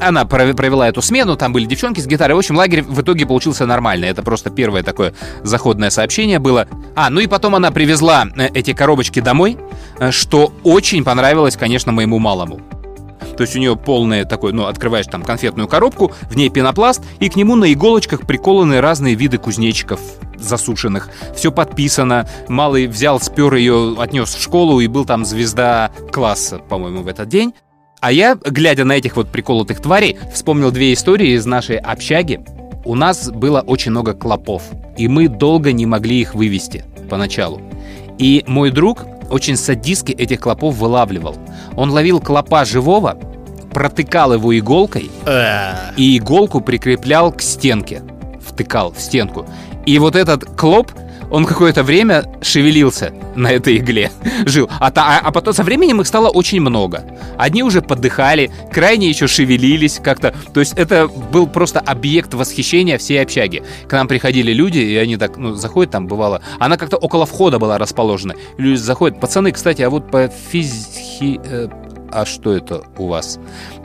Она 0.00 0.24
пров- 0.24 0.56
провела 0.56 0.88
эту 0.88 1.02
смену, 1.02 1.36
там 1.36 1.52
были 1.52 1.66
девчонки 1.66 2.00
с 2.00 2.06
гитарой. 2.08 2.34
В 2.34 2.38
общем, 2.38 2.56
лагерь 2.56 2.82
в 2.82 3.00
итоге 3.00 3.26
получился 3.26 3.64
нормальный. 3.64 4.08
Это 4.08 4.24
просто 4.24 4.50
первое 4.50 4.82
такое 4.82 5.14
заходное 5.44 5.90
сообщение 5.90 6.40
было. 6.40 6.66
А, 6.96 7.10
ну 7.10 7.20
и 7.20 7.28
потом 7.28 7.54
она 7.54 7.70
привезла 7.70 8.26
э, 8.34 8.48
эти 8.52 8.72
коробочки 8.72 9.20
домой, 9.20 9.58
э, 10.00 10.10
что 10.10 10.52
очень 10.64 11.04
понравилось, 11.04 11.56
конечно, 11.56 11.92
моему 11.92 12.18
малому. 12.18 12.60
То 13.36 13.42
есть 13.42 13.54
у 13.54 13.60
нее 13.60 13.76
полное 13.76 14.24
такое, 14.24 14.52
ну, 14.52 14.66
открываешь 14.66 15.06
там 15.06 15.22
конфетную 15.22 15.68
коробку, 15.68 16.12
в 16.28 16.36
ней 16.36 16.48
пенопласт, 16.48 17.02
и 17.20 17.28
к 17.28 17.36
нему 17.36 17.54
на 17.54 17.72
иголочках 17.72 18.22
приколаны 18.26 18.80
разные 18.80 19.14
виды 19.14 19.38
кузнечиков 19.38 20.00
засушенных. 20.38 21.08
Все 21.34 21.52
подписано. 21.52 22.28
Малый 22.48 22.86
взял, 22.86 23.20
спер 23.20 23.54
ее, 23.54 23.96
отнес 23.98 24.34
в 24.34 24.42
школу 24.42 24.80
и 24.80 24.86
был 24.86 25.04
там 25.04 25.24
звезда 25.24 25.90
класса, 26.12 26.58
по-моему, 26.58 27.02
в 27.02 27.08
этот 27.08 27.28
день. 27.28 27.54
А 28.00 28.12
я, 28.12 28.34
глядя 28.36 28.84
на 28.84 28.92
этих 28.92 29.16
вот 29.16 29.28
приколотых 29.32 29.80
тварей, 29.80 30.18
вспомнил 30.32 30.70
две 30.70 30.92
истории 30.92 31.30
из 31.30 31.46
нашей 31.46 31.76
общаги. 31.76 32.40
У 32.84 32.94
нас 32.94 33.30
было 33.30 33.60
очень 33.62 33.90
много 33.90 34.14
клопов, 34.14 34.62
и 34.96 35.08
мы 35.08 35.28
долго 35.28 35.72
не 35.72 35.86
могли 35.86 36.20
их 36.20 36.34
вывести 36.34 36.84
поначалу. 37.10 37.60
И 38.18 38.44
мой 38.46 38.70
друг 38.70 39.04
очень 39.30 39.56
садистски 39.56 40.12
этих 40.12 40.40
клопов 40.40 40.76
вылавливал. 40.76 41.36
Он 41.74 41.90
ловил 41.90 42.20
клопа 42.20 42.64
живого, 42.64 43.18
протыкал 43.72 44.34
его 44.34 44.56
иголкой 44.56 45.10
и 45.96 46.16
иголку 46.16 46.60
прикреплял 46.60 47.32
к 47.32 47.42
стенке. 47.42 48.02
Втыкал 48.40 48.92
в 48.92 49.00
стенку. 49.00 49.46
И 49.86 49.98
вот 49.98 50.16
этот 50.16 50.44
клоп, 50.56 50.90
он 51.30 51.44
какое-то 51.44 51.82
время 51.82 52.24
шевелился 52.42 53.12
на 53.34 53.50
этой 53.50 53.76
игле, 53.78 54.10
жил. 54.46 54.68
А, 54.80 54.92
а- 54.94 55.20
а 55.22 55.32
потом 55.32 55.54
со 55.54 55.62
временем 55.62 56.00
их 56.00 56.06
стало 56.06 56.28
очень 56.28 56.60
много. 56.60 57.04
Одни 57.38 57.62
уже 57.62 57.82
подыхали, 57.82 58.50
крайне 58.72 59.08
еще 59.08 59.26
шевелились 59.26 60.00
как-то. 60.02 60.34
То 60.52 60.60
есть 60.60 60.74
это 60.74 61.08
был 61.08 61.46
просто 61.46 61.80
объект 61.80 62.34
восхищения 62.34 62.98
всей 62.98 63.22
общаги. 63.22 63.62
К 63.88 63.92
нам 63.92 64.08
приходили 64.08 64.52
люди, 64.52 64.78
и 64.78 64.96
они 64.96 65.16
так, 65.16 65.36
ну, 65.36 65.54
заходят 65.54 65.92
там, 65.92 66.06
бывало. 66.06 66.42
Она 66.58 66.76
как-то 66.76 66.96
около 66.96 67.26
входа 67.26 67.58
была 67.58 67.78
расположена. 67.78 68.34
Люди 68.58 68.76
заходят, 68.78 69.20
пацаны, 69.20 69.52
кстати, 69.52 69.82
а 69.82 69.90
вот 69.90 70.10
по 70.10 70.28
физхи... 70.28 71.40
э, 71.44 71.68
а 72.12 72.24
что 72.24 72.52
это 72.52 72.82
у 72.98 73.08
вас? 73.08 73.38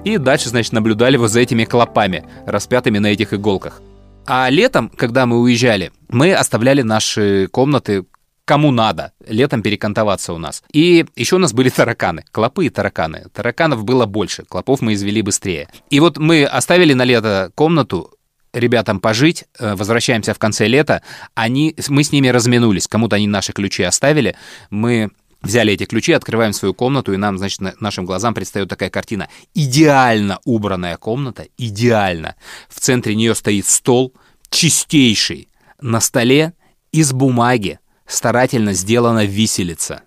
И 0.04 0.18
дальше, 0.18 0.50
значит, 0.50 0.74
наблюдали 0.74 1.18
вот 1.18 1.30
за 1.32 1.40
этими 1.40 1.66
клопами, 1.66 2.24
распятыми 2.46 3.00
на 3.00 3.08
этих 3.08 3.34
иголках. 3.34 3.82
А 4.26 4.50
летом, 4.50 4.90
когда 4.90 5.26
мы 5.26 5.40
уезжали, 5.40 5.92
мы 6.10 6.34
оставляли 6.34 6.82
наши 6.82 7.48
комнаты 7.52 8.06
кому 8.46 8.72
надо 8.72 9.14
летом 9.26 9.62
перекантоваться 9.62 10.34
у 10.34 10.38
нас. 10.38 10.62
И 10.74 11.06
еще 11.16 11.38
у 11.38 11.40
нас 11.40 11.54
были 11.54 11.70
тараканы, 11.70 12.26
клопы 12.32 12.66
и 12.66 12.70
тараканы. 12.70 13.28
Тараканов 13.34 13.86
было 13.86 14.06
больше, 14.06 14.44
клопов 14.44 14.82
мы 14.82 14.94
извели 14.94 15.22
быстрее. 15.22 15.70
И 15.90 16.02
вот 16.02 16.18
мы 16.18 16.44
оставили 16.44 16.94
на 16.94 17.06
лето 17.06 17.52
комнату, 17.56 18.12
ребятам 18.54 19.00
пожить, 19.00 19.46
э, 19.58 19.76
возвращаемся 19.76 20.34
в 20.34 20.40
конце 20.40 20.68
лета, 20.68 21.02
они, 21.34 21.76
мы 21.88 22.04
с 22.04 22.12
ними 22.12 22.28
разминулись, 22.28 22.88
кому-то 22.88 23.16
они 23.16 23.28
наши 23.28 23.54
ключи 23.54 23.84
оставили, 23.84 24.36
мы 24.70 25.12
взяли 25.42 25.74
эти 25.74 25.86
ключи, 25.86 26.12
открываем 26.14 26.54
свою 26.54 26.74
комнату, 26.74 27.14
и 27.14 27.18
нам, 27.18 27.38
значит, 27.38 27.62
на- 27.62 27.76
нашим 27.80 28.06
глазам 28.06 28.34
предстает 28.34 28.70
такая 28.70 28.90
картина. 28.90 29.30
Идеально 29.54 30.40
убранная 30.46 30.98
комната, 30.98 31.48
идеально. 31.58 32.36
В 32.70 32.80
центре 32.80 33.16
нее 33.16 33.36
стоит 33.36 33.66
стол, 33.66 34.14
чистейший. 34.50 35.48
На 35.82 36.00
столе 36.00 36.54
из 36.92 37.12
бумаги 37.14 37.80
старательно 38.06 38.74
сделана 38.74 39.26
виселица. 39.26 40.04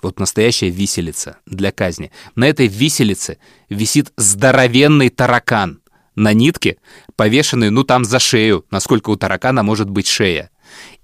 Вот 0.00 0.18
настоящая 0.20 0.70
виселица 0.70 1.38
для 1.46 1.72
казни. 1.72 2.12
На 2.34 2.46
этой 2.46 2.66
виселице 2.66 3.38
висит 3.70 4.12
здоровенный 4.16 5.08
таракан 5.08 5.80
на 6.14 6.32
нитке, 6.32 6.76
повешенный, 7.16 7.70
ну, 7.70 7.84
там 7.84 8.04
за 8.04 8.18
шею, 8.18 8.64
насколько 8.70 9.10
у 9.10 9.16
таракана 9.16 9.62
может 9.62 9.90
быть 9.90 10.06
шея. 10.06 10.50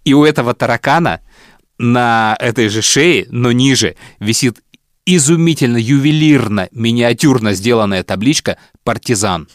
И 0.04 0.14
у 0.14 0.24
этого 0.24 0.54
таракана 0.54 1.20
на 1.80 2.36
этой 2.38 2.68
же 2.68 2.82
шее, 2.82 3.26
но 3.30 3.52
ниже, 3.52 3.96
висит 4.18 4.60
изумительно, 5.06 5.78
ювелирно, 5.78 6.68
миниатюрно 6.72 7.54
сделанная 7.54 8.02
табличка 8.02 8.58
«Партизан». 8.84 9.48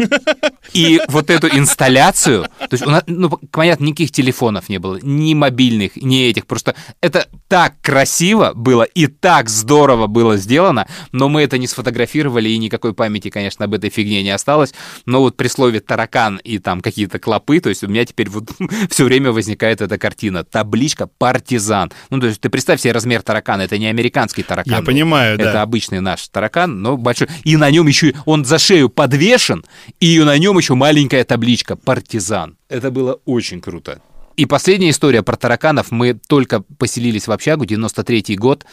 И 0.73 0.99
вот 1.07 1.29
эту 1.29 1.47
инсталляцию, 1.47 2.43
то 2.59 2.67
есть 2.71 2.85
у 2.85 2.89
нас, 2.89 3.03
ну, 3.07 3.29
понятно, 3.51 3.85
никаких 3.85 4.11
телефонов 4.11 4.67
не 4.67 4.77
было, 4.77 4.99
ни 5.01 5.33
мобильных, 5.33 5.95
ни 5.95 6.23
этих, 6.23 6.45
просто 6.45 6.75
это 7.01 7.27
так 7.47 7.75
красиво 7.81 8.53
было 8.55 8.83
и 8.83 9.07
так 9.07 9.49
здорово 9.49 10.07
было 10.07 10.37
сделано, 10.37 10.87
но 11.11 11.29
мы 11.29 11.43
это 11.43 11.57
не 11.57 11.67
сфотографировали, 11.67 12.49
и 12.49 12.57
никакой 12.57 12.93
памяти, 12.93 13.29
конечно, 13.29 13.65
об 13.65 13.73
этой 13.73 13.89
фигне 13.89 14.23
не 14.23 14.31
осталось, 14.31 14.73
но 15.05 15.21
вот 15.21 15.37
при 15.37 15.47
слове 15.47 15.79
«таракан» 15.79 16.37
и 16.43 16.57
там 16.59 16.81
какие-то 16.81 17.19
клопы, 17.19 17.59
то 17.59 17.69
есть 17.69 17.83
у 17.83 17.87
меня 17.87 18.05
теперь 18.05 18.29
вот 18.29 18.51
все 18.89 19.05
время 19.05 19.31
возникает 19.31 19.81
эта 19.81 19.97
картина, 19.97 20.43
табличка 20.43 21.07
«Партизан». 21.07 21.91
Ну, 22.09 22.19
то 22.19 22.27
есть 22.27 22.41
ты 22.41 22.49
представь 22.49 22.81
себе 22.81 22.91
размер 22.91 23.21
таракана, 23.21 23.61
это 23.61 23.77
не 23.77 23.87
американский 23.87 24.43
таракан. 24.43 24.73
Я 24.73 24.81
понимаю, 24.81 25.37
да. 25.37 25.49
Это 25.49 25.61
обычный 25.61 26.01
наш 26.01 26.27
таракан, 26.27 26.81
но 26.81 26.97
большой. 26.97 27.27
И 27.43 27.55
на 27.57 27.69
нем 27.71 27.87
еще 27.87 28.13
он 28.25 28.45
за 28.45 28.59
шею 28.59 28.89
подвешен, 29.15 29.63
и 30.01 30.19
на 30.19 30.37
нем 30.37 30.57
еще 30.57 30.75
маленькая 30.75 31.23
табличка 31.23 31.75
«Партизан». 31.75 32.57
Это 32.67 32.91
было 32.91 33.19
очень 33.25 33.61
круто. 33.61 34.01
И 34.35 34.45
последняя 34.45 34.89
история 34.89 35.23
про 35.23 35.37
тараканов. 35.37 35.91
Мы 35.91 36.13
только 36.13 36.61
поселились 36.77 37.27
в 37.27 37.31
общагу, 37.31 37.63
93-й 37.63 38.35
год. 38.35 38.65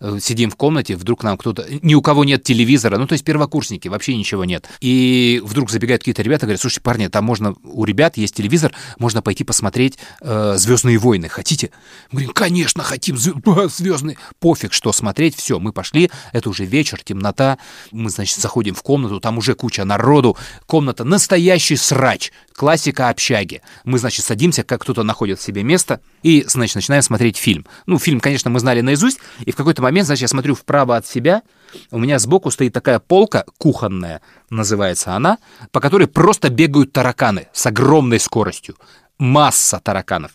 Э, 0.00 0.18
Сидим 0.20 0.50
в 0.50 0.56
комнате, 0.56 0.96
вдруг 0.96 1.22
нам 1.22 1.36
кто-то... 1.36 1.66
Ни 1.82 1.94
у 1.94 2.02
кого 2.02 2.24
нет 2.24 2.42
телевизора, 2.42 2.98
ну, 2.98 3.06
то 3.06 3.14
есть 3.14 3.24
первокурсники, 3.24 3.88
вообще 3.88 4.16
ничего 4.16 4.44
нет. 4.44 4.68
И 4.80 5.40
вдруг 5.44 5.70
забегают 5.70 6.02
какие-то 6.02 6.22
ребята, 6.22 6.46
говорят, 6.46 6.60
слушайте, 6.60 6.82
парни, 6.82 7.08
там 7.08 7.24
можно... 7.24 7.54
У 7.64 7.84
ребят 7.84 8.16
есть 8.16 8.34
телевизор, 8.34 8.72
можно 8.98 9.22
пойти 9.22 9.44
посмотреть 9.44 9.98
э, 10.20 10.54
«Звездные 10.56 10.98
войны». 10.98 11.28
Хотите? 11.28 11.70
Мы 12.10 12.20
говорим, 12.20 12.32
конечно, 12.32 12.82
хотим 12.82 13.16
«Звездные». 13.68 14.16
Пофиг, 14.38 14.72
что 14.72 14.92
смотреть, 14.92 15.36
все, 15.36 15.58
мы 15.58 15.72
пошли, 15.72 16.10
это 16.32 16.48
уже 16.50 16.64
вечер, 16.64 17.00
темнота. 17.02 17.58
Мы, 17.90 18.10
значит, 18.10 18.38
заходим 18.38 18.74
в 18.74 18.82
комнату, 18.82 19.20
там 19.20 19.38
уже 19.38 19.54
куча 19.54 19.84
народу. 19.84 20.36
Комната 20.66 21.04
настоящий 21.04 21.76
срач, 21.76 22.32
классика 22.52 23.08
общаги. 23.08 23.62
Мы, 23.84 23.98
значит, 23.98 24.24
садимся, 24.24 24.62
как 24.62 24.82
кто-то 24.82 25.02
находит 25.02 25.40
себе 25.40 25.62
место, 25.62 26.00
и, 26.22 26.44
значит, 26.46 26.76
начинаем 26.76 27.02
смотреть 27.02 27.36
фильм. 27.36 27.66
Ну, 27.86 27.98
фильм, 27.98 28.20
конечно, 28.20 28.50
мы 28.50 28.60
знали 28.60 28.80
наизусть, 28.80 29.18
и 29.44 29.52
в 29.52 29.56
какой-то 29.56 29.82
момент, 29.82 29.87
значит, 29.90 30.22
я 30.22 30.28
смотрю 30.28 30.54
вправо 30.54 30.96
от 30.96 31.06
себя, 31.06 31.42
у 31.90 31.98
меня 31.98 32.18
сбоку 32.18 32.50
стоит 32.50 32.72
такая 32.72 32.98
полка 32.98 33.44
кухонная, 33.58 34.20
называется 34.50 35.14
она, 35.14 35.38
по 35.70 35.80
которой 35.80 36.06
просто 36.06 36.48
бегают 36.48 36.92
тараканы 36.92 37.48
с 37.52 37.66
огромной 37.66 38.20
скоростью. 38.20 38.76
Масса 39.18 39.80
тараканов. 39.82 40.32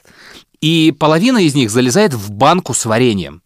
И 0.62 0.94
половина 0.98 1.40
из 1.40 1.56
них 1.56 1.70
залезает 1.70 2.14
в 2.14 2.32
банку 2.32 2.74
с 2.74 2.86
вареньем. 2.86 3.42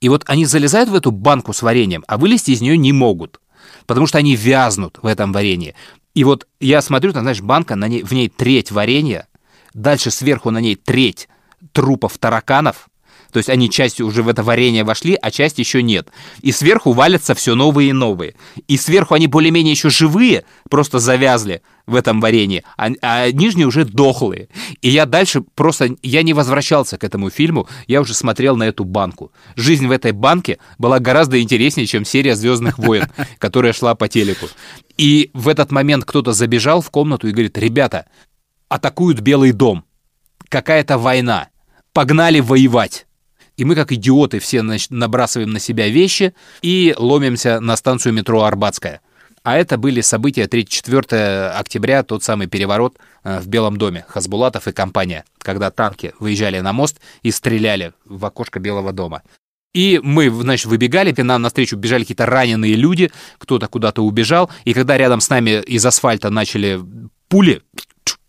И 0.00 0.08
вот 0.08 0.24
они 0.26 0.44
залезают 0.44 0.90
в 0.90 0.94
эту 0.94 1.10
банку 1.10 1.52
с 1.52 1.62
вареньем, 1.62 2.04
а 2.06 2.18
вылезти 2.18 2.50
из 2.50 2.60
нее 2.60 2.76
не 2.76 2.92
могут, 2.92 3.40
потому 3.86 4.06
что 4.06 4.18
они 4.18 4.36
вязнут 4.36 4.98
в 5.02 5.06
этом 5.06 5.32
варенье. 5.32 5.74
И 6.14 6.24
вот 6.24 6.46
я 6.60 6.80
смотрю, 6.82 7.12
там, 7.12 7.22
знаешь, 7.22 7.40
банка, 7.40 7.76
на 7.76 7.88
ней, 7.88 8.02
в 8.02 8.12
ней 8.12 8.28
треть 8.28 8.70
варенья, 8.70 9.28
дальше 9.74 10.10
сверху 10.10 10.50
на 10.50 10.58
ней 10.58 10.76
треть 10.76 11.28
трупов 11.72 12.18
тараканов, 12.18 12.88
то 13.32 13.38
есть 13.38 13.48
они 13.48 13.70
часть 13.70 14.00
уже 14.00 14.22
в 14.22 14.28
это 14.28 14.42
варенье 14.42 14.84
вошли, 14.84 15.18
а 15.20 15.30
часть 15.30 15.58
еще 15.58 15.82
нет. 15.82 16.08
И 16.42 16.52
сверху 16.52 16.92
валятся 16.92 17.34
все 17.34 17.54
новые 17.54 17.90
и 17.90 17.92
новые. 17.92 18.34
И 18.68 18.76
сверху 18.76 19.14
они 19.14 19.26
более-менее 19.26 19.72
еще 19.72 19.90
живые, 19.90 20.44
просто 20.68 20.98
завязли 20.98 21.62
в 21.86 21.94
этом 21.94 22.20
варенье, 22.20 22.64
а, 22.76 22.88
а 23.00 23.30
нижние 23.30 23.66
уже 23.66 23.84
дохлые. 23.84 24.48
И 24.82 24.88
я 24.88 25.06
дальше 25.06 25.42
просто, 25.54 25.96
я 26.02 26.22
не 26.22 26.32
возвращался 26.32 26.98
к 26.98 27.04
этому 27.04 27.30
фильму, 27.30 27.68
я 27.86 28.00
уже 28.00 28.12
смотрел 28.12 28.56
на 28.56 28.64
эту 28.64 28.84
банку. 28.84 29.32
Жизнь 29.54 29.86
в 29.86 29.92
этой 29.92 30.12
банке 30.12 30.58
была 30.78 30.98
гораздо 30.98 31.40
интереснее, 31.40 31.86
чем 31.86 32.04
серия 32.04 32.34
«Звездных 32.34 32.78
войн», 32.78 33.04
которая 33.38 33.72
шла 33.72 33.94
по 33.94 34.08
телеку. 34.08 34.48
И 34.96 35.30
в 35.32 35.48
этот 35.48 35.70
момент 35.70 36.04
кто-то 36.04 36.32
забежал 36.32 36.80
в 36.80 36.90
комнату 36.90 37.28
и 37.28 37.32
говорит, 37.32 37.56
ребята, 37.58 38.06
атакуют 38.68 39.20
Белый 39.20 39.52
дом, 39.52 39.84
какая-то 40.48 40.98
война, 40.98 41.48
погнали 41.92 42.40
воевать. 42.40 43.05
И 43.56 43.64
мы, 43.64 43.74
как 43.74 43.92
идиоты, 43.92 44.38
все 44.38 44.60
значит, 44.60 44.90
набрасываем 44.90 45.50
на 45.50 45.58
себя 45.58 45.88
вещи 45.88 46.34
и 46.62 46.94
ломимся 46.96 47.60
на 47.60 47.76
станцию 47.76 48.12
метро 48.12 48.42
Арбатская. 48.42 49.00
А 49.42 49.56
это 49.56 49.78
были 49.78 50.00
события 50.00 50.44
3-4 50.46 51.50
октября, 51.50 52.02
тот 52.02 52.24
самый 52.24 52.48
переворот 52.48 52.98
э, 53.22 53.38
в 53.38 53.46
Белом 53.46 53.76
доме, 53.76 54.04
Хасбулатов 54.08 54.66
и 54.66 54.72
компания, 54.72 55.24
когда 55.38 55.70
танки 55.70 56.14
выезжали 56.18 56.58
на 56.58 56.72
мост 56.72 57.00
и 57.22 57.30
стреляли 57.30 57.92
в 58.04 58.24
окошко 58.24 58.58
Белого 58.58 58.92
дома. 58.92 59.22
И 59.72 60.00
мы, 60.02 60.30
значит, 60.30 60.66
выбегали, 60.66 61.12
к 61.12 61.22
нам 61.22 61.42
навстречу 61.42 61.76
бежали 61.76 62.02
какие-то 62.02 62.26
раненые 62.26 62.74
люди, 62.74 63.12
кто-то 63.38 63.68
куда-то 63.68 64.02
убежал, 64.02 64.50
и 64.64 64.74
когда 64.74 64.98
рядом 64.98 65.20
с 65.20 65.30
нами 65.30 65.62
из 65.62 65.86
асфальта 65.86 66.28
начали 66.30 66.80
пули, 67.28 67.62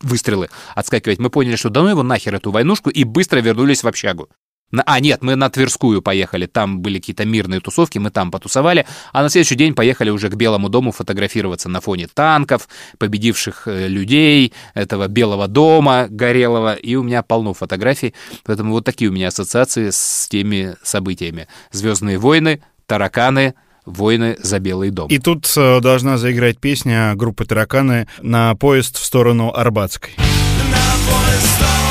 выстрелы 0.01 0.49
отскакивать, 0.75 1.19
мы 1.19 1.29
поняли, 1.29 1.55
что 1.55 1.69
да 1.69 1.81
ну 1.81 1.89
его 1.89 2.03
нахер 2.03 2.35
эту 2.35 2.51
войнушку, 2.51 2.89
и 2.89 3.03
быстро 3.03 3.39
вернулись 3.39 3.81
в 3.81 3.87
общагу. 3.87 4.29
На- 4.71 4.83
А, 4.85 4.99
нет, 4.99 5.21
мы 5.21 5.35
на 5.35 5.49
Тверскую 5.49 6.01
поехали, 6.01 6.45
там 6.45 6.81
были 6.81 6.99
какие-то 6.99 7.23
мирные 7.25 7.61
тусовки, 7.61 7.99
мы 7.99 8.09
там 8.11 8.31
потусовали, 8.31 8.85
а 9.13 9.21
на 9.23 9.29
следующий 9.29 9.55
день 9.55 9.73
поехали 9.73 10.09
уже 10.09 10.29
к 10.29 10.35
Белому 10.35 10.67
дому 10.67 10.91
фотографироваться 10.91 11.69
на 11.69 11.79
фоне 11.79 12.07
танков, 12.13 12.67
победивших 12.97 13.67
э, 13.67 13.87
людей, 13.87 14.53
этого 14.73 15.07
Белого 15.07 15.47
дома 15.47 16.07
горелого, 16.09 16.73
и 16.73 16.95
у 16.95 17.03
меня 17.03 17.23
полно 17.23 17.53
фотографий, 17.53 18.13
поэтому 18.43 18.73
вот 18.73 18.83
такие 18.83 19.09
у 19.09 19.13
меня 19.13 19.29
ассоциации 19.29 19.89
с 19.89 20.27
теми 20.29 20.75
событиями. 20.83 21.47
«Звездные 21.71 22.17
войны», 22.17 22.61
«Тараканы», 22.87 23.53
«Войны 23.85 24.35
за 24.43 24.59
Белый 24.59 24.89
дом». 24.89 25.07
И 25.07 25.17
тут 25.17 25.49
э, 25.55 25.79
должна 25.79 26.17
заиграть 26.17 26.59
песня 26.59 27.13
группы 27.15 27.45
«Тараканы» 27.45 28.09
на 28.21 28.53
поезд 28.55 28.97
в 28.97 29.05
сторону 29.05 29.53
Арбатской. 29.55 30.11
Это 30.17 31.86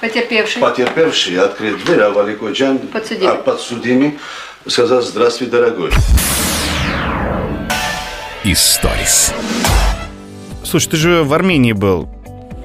Потерпевший. 0.00 0.60
потерпевший 0.62 1.36
открыл 1.38 1.76
дверь, 1.76 2.00
а 2.00 2.10
Валикоджан, 2.10 2.78
Подсудимый. 2.78 3.32
а 3.32 3.36
подсудимый 3.36 4.18
сказал 4.66 5.02
«Здравствуй, 5.02 5.48
дорогой». 5.48 5.90
Историс. 8.44 9.34
Слушай, 10.64 10.90
ты 10.90 10.96
же 10.96 11.22
в 11.24 11.32
Армении 11.34 11.72
был. 11.72 12.08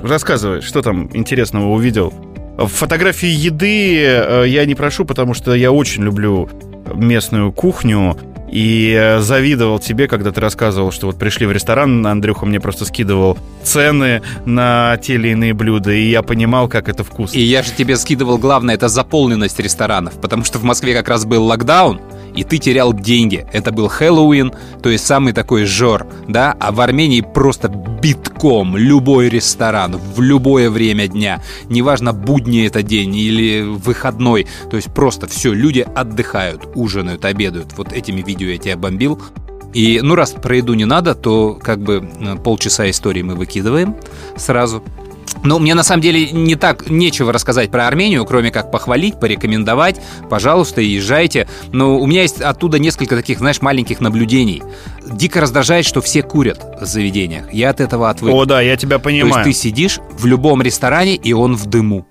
Рассказывай, 0.01 0.61
что 0.61 0.81
там 0.81 1.09
интересного 1.13 1.69
увидел. 1.69 2.13
Фотографии 2.57 3.27
еды 3.29 3.97
э, 4.05 4.43
я 4.47 4.65
не 4.65 4.75
прошу, 4.75 5.05
потому 5.05 5.33
что 5.33 5.55
я 5.55 5.71
очень 5.71 6.03
люблю 6.03 6.49
местную 6.93 7.51
кухню. 7.51 8.15
И 8.53 8.95
э, 8.95 9.19
завидовал 9.19 9.79
тебе, 9.79 10.07
когда 10.07 10.31
ты 10.31 10.39
рассказывал, 10.39 10.91
что 10.91 11.07
вот 11.07 11.17
пришли 11.17 11.47
в 11.47 11.51
ресторан, 11.51 12.05
Андрюха 12.05 12.45
мне 12.45 12.59
просто 12.59 12.85
скидывал 12.85 13.35
цены 13.63 14.21
на 14.45 14.95
те 14.97 15.15
или 15.15 15.29
иные 15.29 15.55
блюда, 15.55 15.91
и 15.91 16.03
я 16.11 16.21
понимал, 16.21 16.67
как 16.67 16.87
это 16.87 17.03
вкусно. 17.03 17.35
И 17.35 17.41
я 17.41 17.63
же 17.63 17.71
тебе 17.71 17.97
скидывал 17.97 18.37
главное, 18.37 18.75
это 18.75 18.89
заполненность 18.89 19.59
ресторанов, 19.59 20.21
потому 20.21 20.43
что 20.43 20.59
в 20.59 20.63
Москве 20.63 20.93
как 20.93 21.07
раз 21.07 21.25
был 21.25 21.43
локдаун, 21.45 21.99
и 22.35 22.43
ты 22.43 22.57
терял 22.57 22.93
деньги. 22.93 23.45
Это 23.51 23.71
был 23.71 23.87
Хэллоуин, 23.87 24.53
то 24.81 24.89
есть 24.89 25.05
самый 25.05 25.33
такой 25.33 25.65
жор, 25.65 26.07
да, 26.27 26.55
а 26.59 26.71
в 26.71 26.81
Армении 26.81 27.21
просто 27.21 27.69
битком 27.69 28.75
любой 28.75 29.29
ресторан 29.29 29.97
в 29.97 30.21
любое 30.21 30.69
время 30.69 31.07
дня, 31.07 31.41
неважно, 31.69 32.13
будний 32.13 32.67
это 32.67 32.83
день 32.83 33.15
или 33.15 33.61
выходной, 33.61 34.47
то 34.69 34.75
есть 34.75 34.93
просто 34.93 35.27
все, 35.27 35.53
люди 35.53 35.85
отдыхают, 35.95 36.67
ужинают, 36.75 37.25
обедают. 37.25 37.73
Вот 37.77 37.93
этими 37.93 38.21
видео 38.21 38.49
я 38.49 38.57
тебя 38.57 38.77
бомбил. 38.77 39.21
И, 39.73 40.01
ну, 40.03 40.13
раз 40.13 40.31
про 40.31 40.57
еду 40.57 40.75
не 40.75 40.85
надо, 40.85 41.15
то 41.15 41.55
как 41.55 41.79
бы 41.79 42.07
э, 42.19 42.35
полчаса 42.35 42.89
истории 42.89 43.23
мы 43.23 43.35
выкидываем 43.35 43.95
сразу. 44.37 44.83
Ну, 45.43 45.59
мне 45.59 45.75
на 45.75 45.83
самом 45.83 46.01
деле 46.01 46.31
не 46.31 46.55
так 46.55 46.89
нечего 46.89 47.33
рассказать 47.33 47.69
про 47.69 47.87
Армению, 47.87 48.25
кроме 48.25 48.51
как 48.51 48.71
похвалить, 48.71 49.19
порекомендовать. 49.19 49.99
Пожалуйста, 50.29 50.81
езжайте. 50.81 51.47
Но 51.71 51.99
у 51.99 52.05
меня 52.05 52.21
есть 52.21 52.41
оттуда 52.41 52.79
несколько 52.79 53.15
таких, 53.15 53.39
знаешь, 53.39 53.61
маленьких 53.61 53.99
наблюдений. 53.99 54.63
Дико 55.05 55.41
раздражает, 55.41 55.85
что 55.85 56.01
все 56.01 56.23
курят 56.23 56.61
в 56.79 56.85
заведениях. 56.85 57.53
Я 57.53 57.71
от 57.71 57.81
этого 57.81 58.09
отвык. 58.09 58.33
О, 58.33 58.45
да, 58.45 58.61
я 58.61 58.77
тебя 58.77 58.99
То 58.99 59.09
есть 59.09 59.21
понимаю. 59.23 59.43
ты 59.43 59.53
сидишь 59.53 59.99
в 60.17 60.25
любом 60.25 60.61
ресторане, 60.61 61.15
и 61.15 61.33
он 61.33 61.55
в 61.55 61.65
дыму. 61.65 62.05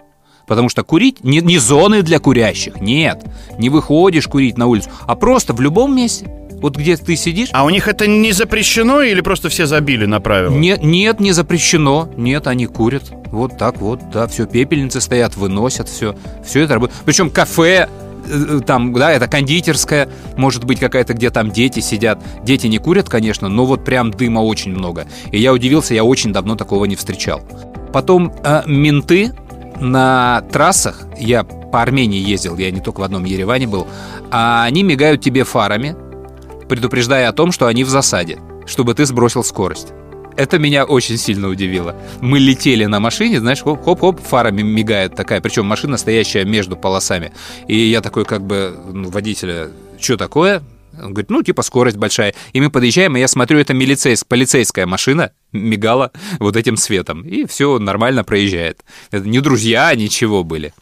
Потому 0.47 0.69
что 0.69 0.83
курить 0.83 1.25
не, 1.25 1.41
не 1.41 1.59
зоны 1.59 2.03
для 2.03 2.19
курящих, 2.19 2.81
нет. 2.81 3.25
Не 3.59 3.71
выходишь 3.71 4.27
курить 4.27 4.59
на 4.59 4.67
улицу, 4.67 4.91
а 5.07 5.15
просто 5.15 5.53
в 5.53 5.61
любом 5.61 5.95
месте. 5.97 6.31
Вот 6.63 6.77
где 6.77 6.97
ты 6.97 7.17
сидишь, 7.17 7.49
А 7.53 7.65
у 7.65 7.71
них 7.71 7.89
это 7.89 8.07
не 8.07 8.33
запрещено 8.33 9.03
или 9.03 9.21
просто 9.21 9.49
все 9.49 9.67
забили 9.67 10.07
на 10.07 10.21
правила? 10.21 10.53
нет, 10.53 10.83
нет, 10.83 11.21
не 11.21 11.33
запрещено. 11.33 12.09
Нет, 12.17 12.47
они 12.47 12.67
курят. 12.67 13.11
Вот 13.27 13.59
так 13.59 13.79
вот, 13.79 14.01
да, 14.13 14.27
все, 14.29 14.47
пепельницы 14.47 15.01
стоят, 15.01 15.37
выносят, 15.37 15.89
все. 15.89 16.15
Все 16.47 16.61
это 16.61 16.75
работает. 16.75 17.01
Причем 17.05 17.31
кафе, 17.31 17.89
э, 18.29 18.61
там, 18.65 18.93
да, 18.93 19.11
это 19.11 19.27
кондитерская, 19.27 20.09
может 20.37 20.65
быть, 20.65 20.79
какая-то, 20.79 21.15
где 21.15 21.31
там 21.31 21.51
дети 21.51 21.81
сидят. 21.81 22.23
Дети 22.45 22.69
не 22.69 22.79
курят, 22.79 23.09
конечно, 23.09 23.49
но 23.49 23.67
вот 23.67 23.85
прям 23.85 24.11
дыма 24.13 24.41
очень 24.41 24.71
много. 24.73 25.07
И 25.33 25.39
я 25.41 25.53
удивился, 25.53 25.95
я 25.95 26.05
очень 26.05 26.33
давно 26.33 26.55
такого 26.55 26.85
не 26.85 26.95
встречал. 26.95 27.43
Потом 27.93 28.33
э, 28.45 28.63
менты 28.67 29.33
на 29.81 30.43
трассах, 30.53 31.03
я 31.19 31.43
по 31.43 31.83
Армении 31.83 32.21
ездил, 32.21 32.57
я 32.57 32.71
не 32.71 32.81
только 32.81 33.01
в 33.01 33.03
одном 33.03 33.25
Ереване 33.25 33.67
был, 33.67 33.87
а 34.31 34.65
они 34.65 34.83
мигают 34.83 35.23
тебе 35.23 35.45
фарами, 35.45 35.97
предупреждая 36.73 37.29
о 37.29 37.35
том, 37.35 37.53
что 37.53 37.67
они 37.67 37.85
в 37.85 37.91
засаде, 37.91 38.39
чтобы 38.65 38.95
ты 38.95 39.05
сбросил 39.05 39.45
скорость. 39.45 39.89
Это 40.39 40.59
меня 40.59 40.87
очень 40.87 41.19
сильно 41.19 41.49
удивило. 41.49 41.95
Мы 42.23 42.39
летели 42.39 42.87
на 42.87 42.99
машине, 42.99 43.41
знаешь, 43.41 43.61
хоп-хоп-хоп, 43.61 44.19
фарами 44.23 44.63
мигает 44.63 45.15
такая, 45.15 45.43
причем 45.43 45.67
машина 45.67 45.99
стоящая 45.99 46.47
между 46.47 46.75
полосами. 46.75 47.35
И 47.69 47.77
я 47.77 48.01
такой 48.01 48.25
как 48.25 48.47
бы 48.47 48.75
ну, 48.91 49.11
водителя, 49.11 49.69
что 50.01 50.17
такое? 50.17 50.63
Он 50.99 51.13
говорит, 51.13 51.29
ну, 51.29 51.43
типа 51.43 51.61
скорость 51.61 51.99
большая. 51.99 52.33
И 52.55 52.61
мы 52.63 52.71
подъезжаем, 52.71 53.19
и 53.19 53.21
я 53.21 53.29
смотрю, 53.29 53.59
это 53.59 53.75
милицейс, 53.75 54.25
полицейская 54.25 54.87
машина 54.87 55.33
мигала 55.53 56.11
вот 56.39 56.57
этим 56.57 56.79
светом. 56.79 57.21
И 57.21 57.45
все 57.45 57.79
нормально 57.79 58.25
проезжает. 58.25 58.83
Это 59.11 59.29
не 59.29 59.41
друзья, 59.41 59.95
ничего 59.95 60.43
были. 60.43 60.73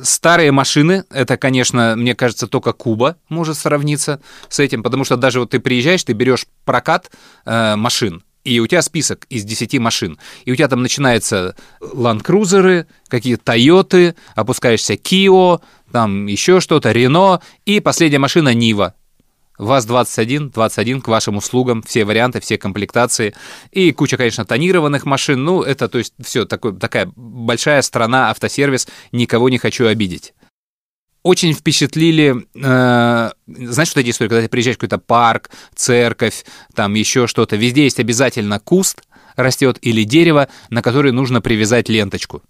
Старые 0.00 0.50
машины, 0.50 1.04
это, 1.10 1.36
конечно, 1.36 1.94
мне 1.96 2.14
кажется, 2.16 2.48
только 2.48 2.72
Куба 2.72 3.16
может 3.28 3.56
сравниться 3.56 4.20
с 4.48 4.58
этим, 4.58 4.82
потому 4.82 5.04
что 5.04 5.16
даже 5.16 5.38
вот 5.38 5.50
ты 5.50 5.60
приезжаешь, 5.60 6.02
ты 6.02 6.14
берешь 6.14 6.46
прокат 6.64 7.12
э, 7.44 7.76
машин, 7.76 8.24
и 8.44 8.60
у 8.60 8.66
тебя 8.66 8.82
список 8.82 9.24
из 9.30 9.44
10 9.44 9.78
машин. 9.78 10.18
И 10.44 10.52
у 10.52 10.56
тебя 10.56 10.68
там 10.68 10.82
начинается 10.82 11.56
Land-крузеры, 11.80 12.86
какие-то 13.08 13.44
Тойоты, 13.44 14.16
опускаешься 14.34 14.96
Кио, 14.96 15.60
там 15.90 16.26
еще 16.26 16.60
что-то, 16.60 16.92
Рено, 16.92 17.40
и 17.64 17.80
последняя 17.80 18.18
машина 18.18 18.52
Нива. 18.52 18.94
ВАЗ-21, 19.58 20.52
21 20.52 21.00
к 21.00 21.08
вашим 21.08 21.36
услугам, 21.36 21.82
все 21.82 22.04
варианты, 22.04 22.40
все 22.40 22.58
комплектации. 22.58 23.34
И 23.70 23.92
куча, 23.92 24.16
конечно, 24.16 24.44
тонированных 24.44 25.04
машин. 25.04 25.44
Ну, 25.44 25.62
это, 25.62 25.88
то 25.88 25.98
есть, 25.98 26.14
все, 26.22 26.44
такой, 26.44 26.76
такая 26.76 27.10
большая 27.14 27.82
страна, 27.82 28.30
автосервис, 28.30 28.88
никого 29.12 29.48
не 29.48 29.58
хочу 29.58 29.86
обидеть. 29.86 30.34
Очень 31.22 31.54
впечатлили, 31.54 32.46
э, 32.54 33.30
знаешь, 33.46 33.94
вот 33.94 34.00
эти 34.00 34.10
истории, 34.10 34.28
когда 34.28 34.42
ты 34.42 34.48
приезжаешь 34.48 34.76
в 34.76 34.80
какой-то 34.80 34.98
парк, 34.98 35.50
церковь, 35.74 36.44
там 36.74 36.92
еще 36.94 37.26
что-то, 37.26 37.56
везде 37.56 37.84
есть 37.84 37.98
обязательно 37.98 38.60
куст 38.60 39.02
растет 39.36 39.78
или 39.80 40.04
дерево, 40.04 40.48
на 40.68 40.82
которое 40.82 41.12
нужно 41.12 41.40
привязать 41.40 41.88
ленточку 41.88 42.42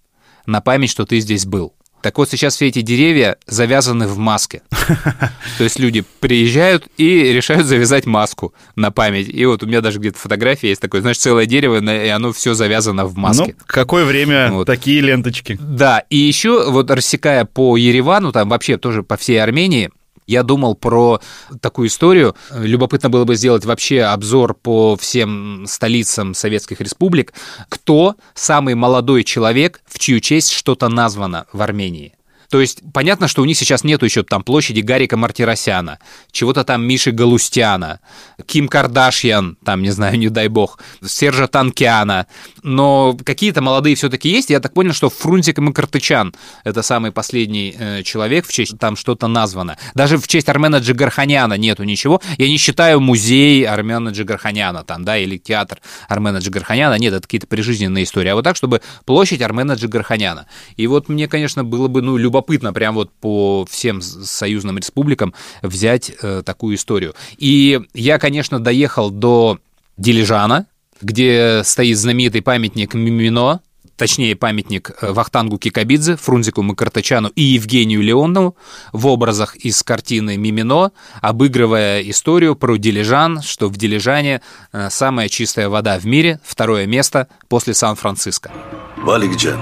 на 0.45 0.61
память, 0.61 0.89
что 0.89 1.05
ты 1.05 1.19
здесь 1.19 1.45
был. 1.45 1.73
Так 2.05 2.19
вот, 2.19 2.29
сейчас 2.29 2.53
все 2.55 2.67
эти 2.67 2.81
деревья 2.81 3.37
завязаны 3.47 4.07
в 4.07 4.15
маске. 4.19 4.61
То 5.57 5.63
есть 5.63 5.79
люди 5.79 6.03
приезжают 6.19 6.85
и 6.97 7.33
решают 7.33 7.65
завязать 7.65 8.05
маску 8.05 8.53
на 8.75 8.91
память. 8.91 9.27
И 9.27 9.43
вот 9.47 9.63
у 9.63 9.65
меня 9.65 9.81
даже 9.81 9.97
где-то 9.97 10.19
фотография 10.19 10.69
есть 10.69 10.81
такой, 10.81 11.01
знаешь, 11.01 11.17
целое 11.17 11.47
дерево, 11.47 11.77
и 11.83 12.07
оно 12.09 12.31
все 12.31 12.53
завязано 12.53 13.07
в 13.07 13.17
маске. 13.17 13.55
Ну, 13.57 13.63
какое 13.65 14.05
время 14.05 14.51
Вот. 14.51 14.67
такие 14.67 15.01
ленточки? 15.01 15.57
Да, 15.59 16.03
и 16.11 16.15
еще 16.15 16.69
вот 16.69 16.91
рассекая 16.91 17.43
по 17.43 17.75
Еревану, 17.75 18.31
там 18.31 18.49
вообще 18.49 18.77
тоже 18.77 19.01
по 19.01 19.17
всей 19.17 19.41
Армении, 19.41 19.89
я 20.27 20.43
думал 20.43 20.75
про 20.75 21.21
такую 21.61 21.87
историю. 21.87 22.35
Любопытно 22.51 23.09
было 23.09 23.25
бы 23.25 23.35
сделать 23.35 23.65
вообще 23.65 24.01
обзор 24.01 24.53
по 24.55 24.95
всем 24.95 25.65
столицам 25.67 26.33
советских 26.33 26.81
республик. 26.81 27.33
Кто 27.69 28.15
самый 28.33 28.75
молодой 28.75 29.23
человек, 29.23 29.81
в 29.85 29.99
чью 29.99 30.19
честь 30.19 30.51
что-то 30.51 30.89
названо 30.89 31.45
в 31.53 31.61
Армении? 31.61 32.13
То 32.49 32.61
есть 32.61 32.81
понятно, 32.93 33.27
что 33.27 33.41
у 33.41 33.45
них 33.45 33.57
сейчас 33.57 33.83
нету 33.83 34.05
еще 34.05 34.23
там 34.23 34.43
площади 34.43 34.81
Гарика 34.81 35.17
Мартиросяна, 35.17 35.99
чего-то 36.31 36.63
там 36.63 36.85
Миши 36.85 37.11
Галустяна, 37.11 37.99
Ким 38.45 38.67
Кардашьян, 38.67 39.57
там, 39.65 39.81
не 39.81 39.89
знаю, 39.89 40.17
не 40.17 40.29
дай 40.29 40.47
бог, 40.47 40.79
Сержа 41.05 41.47
Танкиана, 41.47 42.27
но 42.65 43.15
какие-то 43.23 43.61
молодые 43.61 43.95
все-таки 43.95 44.27
есть. 44.27 44.49
Я 44.49 44.59
так 44.59 44.73
понял, 44.73 44.91
что 44.91 45.11
Фрунзик 45.11 45.59
Макартычан— 45.59 46.33
это 46.63 46.81
самый 46.81 47.11
последний 47.11 47.75
э, 47.77 48.01
человек, 48.01 48.47
в 48.47 48.51
честь 48.51 48.79
там 48.79 48.95
что-то 48.95 49.27
названо. 49.27 49.77
Даже 49.93 50.17
в 50.17 50.27
честь 50.27 50.49
Армена 50.49 50.77
Джигарханяна 50.77 51.53
нету 51.53 51.83
ничего. 51.83 52.21
Я 52.39 52.47
не 52.49 52.57
считаю 52.57 52.99
музей 52.99 53.67
Армена 53.67 54.09
Джигарханяна 54.09 54.83
там, 54.83 55.05
да, 55.05 55.15
или 55.15 55.37
театр 55.37 55.79
Армена 56.09 56.39
Джигарханяна. 56.39 56.97
Нет, 56.97 57.13
это 57.13 57.21
какие-то 57.21 57.45
прижизненные 57.45 58.03
истории. 58.03 58.29
А 58.29 58.35
вот 58.35 58.43
так, 58.43 58.55
чтобы 58.55 58.81
площадь 59.05 59.43
Армена 59.43 59.73
Джигарханяна. 59.73 60.47
И 60.75 60.87
вот 60.87 61.07
мне, 61.07 61.27
конечно, 61.27 61.63
было 61.63 61.87
бы, 61.87 62.01
ну, 62.01 62.17
любопытно 62.17 62.73
прям 62.73 62.95
вот 62.95 63.11
по 63.13 63.67
всем 63.69 64.01
союзным 64.01 64.79
республикам 64.79 65.35
взять 65.61 66.11
э, 66.19 66.41
такую 66.43 66.77
историю. 66.77 67.13
И 67.37 67.79
я, 67.93 68.17
конечно, 68.17 68.59
доехал 68.59 69.11
до 69.11 69.59
Дилижана, 69.97 70.65
где 71.01 71.61
стоит 71.63 71.97
знаменитый 71.97 72.41
памятник 72.41 72.93
Мимино, 72.93 73.61
точнее 73.97 74.35
памятник 74.35 74.91
э, 75.01 75.11
Вахтангу 75.11 75.57
Кикабидзе, 75.57 76.15
Фрунзику 76.15 76.61
Макартычану 76.61 77.29
и 77.29 77.41
Евгению 77.41 78.01
Леонову 78.01 78.57
в 78.91 79.07
образах 79.07 79.55
из 79.55 79.81
картины 79.83 80.37
«Мимино», 80.37 80.91
обыгрывая 81.21 82.01
историю 82.01 82.55
про 82.55 82.77
Дилижан, 82.77 83.41
что 83.41 83.69
в 83.69 83.77
Дилижане 83.77 84.41
э, 84.71 84.89
самая 84.89 85.29
чистая 85.29 85.69
вода 85.69 85.97
в 85.99 86.05
мире, 86.05 86.39
второе 86.43 86.85
место 86.85 87.27
после 87.47 87.73
Сан-Франциско. 87.73 88.51
Валикджан, 88.97 89.61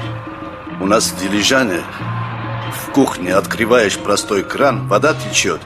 у 0.81 0.85
нас 0.85 1.11
в 1.11 1.19
Дилижане 1.19 1.81
в 2.85 2.91
кухне 2.91 3.35
открываешь 3.35 3.97
простой 3.97 4.43
кран, 4.43 4.87
вода 4.87 5.13
течет. 5.13 5.61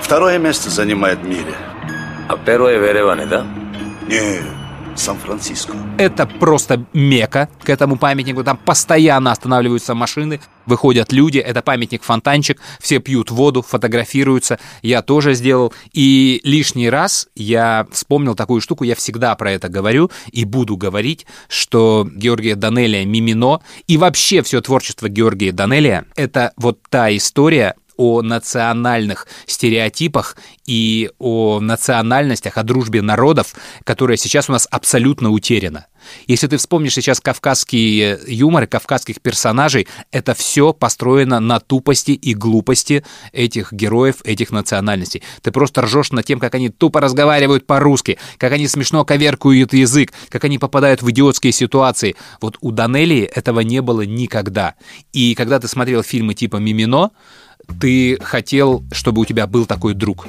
Второе 0.00 0.38
место 0.38 0.70
занимает 0.70 1.20
в 1.20 1.24
мире. 1.24 1.54
А 2.28 2.36
первое 2.36 2.78
в 2.78 2.84
Ереване, 2.84 3.26
да? 3.26 3.46
Не, 4.06 4.40
Сан-Франциско. 4.98 5.74
Это 5.98 6.26
просто 6.26 6.84
мека 6.92 7.48
к 7.62 7.70
этому 7.70 7.96
памятнику. 7.96 8.44
Там 8.44 8.56
постоянно 8.56 9.32
останавливаются 9.32 9.94
машины, 9.94 10.40
выходят 10.66 11.12
люди. 11.12 11.38
Это 11.38 11.62
памятник-фонтанчик. 11.62 12.60
Все 12.80 12.98
пьют 12.98 13.30
воду, 13.30 13.62
фотографируются. 13.62 14.58
Я 14.82 15.02
тоже 15.02 15.34
сделал. 15.34 15.72
И 15.92 16.40
лишний 16.44 16.90
раз 16.90 17.28
я 17.34 17.86
вспомнил 17.90 18.34
такую 18.34 18.60
штуку. 18.60 18.84
Я 18.84 18.94
всегда 18.94 19.34
про 19.34 19.52
это 19.52 19.68
говорю 19.68 20.10
и 20.30 20.44
буду 20.44 20.76
говорить, 20.76 21.26
что 21.48 22.08
Георгия 22.14 22.54
Данелия 22.54 23.04
Мимино 23.04 23.60
и 23.86 23.96
вообще 23.96 24.42
все 24.42 24.60
творчество 24.60 25.08
Георгия 25.08 25.52
Данелия— 25.52 26.04
это 26.16 26.52
вот 26.56 26.80
та 26.90 27.14
история, 27.16 27.74
о 27.98 28.22
национальных 28.22 29.26
стереотипах 29.46 30.36
и 30.64 31.10
о 31.18 31.60
национальностях, 31.60 32.56
о 32.56 32.62
дружбе 32.62 33.02
народов, 33.02 33.54
которая 33.84 34.16
сейчас 34.16 34.48
у 34.48 34.52
нас 34.52 34.66
абсолютно 34.70 35.30
утеряна. 35.30 35.86
Если 36.26 36.46
ты 36.46 36.56
вспомнишь 36.56 36.94
сейчас 36.94 37.20
кавказский 37.20 38.16
юмор 38.26 38.64
и 38.64 38.66
кавказских 38.66 39.20
персонажей, 39.20 39.88
это 40.10 40.34
все 40.34 40.72
построено 40.72 41.40
на 41.40 41.60
тупости 41.60 42.12
и 42.12 42.34
глупости 42.34 43.04
этих 43.32 43.72
героев, 43.72 44.16
этих 44.24 44.50
национальностей. 44.50 45.22
Ты 45.42 45.50
просто 45.50 45.82
ржешь 45.82 46.12
над 46.12 46.24
тем, 46.24 46.38
как 46.38 46.54
они 46.54 46.68
тупо 46.70 47.00
разговаривают 47.00 47.66
по-русски, 47.66 48.18
как 48.38 48.52
они 48.52 48.68
смешно 48.68 49.04
коверкуют 49.04 49.72
язык, 49.72 50.12
как 50.28 50.44
они 50.44 50.58
попадают 50.58 51.02
в 51.02 51.10
идиотские 51.10 51.52
ситуации. 51.52 52.16
Вот 52.40 52.56
у 52.60 52.70
Данелии 52.70 53.24
этого 53.24 53.60
не 53.60 53.82
было 53.82 54.02
никогда. 54.02 54.74
И 55.12 55.34
когда 55.34 55.58
ты 55.58 55.68
смотрел 55.68 56.02
фильмы 56.02 56.34
типа 56.34 56.56
«Мимино», 56.56 57.10
ты 57.80 58.18
хотел, 58.20 58.82
чтобы 58.92 59.22
у 59.22 59.24
тебя 59.24 59.46
был 59.46 59.66
такой 59.66 59.94
друг, 59.94 60.26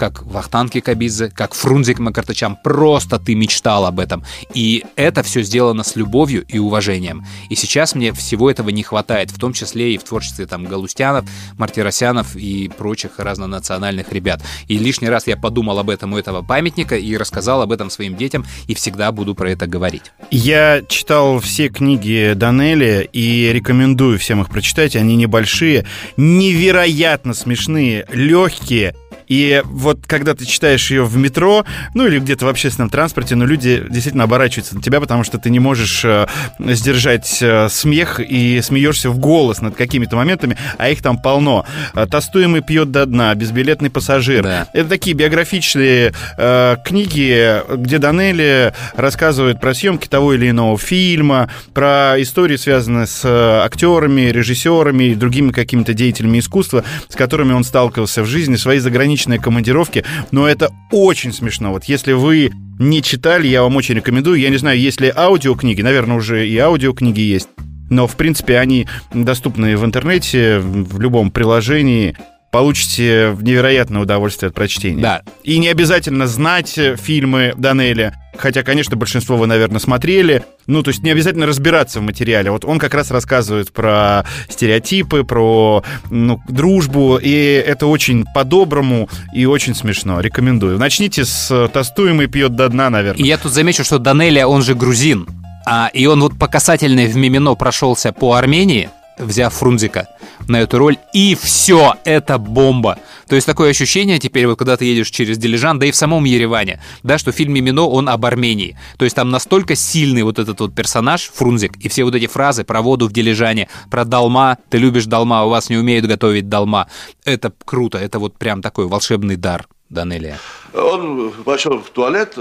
как 0.00 0.22
Вахтанг 0.22 0.72
Кабидзе, 0.82 1.28
как 1.28 1.52
Фрунзик 1.52 1.98
Макартачам. 1.98 2.56
Просто 2.64 3.18
ты 3.18 3.34
мечтал 3.34 3.84
об 3.84 4.00
этом. 4.00 4.24
И 4.54 4.84
это 4.96 5.22
все 5.22 5.42
сделано 5.42 5.82
с 5.82 5.94
любовью 5.94 6.44
и 6.48 6.58
уважением. 6.58 7.26
И 7.50 7.54
сейчас 7.54 7.94
мне 7.94 8.12
всего 8.14 8.50
этого 8.50 8.70
не 8.70 8.82
хватает, 8.82 9.30
в 9.30 9.38
том 9.38 9.52
числе 9.52 9.94
и 9.94 9.98
в 9.98 10.04
творчестве 10.04 10.46
там 10.46 10.64
Галустянов, 10.64 11.26
Мартиросянов 11.58 12.34
и 12.34 12.68
прочих 12.68 13.18
разнонациональных 13.18 14.10
ребят. 14.12 14.42
И 14.68 14.78
лишний 14.78 15.10
раз 15.10 15.26
я 15.26 15.36
подумал 15.36 15.78
об 15.78 15.90
этом 15.90 16.14
у 16.14 16.18
этого 16.18 16.40
памятника 16.40 16.96
и 16.96 17.16
рассказал 17.16 17.60
об 17.60 17.72
этом 17.72 17.90
своим 17.90 18.16
детям, 18.16 18.46
и 18.68 18.74
всегда 18.74 19.12
буду 19.12 19.34
про 19.34 19.50
это 19.50 19.66
говорить. 19.66 20.12
Я 20.30 20.82
читал 20.88 21.40
все 21.40 21.68
книги 21.68 22.32
Данелли 22.34 23.08
и 23.12 23.50
рекомендую 23.52 24.18
всем 24.18 24.40
их 24.40 24.48
прочитать. 24.48 24.96
Они 24.96 25.16
небольшие, 25.16 25.86
невероятно 26.16 27.34
смешные, 27.34 28.06
легкие. 28.10 28.94
И 29.30 29.62
вот 29.64 30.00
когда 30.08 30.34
ты 30.34 30.44
читаешь 30.44 30.90
ее 30.90 31.04
в 31.04 31.16
метро, 31.16 31.64
ну 31.94 32.04
или 32.04 32.18
где-то 32.18 32.46
в 32.46 32.48
общественном 32.48 32.90
транспорте, 32.90 33.36
ну 33.36 33.46
люди 33.46 33.80
действительно 33.88 34.24
оборачиваются 34.24 34.74
на 34.74 34.82
тебя, 34.82 35.00
потому 35.00 35.22
что 35.22 35.38
ты 35.38 35.50
не 35.50 35.60
можешь 35.60 36.04
э, 36.04 36.26
сдержать 36.58 37.38
э, 37.40 37.68
смех 37.68 38.18
и 38.18 38.60
смеешься 38.60 39.08
в 39.08 39.20
голос 39.20 39.60
над 39.60 39.76
какими-то 39.76 40.16
моментами, 40.16 40.56
а 40.78 40.88
их 40.90 41.00
там 41.00 41.16
полно. 41.16 41.64
Э, 41.94 42.06
Тостуемый 42.10 42.60
пьет 42.60 42.90
до 42.90 43.06
дна, 43.06 43.32
безбилетный 43.36 43.88
пассажир. 43.88 44.42
Да. 44.42 44.66
Это 44.72 44.88
такие 44.88 45.14
биографичные 45.14 46.12
э, 46.36 46.76
книги, 46.84 47.62
где 47.76 47.98
Данелли 47.98 48.74
рассказывает 48.96 49.60
про 49.60 49.74
съемки 49.74 50.08
того 50.08 50.34
или 50.34 50.50
иного 50.50 50.76
фильма, 50.76 51.48
про 51.72 52.20
истории, 52.20 52.56
связанные 52.56 53.06
с 53.06 53.24
актерами, 53.24 54.22
режиссерами 54.22 55.04
и 55.04 55.14
другими 55.14 55.52
какими-то 55.52 55.94
деятелями 55.94 56.40
искусства, 56.40 56.82
с 57.08 57.14
которыми 57.14 57.52
он 57.52 57.62
сталкивался 57.62 58.24
в 58.24 58.26
жизни, 58.26 58.56
свои 58.56 58.80
заграничные 58.80 59.19
командировки. 59.38 60.04
Но 60.30 60.46
это 60.46 60.70
очень 60.90 61.32
смешно. 61.32 61.72
Вот 61.72 61.84
если 61.84 62.12
вы 62.12 62.50
не 62.78 63.02
читали, 63.02 63.46
я 63.46 63.62
вам 63.62 63.76
очень 63.76 63.94
рекомендую. 63.94 64.38
Я 64.38 64.48
не 64.48 64.56
знаю, 64.56 64.78
есть 64.78 65.00
ли 65.00 65.12
аудиокниги, 65.14 65.82
наверное, 65.82 66.16
уже 66.16 66.48
и 66.48 66.56
аудиокниги 66.58 67.20
есть. 67.20 67.48
Но, 67.90 68.06
в 68.06 68.16
принципе, 68.16 68.58
они 68.58 68.86
доступны 69.12 69.76
в 69.76 69.84
интернете, 69.84 70.60
в 70.60 71.00
любом 71.00 71.30
приложении. 71.30 72.16
Получите 72.50 73.36
невероятное 73.40 74.02
удовольствие 74.02 74.48
от 74.48 74.54
прочтения. 74.54 75.00
Да. 75.00 75.22
И 75.44 75.58
не 75.58 75.68
обязательно 75.68 76.26
знать 76.26 76.76
э, 76.78 76.96
фильмы 76.96 77.54
Данелли, 77.56 78.12
хотя, 78.36 78.64
конечно, 78.64 78.96
большинство 78.96 79.36
вы, 79.36 79.46
наверное, 79.46 79.78
смотрели. 79.78 80.44
Ну, 80.66 80.82
то 80.82 80.90
есть 80.90 81.04
не 81.04 81.10
обязательно 81.10 81.46
разбираться 81.46 82.00
в 82.00 82.02
материале. 82.02 82.50
Вот 82.50 82.64
он 82.64 82.80
как 82.80 82.94
раз 82.94 83.12
рассказывает 83.12 83.72
про 83.72 84.24
стереотипы, 84.48 85.22
про 85.22 85.84
ну, 86.10 86.40
дружбу, 86.48 87.18
и 87.22 87.30
это 87.30 87.86
очень 87.86 88.24
по-доброму 88.34 89.08
и 89.32 89.46
очень 89.46 89.76
смешно. 89.76 90.20
Рекомендую. 90.20 90.76
Начните 90.78 91.24
с 91.24 91.68
«Тостуемый 91.72 92.26
пьет 92.26 92.56
до 92.56 92.68
дна», 92.68 92.90
наверное. 92.90 93.22
И 93.22 93.28
я 93.28 93.38
тут 93.38 93.52
замечу, 93.52 93.84
что 93.84 93.98
Данелия, 93.98 94.46
он 94.46 94.62
же 94.62 94.74
грузин. 94.74 95.28
А, 95.66 95.88
и 95.92 96.06
он 96.06 96.20
вот 96.20 96.38
по 96.38 96.48
касательной 96.48 97.06
в 97.06 97.16
Мимино 97.16 97.54
прошелся 97.54 98.12
по 98.12 98.34
Армении, 98.34 98.90
взяв 99.20 99.54
Фрунзика 99.54 100.08
на 100.48 100.60
эту 100.60 100.78
роль, 100.78 100.96
и 101.12 101.36
все, 101.40 101.94
это 102.04 102.38
бомба. 102.38 102.98
То 103.28 103.36
есть 103.36 103.46
такое 103.46 103.70
ощущение 103.70 104.18
теперь, 104.18 104.46
вот 104.46 104.58
когда 104.58 104.76
ты 104.76 104.84
едешь 104.84 105.10
через 105.10 105.38
Дилижан, 105.38 105.78
да 105.78 105.86
и 105.86 105.92
в 105.92 105.96
самом 105.96 106.24
Ереване, 106.24 106.82
да, 107.02 107.18
что 107.18 107.30
фильм 107.32 107.54
«Мимино», 107.54 107.86
он 107.86 108.08
об 108.08 108.24
Армении. 108.26 108.76
То 108.98 109.04
есть 109.04 109.16
там 109.16 109.30
настолько 109.30 109.76
сильный 109.76 110.22
вот 110.22 110.38
этот 110.38 110.60
вот 110.60 110.74
персонаж, 110.74 111.30
Фрунзик, 111.34 111.76
и 111.76 111.88
все 111.88 112.04
вот 112.04 112.14
эти 112.14 112.26
фразы 112.26 112.64
про 112.64 112.82
воду 112.82 113.08
в 113.08 113.12
Дилижане, 113.12 113.68
про 113.90 114.04
долма, 114.04 114.58
ты 114.68 114.78
любишь 114.78 115.06
долма, 115.06 115.44
у 115.44 115.50
вас 115.50 115.70
не 115.70 115.76
умеют 115.76 116.06
готовить 116.06 116.48
долма. 116.48 116.88
Это 117.24 117.52
круто, 117.64 117.98
это 117.98 118.18
вот 118.18 118.36
прям 118.36 118.62
такой 118.62 118.86
волшебный 118.86 119.36
дар 119.36 119.66
Данелия. 119.90 120.38
Он 120.74 121.32
пошел 121.44 121.78
в 121.78 121.90
туалет, 121.90 122.36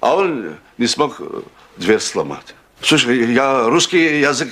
а 0.00 0.14
он 0.14 0.54
не 0.76 0.86
смог 0.86 1.20
дверь 1.76 2.00
сломать. 2.00 2.54
Слушай, 2.80 3.32
я 3.32 3.68
русский 3.68 4.20
язык 4.20 4.50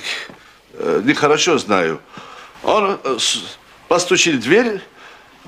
нехорошо 1.03 1.57
знаю. 1.57 1.99
Он 2.63 2.99
э, 3.03 3.17
постучил 3.87 4.37
в 4.37 4.39
дверь 4.39 4.81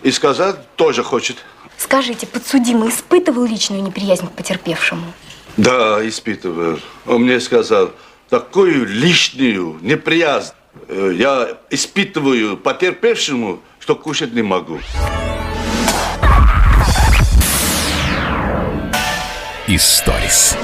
и 0.03 0.11
сказал, 0.11 0.55
тоже 0.75 1.03
хочет. 1.03 1.37
Скажите, 1.77 2.27
подсудимый 2.27 2.89
испытывал 2.89 3.45
личную 3.45 3.81
неприязнь 3.81 4.27
к 4.27 4.31
потерпевшему? 4.31 5.13
Да, 5.57 6.07
испытывал. 6.07 6.79
Он 7.05 7.23
мне 7.23 7.39
сказал, 7.39 7.91
такую 8.29 8.85
лишнюю 8.85 9.77
неприязнь 9.81 10.53
э, 10.87 11.11
я 11.15 11.57
испытываю 11.69 12.57
потерпевшему, 12.57 13.61
что 13.79 13.95
кушать 13.95 14.33
не 14.33 14.41
могу. 14.41 14.79
Историс. 19.67 20.57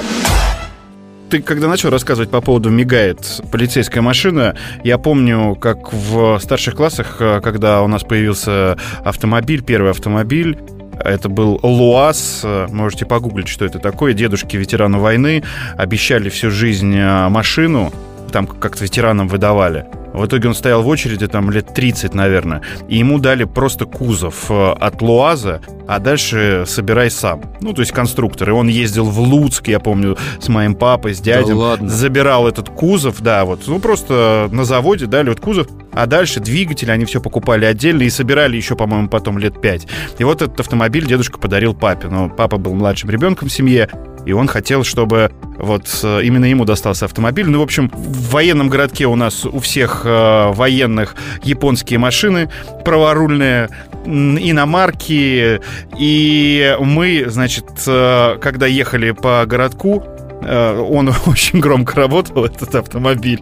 Ты 1.28 1.42
когда 1.42 1.66
начал 1.66 1.90
рассказывать 1.90 2.30
по 2.30 2.40
поводу 2.40 2.70
мигает 2.70 3.18
полицейская 3.50 4.00
машина, 4.00 4.54
я 4.84 4.96
помню, 4.96 5.56
как 5.56 5.92
в 5.92 6.38
старших 6.38 6.76
классах, 6.76 7.16
э, 7.18 7.40
когда 7.42 7.82
у 7.82 7.88
нас 7.88 8.04
появился 8.04 8.76
автомобиль, 9.04 9.62
первый 9.64 9.90
автомобиль, 9.90 10.56
это 11.04 11.28
был 11.28 11.58
ЛуАЗ, 11.62 12.42
э, 12.44 12.66
можете 12.70 13.06
погуглить, 13.06 13.48
что 13.48 13.64
это 13.64 13.80
такое. 13.80 14.12
Дедушки 14.12 14.56
ветерану 14.56 15.00
войны 15.00 15.42
обещали 15.76 16.28
всю 16.28 16.52
жизнь 16.52 16.94
э, 16.96 17.28
машину, 17.28 17.92
там 18.30 18.46
как-то 18.46 18.84
ветеранам 18.84 19.26
выдавали. 19.26 19.86
В 20.16 20.24
итоге 20.24 20.48
он 20.48 20.54
стоял 20.54 20.82
в 20.82 20.88
очереди 20.88 21.26
там 21.26 21.50
лет 21.50 21.74
30, 21.74 22.14
наверное. 22.14 22.62
И 22.88 22.96
ему 22.96 23.18
дали 23.18 23.44
просто 23.44 23.84
кузов 23.84 24.50
э, 24.50 24.72
от 24.72 25.02
Луаза, 25.02 25.60
а 25.86 25.98
дальше 25.98 26.64
собирай 26.66 27.10
сам. 27.10 27.42
Ну, 27.60 27.74
то 27.74 27.82
есть 27.82 27.92
конструктор. 27.92 28.48
И 28.48 28.52
он 28.52 28.68
ездил 28.68 29.04
в 29.04 29.20
Луцк, 29.20 29.68
я 29.68 29.78
помню, 29.78 30.16
с 30.40 30.48
моим 30.48 30.74
папой, 30.74 31.14
с 31.14 31.20
дядей. 31.20 31.52
ладно? 31.52 31.88
Забирал 31.88 32.48
этот 32.48 32.70
кузов, 32.70 33.20
да, 33.20 33.44
вот. 33.44 33.60
Ну, 33.66 33.78
просто 33.78 34.48
на 34.50 34.64
заводе 34.64 35.06
дали 35.06 35.28
вот 35.28 35.40
кузов. 35.40 35.68
А 35.92 36.06
дальше 36.06 36.40
двигатель, 36.40 36.90
они 36.90 37.04
все 37.04 37.20
покупали 37.20 37.66
отдельно 37.66 38.02
и 38.02 38.10
собирали 38.10 38.56
еще, 38.56 38.74
по-моему, 38.74 39.08
потом 39.08 39.38
лет 39.38 39.60
пять. 39.60 39.86
И 40.18 40.24
вот 40.24 40.40
этот 40.40 40.58
автомобиль 40.60 41.06
дедушка 41.06 41.38
подарил 41.38 41.74
папе. 41.74 42.08
Но 42.08 42.30
папа 42.30 42.56
был 42.56 42.74
младшим 42.74 43.10
ребенком 43.10 43.48
в 43.48 43.52
семье, 43.52 43.88
и 44.26 44.32
он 44.32 44.48
хотел, 44.48 44.84
чтобы 44.84 45.30
вот 45.56 46.00
э, 46.02 46.22
именно 46.24 46.44
ему 46.44 46.64
достался 46.64 47.06
автомобиль. 47.06 47.48
Ну, 47.48 47.60
в 47.60 47.62
общем, 47.62 47.90
в 47.94 48.32
военном 48.32 48.68
городке 48.68 49.06
у 49.06 49.14
нас 49.14 49.46
у 49.46 49.60
всех 49.60 50.02
э, 50.04 50.52
военных 50.52 51.14
японские 51.42 51.98
машины 51.98 52.50
праворульные, 52.84 53.70
иномарки. 54.04 55.60
И 55.98 56.76
мы, 56.80 57.24
значит, 57.28 57.66
э, 57.86 58.38
когда 58.40 58.66
ехали 58.66 59.12
по 59.12 59.44
городку, 59.46 60.02
он 60.46 61.12
очень 61.26 61.60
громко 61.60 61.96
работал, 61.96 62.44
этот 62.46 62.74
автомобиль, 62.74 63.40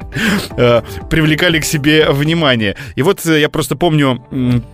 э, 0.56 0.82
привлекали 1.10 1.60
к 1.60 1.64
себе 1.64 2.10
внимание. 2.10 2.76
И 2.94 3.02
вот 3.02 3.24
э, 3.26 3.40
я 3.40 3.48
просто 3.48 3.76
помню 3.76 4.24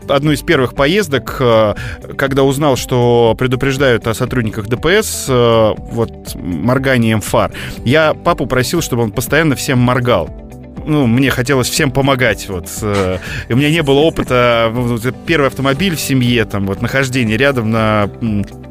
одну 0.08 0.32
из 0.32 0.42
первых 0.42 0.74
поездок, 0.74 1.36
э, 1.40 1.74
когда 2.16 2.44
узнал, 2.44 2.76
что 2.76 3.34
предупреждают 3.38 4.06
о 4.06 4.14
сотрудниках 4.14 4.66
ДПС 4.66 5.26
э, 5.28 5.74
вот 5.76 6.34
морганием 6.34 7.20
фар. 7.20 7.52
Я 7.84 8.14
папу 8.14 8.46
просил, 8.46 8.82
чтобы 8.82 9.02
он 9.02 9.12
постоянно 9.12 9.56
всем 9.56 9.78
моргал 9.78 10.49
ну, 10.86 11.06
мне 11.06 11.30
хотелось 11.30 11.68
всем 11.68 11.90
помогать, 11.90 12.48
вот. 12.48 12.68
э, 12.82 13.18
И 13.48 13.52
у 13.52 13.56
меня 13.56 13.70
не 13.70 13.82
было 13.82 14.00
опыта, 14.00 14.70
ну, 14.72 14.96
вот, 14.96 15.14
первый 15.26 15.46
автомобиль 15.46 15.96
в 15.96 16.00
семье, 16.00 16.44
там, 16.44 16.66
вот, 16.66 16.82
нахождение 16.82 17.36
рядом 17.36 17.70
на 17.70 18.10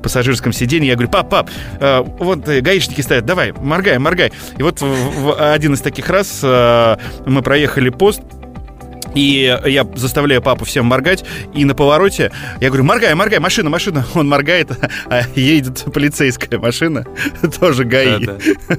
пассажирском 0.01 0.53
сиденье. 0.53 0.89
Я 0.89 0.95
говорю, 0.95 1.09
пап, 1.09 1.29
пап, 1.29 1.49
э, 1.79 2.03
вот 2.19 2.47
э, 2.47 2.61
гаишники 2.61 3.01
стоят, 3.01 3.25
давай, 3.25 3.51
моргай, 3.51 3.97
моргай. 3.99 4.31
И 4.57 4.63
вот 4.63 4.81
в, 4.81 5.53
один 5.53 5.73
из 5.73 5.81
таких 5.81 6.09
раз 6.09 6.39
э, 6.43 6.97
мы 7.25 7.41
проехали 7.41 7.89
пост, 7.89 8.21
и 9.15 9.57
я 9.65 9.87
заставляю 9.95 10.41
папу 10.41 10.65
всем 10.65 10.85
моргать, 10.85 11.23
и 11.53 11.65
на 11.65 11.75
повороте 11.75 12.31
я 12.59 12.67
говорю, 12.67 12.83
моргай, 12.83 13.13
моргай, 13.15 13.39
машина, 13.39 13.69
машина. 13.69 14.05
Он 14.13 14.27
моргает, 14.27 14.71
а 15.05 15.21
едет 15.35 15.85
полицейская 15.93 16.59
машина, 16.59 17.05
тоже 17.59 17.85
ГАИ. 17.85 18.25
Да-да. 18.25 18.75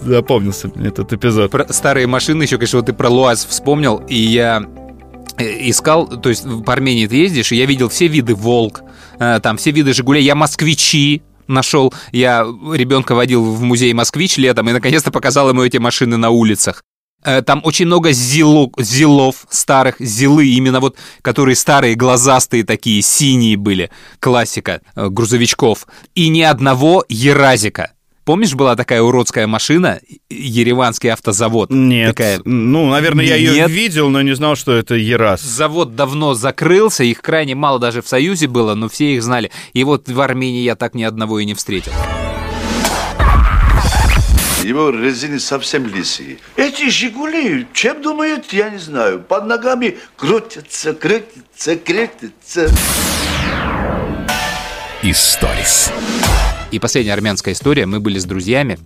Запомнился 0.00 0.70
мне 0.74 0.88
этот 0.88 1.12
эпизод. 1.12 1.50
Про 1.50 1.72
старые 1.72 2.06
машины 2.06 2.42
еще, 2.42 2.56
конечно, 2.56 2.78
вот 2.78 2.86
ты 2.86 2.92
про 2.92 3.08
Луаз 3.08 3.44
вспомнил, 3.44 4.02
и 4.08 4.16
я 4.16 4.64
э, 5.38 5.68
искал, 5.70 6.06
то 6.06 6.28
есть 6.28 6.44
по 6.64 6.72
Армении 6.72 7.06
ты 7.06 7.16
ездишь, 7.16 7.52
и 7.52 7.56
я 7.56 7.66
видел 7.66 7.88
все 7.88 8.06
виды 8.06 8.34
Волк, 8.34 8.82
э, 9.18 9.40
там 9.42 9.56
все 9.56 9.70
виды 9.70 9.92
Жигулей, 9.92 10.22
я 10.22 10.34
москвичи 10.34 11.22
нашел, 11.46 11.92
я 12.12 12.46
ребенка 12.72 13.14
водил 13.14 13.44
в 13.44 13.62
музей 13.62 13.92
Москвич 13.92 14.36
летом 14.36 14.68
и 14.68 14.72
наконец-то 14.72 15.10
показал 15.10 15.48
ему 15.48 15.62
эти 15.62 15.76
машины 15.76 16.16
на 16.16 16.30
улицах. 16.30 16.82
Э, 17.24 17.42
Там 17.42 17.60
очень 17.64 17.86
много 17.86 18.10
зило- 18.10 18.70
зилов 18.78 19.46
старых, 19.50 19.96
зилы, 20.00 20.46
именно 20.48 20.80
вот, 20.80 20.96
которые 21.22 21.54
старые, 21.56 21.94
глазастые 21.94 22.64
такие, 22.64 23.02
синие 23.02 23.56
были, 23.56 23.90
классика 24.20 24.80
э, 24.96 25.08
грузовичков. 25.08 25.86
И 26.14 26.28
ни 26.28 26.40
одного 26.42 27.04
еразика. 27.08 27.92
Помнишь, 28.24 28.54
была 28.54 28.76
такая 28.76 29.02
уродская 29.02 29.46
машина, 29.46 29.98
Ереванский 30.28 31.10
автозавод? 31.10 31.70
Нет. 31.70 32.10
Такая 32.16 32.40
Ну, 32.44 32.88
наверное, 32.90 33.24
я 33.24 33.34
ее 33.34 33.52
Нет. 33.54 33.70
видел, 33.70 34.08
но 34.10 34.22
не 34.22 34.34
знал, 34.36 34.54
что 34.56 34.72
это 34.72 34.94
Ерас. 34.94 35.40
Завод 35.42 35.96
давно 35.96 36.34
закрылся, 36.34 37.02
их 37.02 37.22
крайне 37.22 37.54
мало 37.54 37.78
даже 37.78 38.02
в 38.02 38.08
Союзе 38.08 38.46
было, 38.46 38.74
но 38.74 38.88
все 38.88 39.14
их 39.16 39.22
знали. 39.22 39.50
И 39.72 39.82
вот 39.84 40.08
в 40.08 40.20
Армении 40.20 40.62
я 40.62 40.76
так 40.76 40.94
ни 40.94 41.02
одного 41.02 41.40
и 41.40 41.44
не 41.44 41.54
встретил. 41.54 41.92
Его 44.62 44.90
резины 44.90 45.40
совсем 45.40 45.86
лисые. 45.86 46.38
Эти 46.56 46.90
«Жигули», 46.90 47.66
чем 47.72 48.02
думают, 48.02 48.52
я 48.52 48.68
не 48.68 48.78
знаю. 48.78 49.20
Под 49.20 49.46
ногами 49.46 49.98
крутятся, 50.16 50.92
крутятся, 50.92 51.76
крутятся. 51.76 52.68
Историс. 55.02 55.90
И 56.70 56.78
последняя 56.78 57.14
армянская 57.14 57.54
история. 57.54 57.86
Мы 57.86 58.00
были 58.00 58.18
с 58.18 58.26
друзьями, 58.26 58.78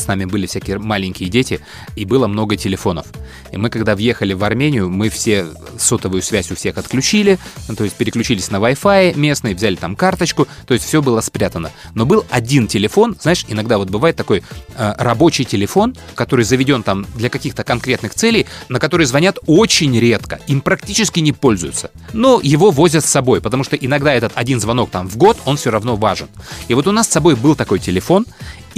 с 0.00 0.06
нами 0.06 0.24
были 0.24 0.46
всякие 0.46 0.78
маленькие 0.78 1.28
дети, 1.28 1.60
и 1.96 2.04
было 2.04 2.26
много 2.26 2.56
телефонов. 2.56 3.06
И 3.52 3.56
мы, 3.56 3.70
когда 3.70 3.94
въехали 3.94 4.32
в 4.32 4.44
Армению, 4.44 4.88
мы 4.88 5.08
все 5.08 5.46
сотовую 5.78 6.22
связь 6.22 6.50
у 6.50 6.54
всех 6.54 6.78
отключили, 6.78 7.38
ну, 7.68 7.76
то 7.76 7.84
есть 7.84 7.96
переключились 7.96 8.50
на 8.50 8.56
Wi-Fi 8.56 9.16
местный, 9.16 9.54
взяли 9.54 9.76
там 9.76 9.96
карточку, 9.96 10.46
то 10.66 10.74
есть 10.74 10.86
все 10.86 11.02
было 11.02 11.20
спрятано. 11.20 11.70
Но 11.94 12.06
был 12.06 12.24
один 12.30 12.66
телефон, 12.66 13.16
знаешь, 13.20 13.44
иногда 13.48 13.78
вот 13.78 13.90
бывает 13.90 14.16
такой 14.16 14.42
э, 14.76 14.94
рабочий 14.98 15.44
телефон, 15.44 15.96
который 16.14 16.44
заведен 16.44 16.82
там 16.82 17.06
для 17.14 17.30
каких-то 17.30 17.64
конкретных 17.64 18.14
целей, 18.14 18.46
на 18.68 18.78
который 18.78 19.06
звонят 19.06 19.38
очень 19.46 19.98
редко, 19.98 20.40
им 20.46 20.60
практически 20.60 21.20
не 21.20 21.32
пользуются. 21.32 21.90
Но 22.12 22.40
его 22.42 22.70
возят 22.70 23.04
с 23.04 23.08
собой, 23.08 23.40
потому 23.40 23.64
что 23.64 23.76
иногда 23.76 24.12
этот 24.12 24.32
один 24.34 24.60
звонок 24.60 24.90
там 24.90 25.08
в 25.08 25.16
год, 25.16 25.38
он 25.44 25.56
все 25.56 25.70
равно 25.70 25.96
важен. 25.96 26.28
И 26.68 26.74
вот 26.74 26.86
у 26.86 26.92
нас 26.92 27.06
с 27.06 27.10
собой 27.10 27.36
был 27.36 27.54
такой 27.54 27.78
телефон, 27.78 28.26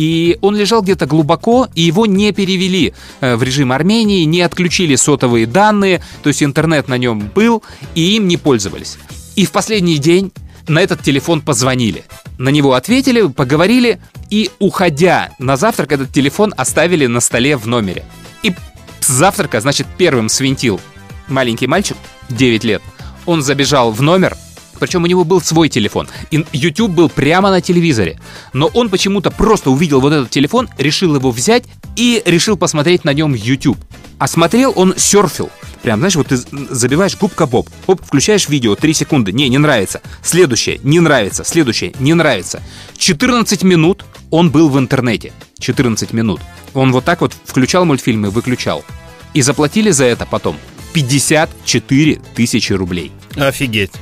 и 0.01 0.39
он 0.41 0.57
лежал 0.57 0.81
где-то 0.81 1.05
глубоко, 1.05 1.69
и 1.75 1.83
его 1.83 2.07
не 2.07 2.33
перевели 2.33 2.95
э, 3.21 3.37
в 3.37 3.43
режим 3.43 3.71
Армении, 3.71 4.25
не 4.25 4.41
отключили 4.41 4.97
сотовые 4.97 5.45
данные, 5.45 6.03
то 6.23 6.29
есть 6.29 6.43
интернет 6.43 6.89
на 6.89 6.97
нем 6.97 7.31
был, 7.35 7.63
и 7.95 8.17
им 8.17 8.27
не 8.27 8.39
пользовались. 8.39 8.97
И 9.37 9.45
в 9.45 9.53
последний 9.53 9.99
день 9.99 10.33
на 10.67 10.79
этот 10.81 11.03
телефон 11.03 11.43
позвонили. 11.43 12.05
На 12.39 12.49
него 12.49 12.73
ответили, 12.73 13.29
поговорили, 13.29 14.01
и, 14.31 14.49
уходя 14.59 15.33
на 15.39 15.59
завтрак, 15.59 15.93
этот 15.93 16.11
телефон 16.11 16.55
оставили 16.57 17.05
на 17.05 17.21
столе 17.21 17.59
в 17.59 17.67
номере. 17.67 18.03
И 18.43 18.55
с 19.01 19.07
завтрака, 19.07 19.61
значит, 19.61 19.87
первым 19.99 20.31
свинтил 20.31 20.81
маленький 21.29 21.67
мальчик, 21.67 21.99
9 22.31 22.65
лет. 22.65 22.81
Он 23.27 23.43
забежал 23.43 23.93
в 23.93 24.01
номер, 24.01 24.35
причем 24.81 25.05
у 25.05 25.07
него 25.07 25.25
был 25.25 25.41
свой 25.41 25.69
телефон. 25.69 26.09
И 26.31 26.45
YouTube 26.53 26.91
был 26.91 27.09
прямо 27.09 27.51
на 27.51 27.61
телевизоре. 27.61 28.19
Но 28.53 28.67
он 28.67 28.89
почему-то 28.89 29.31
просто 29.31 29.71
увидел 29.71 30.01
вот 30.01 30.13
этот 30.13 30.31
телефон, 30.31 30.69
решил 30.79 31.15
его 31.15 31.31
взять 31.31 31.65
и 31.95 32.23
решил 32.25 32.57
посмотреть 32.57 33.05
на 33.05 33.13
нем 33.13 33.35
YouTube. 33.35 33.79
А 34.19 34.27
смотрел 34.27 34.73
он 34.75 34.95
серфил. 34.97 35.51
Прям, 35.83 36.01
знаешь, 36.01 36.17
вот 36.17 36.29
ты 36.29 36.37
забиваешь 36.37 37.17
губка 37.17 37.47
Боб, 37.47 37.71
оп, 37.87 38.03
включаешь 38.05 38.49
видео, 38.49 38.75
3 38.75 38.93
секунды, 38.93 39.33
не, 39.33 39.49
не 39.49 39.57
нравится. 39.57 40.03
Следующее, 40.23 40.79
не 40.83 41.01
нравится. 41.01 41.43
Следующее, 41.45 41.95
не 41.99 42.13
нравится. 42.13 42.63
14 42.99 43.63
минут 43.63 44.05
он 44.31 44.51
был 44.51 44.69
в 44.69 44.79
интернете. 44.79 45.33
14 45.59 46.13
минут. 46.13 46.41
Он 46.75 46.93
вот 46.93 47.05
так 47.05 47.23
вот 47.23 47.35
включал 47.45 47.85
мультфильмы, 47.87 48.31
выключал. 48.31 48.85
И 49.33 49.43
заплатили 49.43 49.91
за 49.91 50.05
это 50.05 50.27
потом 50.27 50.57
54 50.93 52.21
тысячи 52.35 52.73
рублей. 52.73 53.13
Офигеть. 53.37 53.93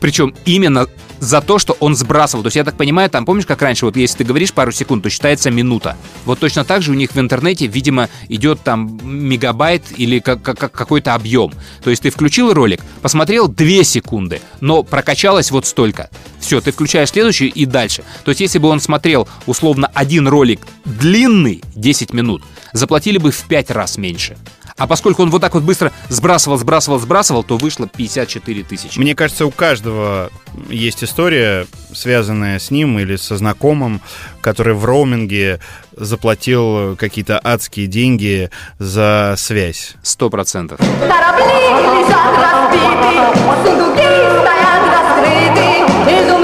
Причем 0.00 0.34
именно 0.44 0.86
за 1.20 1.40
то, 1.40 1.58
что 1.58 1.76
он 1.80 1.96
сбрасывал. 1.96 2.42
То 2.44 2.46
есть, 2.48 2.56
я 2.56 2.64
так 2.64 2.76
понимаю, 2.76 3.10
там, 3.10 3.24
помнишь, 3.24 3.46
как 3.46 3.60
раньше, 3.62 3.86
вот 3.86 3.96
если 3.96 4.18
ты 4.18 4.24
говоришь 4.24 4.52
пару 4.52 4.70
секунд, 4.70 5.02
то 5.02 5.10
считается 5.10 5.50
минута. 5.50 5.96
Вот 6.24 6.38
точно 6.38 6.64
так 6.64 6.82
же 6.82 6.92
у 6.92 6.94
них 6.94 7.12
в 7.12 7.18
интернете, 7.18 7.66
видимо, 7.66 8.08
идет 8.28 8.60
там 8.62 8.98
мегабайт 9.02 9.82
или 9.96 10.20
как- 10.20 10.42
как- 10.42 10.70
какой-то 10.72 11.14
объем. 11.14 11.52
То 11.82 11.90
есть 11.90 12.02
ты 12.02 12.10
включил 12.10 12.52
ролик, 12.52 12.80
посмотрел 13.02 13.48
2 13.48 13.82
секунды, 13.84 14.40
но 14.60 14.82
прокачалось 14.82 15.50
вот 15.50 15.66
столько. 15.66 16.08
Все, 16.38 16.60
ты 16.60 16.70
включаешь 16.70 17.10
следующий 17.10 17.48
и 17.48 17.64
дальше. 17.66 18.04
То 18.24 18.30
есть 18.30 18.40
если 18.40 18.58
бы 18.58 18.68
он 18.68 18.80
смотрел 18.80 19.28
условно 19.46 19.90
один 19.94 20.28
ролик 20.28 20.60
длинный, 20.84 21.62
10 21.74 22.12
минут, 22.12 22.42
заплатили 22.72 23.18
бы 23.18 23.32
в 23.32 23.42
5 23.44 23.70
раз 23.70 23.98
меньше. 23.98 24.36
А 24.78 24.86
поскольку 24.86 25.22
он 25.22 25.30
вот 25.30 25.40
так 25.40 25.54
вот 25.54 25.64
быстро 25.64 25.92
сбрасывал, 26.08 26.56
сбрасывал, 26.56 26.98
сбрасывал, 27.00 27.42
то 27.42 27.56
вышло 27.56 27.86
54 27.88 28.62
тысячи. 28.62 28.98
Мне 28.98 29.14
кажется, 29.14 29.44
у 29.44 29.50
каждого 29.50 30.30
есть 30.70 31.02
история, 31.04 31.66
связанная 31.92 32.58
с 32.58 32.70
ним 32.70 32.98
или 32.98 33.16
со 33.16 33.36
знакомым, 33.36 34.00
который 34.40 34.74
в 34.74 34.84
роуминге 34.84 35.60
заплатил 35.96 36.96
какие-то 36.96 37.40
адские 37.42 37.88
деньги 37.88 38.50
за 38.78 39.34
связь. 39.36 39.94
Сто 40.02 40.30
процентов. 40.30 40.78
Корабли 40.78 41.44
лежат 41.44 42.38
разбиты, 42.38 43.18
сундуки 43.64 44.08
стоят 44.38 44.82
раскрыты, 44.94 45.66
изумруды 46.06 46.37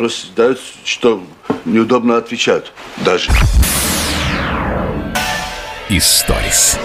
вопросы 0.00 0.28
задают, 0.28 0.58
что 0.82 1.22
неудобно 1.66 2.16
отвечать 2.16 2.72
даже. 3.04 3.30
Историс. 5.90 6.78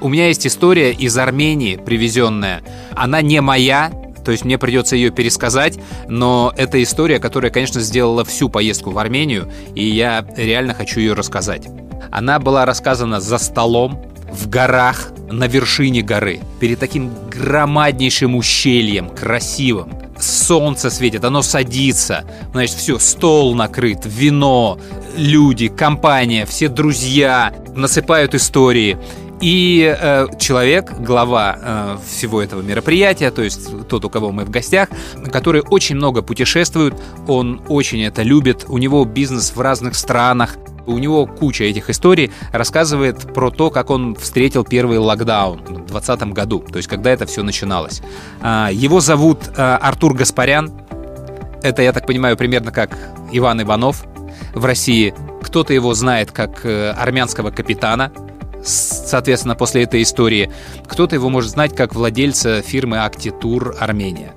У 0.00 0.08
меня 0.08 0.26
есть 0.26 0.44
история 0.44 0.90
из 0.90 1.16
Армении, 1.16 1.76
привезенная. 1.76 2.64
Она 2.96 3.22
не 3.22 3.40
моя, 3.40 3.92
то 4.24 4.32
есть 4.32 4.44
мне 4.44 4.58
придется 4.58 4.96
ее 4.96 5.10
пересказать, 5.10 5.78
но 6.08 6.52
это 6.56 6.82
история, 6.82 7.20
которая, 7.20 7.52
конечно, 7.52 7.80
сделала 7.80 8.24
всю 8.24 8.48
поездку 8.48 8.90
в 8.90 8.98
Армению, 8.98 9.48
и 9.76 9.84
я 9.84 10.26
реально 10.36 10.74
хочу 10.74 10.98
ее 10.98 11.12
рассказать. 11.12 11.68
Она 12.10 12.40
была 12.40 12.66
рассказана 12.66 13.20
за 13.20 13.38
столом, 13.38 14.02
в 14.32 14.48
горах, 14.48 15.12
на 15.30 15.46
вершине 15.46 16.02
горы, 16.02 16.40
перед 16.58 16.80
таким 16.80 17.12
громаднейшим 17.30 18.34
ущельем, 18.34 19.10
красивым. 19.10 20.03
Солнце 20.24 20.90
светит, 20.90 21.24
оно 21.24 21.42
садится, 21.42 22.24
значит, 22.52 22.76
все, 22.76 22.98
стол 22.98 23.54
накрыт, 23.54 24.00
вино, 24.04 24.78
люди, 25.16 25.68
компания, 25.68 26.46
все 26.46 26.68
друзья 26.68 27.52
насыпают 27.74 28.34
истории. 28.34 28.98
И 29.40 29.94
э, 30.00 30.26
человек, 30.38 30.92
глава 31.00 31.58
э, 31.60 31.98
всего 32.08 32.40
этого 32.40 32.62
мероприятия, 32.62 33.30
то 33.30 33.42
есть 33.42 33.88
тот, 33.88 34.04
у 34.04 34.08
кого 34.08 34.30
мы 34.30 34.44
в 34.44 34.50
гостях, 34.50 34.88
который 35.30 35.60
очень 35.60 35.96
много 35.96 36.22
путешествует, 36.22 36.94
он 37.26 37.60
очень 37.68 38.02
это 38.02 38.22
любит, 38.22 38.64
у 38.68 38.78
него 38.78 39.04
бизнес 39.04 39.54
в 39.54 39.60
разных 39.60 39.96
странах, 39.96 40.56
у 40.86 40.98
него 40.98 41.26
куча 41.26 41.64
этих 41.64 41.90
историй, 41.90 42.32
рассказывает 42.52 43.32
про 43.34 43.50
то, 43.50 43.70
как 43.70 43.90
он 43.90 44.14
встретил 44.14 44.64
первый 44.64 44.98
локдаун 44.98 45.60
в 45.60 45.86
2020 45.86 46.22
году, 46.32 46.60
то 46.60 46.76
есть 46.76 46.88
когда 46.88 47.10
это 47.10 47.26
все 47.26 47.42
начиналось. 47.42 48.02
А, 48.40 48.70
Его 48.72 49.00
зовут 49.00 49.50
а, 49.56 49.78
Артур 49.78 50.14
Гаспарян, 50.14 50.72
это, 51.62 51.82
я 51.82 51.92
так 51.92 52.06
понимаю, 52.06 52.36
примерно 52.36 52.72
как 52.72 52.96
Иван 53.32 53.62
Иванов 53.62 54.04
в 54.54 54.64
России. 54.64 55.14
Кто-то 55.42 55.72
его 55.72 55.94
знает 55.94 56.30
как 56.30 56.66
э, 56.66 56.90
армянского 56.90 57.50
капитана, 57.50 58.12
соответственно, 58.62 59.54
после 59.54 59.84
этой 59.84 60.02
истории. 60.02 60.52
Кто-то 60.86 61.14
его 61.14 61.30
может 61.30 61.50
знать 61.50 61.74
как 61.74 61.94
владельца 61.94 62.60
фирмы 62.60 62.98
Актитур 62.98 63.76
Армения. 63.80 64.34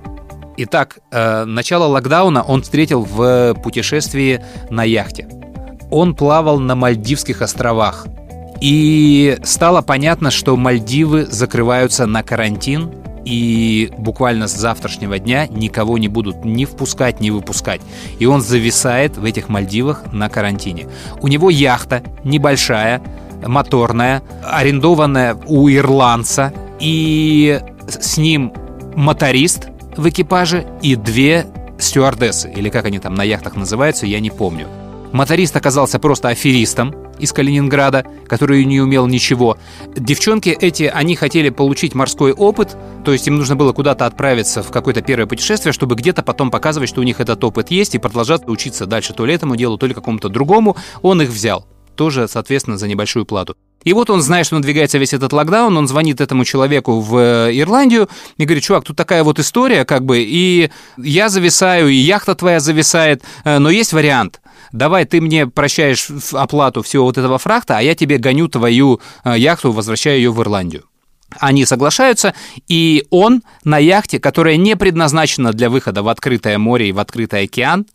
Итак, 0.56 0.98
э, 1.10 1.44
начало 1.44 1.84
локдауна 1.84 2.42
он 2.42 2.62
встретил 2.62 3.04
в 3.04 3.54
путешествии 3.62 4.42
на 4.70 4.84
яхте. 4.84 5.28
Он 5.90 6.14
плавал 6.14 6.58
на 6.58 6.74
Мальдивских 6.74 7.42
островах. 7.42 8.06
И 8.60 9.38
стало 9.44 9.82
понятно, 9.82 10.30
что 10.30 10.56
Мальдивы 10.56 11.26
закрываются 11.26 12.06
на 12.06 12.22
карантин, 12.22 12.90
и 13.24 13.92
буквально 13.98 14.48
с 14.48 14.56
завтрашнего 14.56 15.18
дня 15.18 15.46
никого 15.48 15.98
не 15.98 16.08
будут 16.08 16.44
ни 16.44 16.64
впускать, 16.64 17.20
ни 17.20 17.30
выпускать. 17.30 17.82
И 18.18 18.26
он 18.26 18.40
зависает 18.40 19.16
в 19.16 19.24
этих 19.24 19.48
Мальдивах 19.48 20.12
на 20.12 20.28
карантине. 20.28 20.88
У 21.20 21.28
него 21.28 21.50
яхта 21.50 22.02
небольшая, 22.24 23.02
моторная, 23.46 24.22
арендованная 24.42 25.36
у 25.46 25.68
ирландца, 25.68 26.52
и 26.80 27.60
с 27.86 28.16
ним 28.16 28.52
моторист 28.96 29.68
в 29.96 30.08
экипаже 30.08 30.66
и 30.80 30.96
две 30.96 31.46
стюардессы, 31.78 32.50
или 32.50 32.70
как 32.70 32.86
они 32.86 32.98
там 32.98 33.14
на 33.14 33.22
яхтах 33.22 33.56
называются, 33.56 34.06
я 34.06 34.20
не 34.20 34.30
помню. 34.30 34.66
Моторист 35.12 35.56
оказался 35.56 35.98
просто 35.98 36.28
аферистом 36.28 36.94
из 37.18 37.32
Калининграда, 37.32 38.04
который 38.26 38.64
не 38.64 38.80
умел 38.80 39.06
ничего. 39.06 39.58
Девчонки 39.96 40.50
эти, 40.50 40.84
они 40.84 41.16
хотели 41.16 41.50
получить 41.50 41.94
морской 41.94 42.32
опыт, 42.32 42.76
то 43.04 43.12
есть 43.12 43.26
им 43.26 43.36
нужно 43.36 43.56
было 43.56 43.72
куда-то 43.72 44.06
отправиться 44.06 44.62
в 44.62 44.70
какое-то 44.70 45.02
первое 45.02 45.26
путешествие, 45.26 45.72
чтобы 45.72 45.94
где-то 45.94 46.22
потом 46.22 46.50
показывать, 46.50 46.88
что 46.88 47.00
у 47.00 47.04
них 47.04 47.20
этот 47.20 47.42
опыт 47.42 47.70
есть, 47.70 47.94
и 47.94 47.98
продолжать 47.98 48.46
учиться 48.46 48.86
дальше 48.86 49.14
то 49.14 49.24
ли 49.24 49.34
этому 49.34 49.56
делу, 49.56 49.78
то 49.78 49.86
ли 49.86 49.94
какому-то 49.94 50.28
другому. 50.28 50.76
Он 51.02 51.22
их 51.22 51.30
взял 51.30 51.66
тоже, 51.98 52.28
соответственно, 52.28 52.78
за 52.78 52.86
небольшую 52.86 53.26
плату. 53.26 53.56
И 53.84 53.92
вот 53.92 54.08
он 54.08 54.22
знает, 54.22 54.46
что 54.46 54.56
надвигается 54.56 54.98
весь 54.98 55.12
этот 55.12 55.32
локдаун, 55.32 55.76
он 55.76 55.88
звонит 55.88 56.20
этому 56.20 56.44
человеку 56.44 57.00
в 57.00 57.16
э, 57.16 57.50
Ирландию 57.58 58.08
и 58.36 58.44
говорит, 58.44 58.64
чувак, 58.64 58.84
тут 58.84 58.96
такая 58.96 59.24
вот 59.24 59.38
история, 59.38 59.84
как 59.84 60.04
бы, 60.04 60.20
и 60.20 60.70
я 60.96 61.28
зависаю, 61.28 61.88
и 61.88 61.94
яхта 61.94 62.34
твоя 62.34 62.60
зависает, 62.60 63.22
э, 63.44 63.58
но 63.58 63.70
есть 63.70 63.92
вариант. 63.92 64.40
Давай 64.72 65.04
ты 65.04 65.20
мне 65.20 65.46
прощаешь 65.46 66.08
оплату 66.32 66.82
всего 66.82 67.04
вот 67.04 67.18
этого 67.18 67.38
фрахта, 67.38 67.78
а 67.78 67.82
я 67.82 67.94
тебе 67.94 68.18
гоню 68.18 68.48
твою 68.48 69.00
э, 69.24 69.34
яхту, 69.38 69.72
возвращаю 69.72 70.16
ее 70.18 70.32
в 70.32 70.40
Ирландию. 70.40 70.84
Они 71.38 71.66
соглашаются, 71.66 72.34
и 72.68 73.04
он 73.10 73.42
на 73.64 73.78
яхте, 73.78 74.18
которая 74.18 74.56
не 74.56 74.76
предназначена 74.76 75.52
для 75.52 75.68
выхода 75.68 76.02
в 76.02 76.08
открытое 76.08 76.58
море 76.58 76.88
и 76.88 76.92
в 76.92 76.98
открытый 76.98 77.42
океан, 77.42 77.86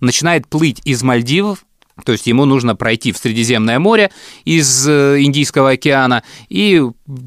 начинает 0.00 0.46
плыть 0.46 0.80
из 0.84 1.02
Мальдивов, 1.02 1.64
то 2.04 2.12
есть 2.12 2.26
ему 2.26 2.44
нужно 2.44 2.74
пройти 2.74 3.12
в 3.12 3.18
Средиземное 3.18 3.78
море 3.78 4.10
из 4.44 4.88
э, 4.88 5.22
Индийского 5.22 5.70
океана 5.70 6.24
и 6.48 6.82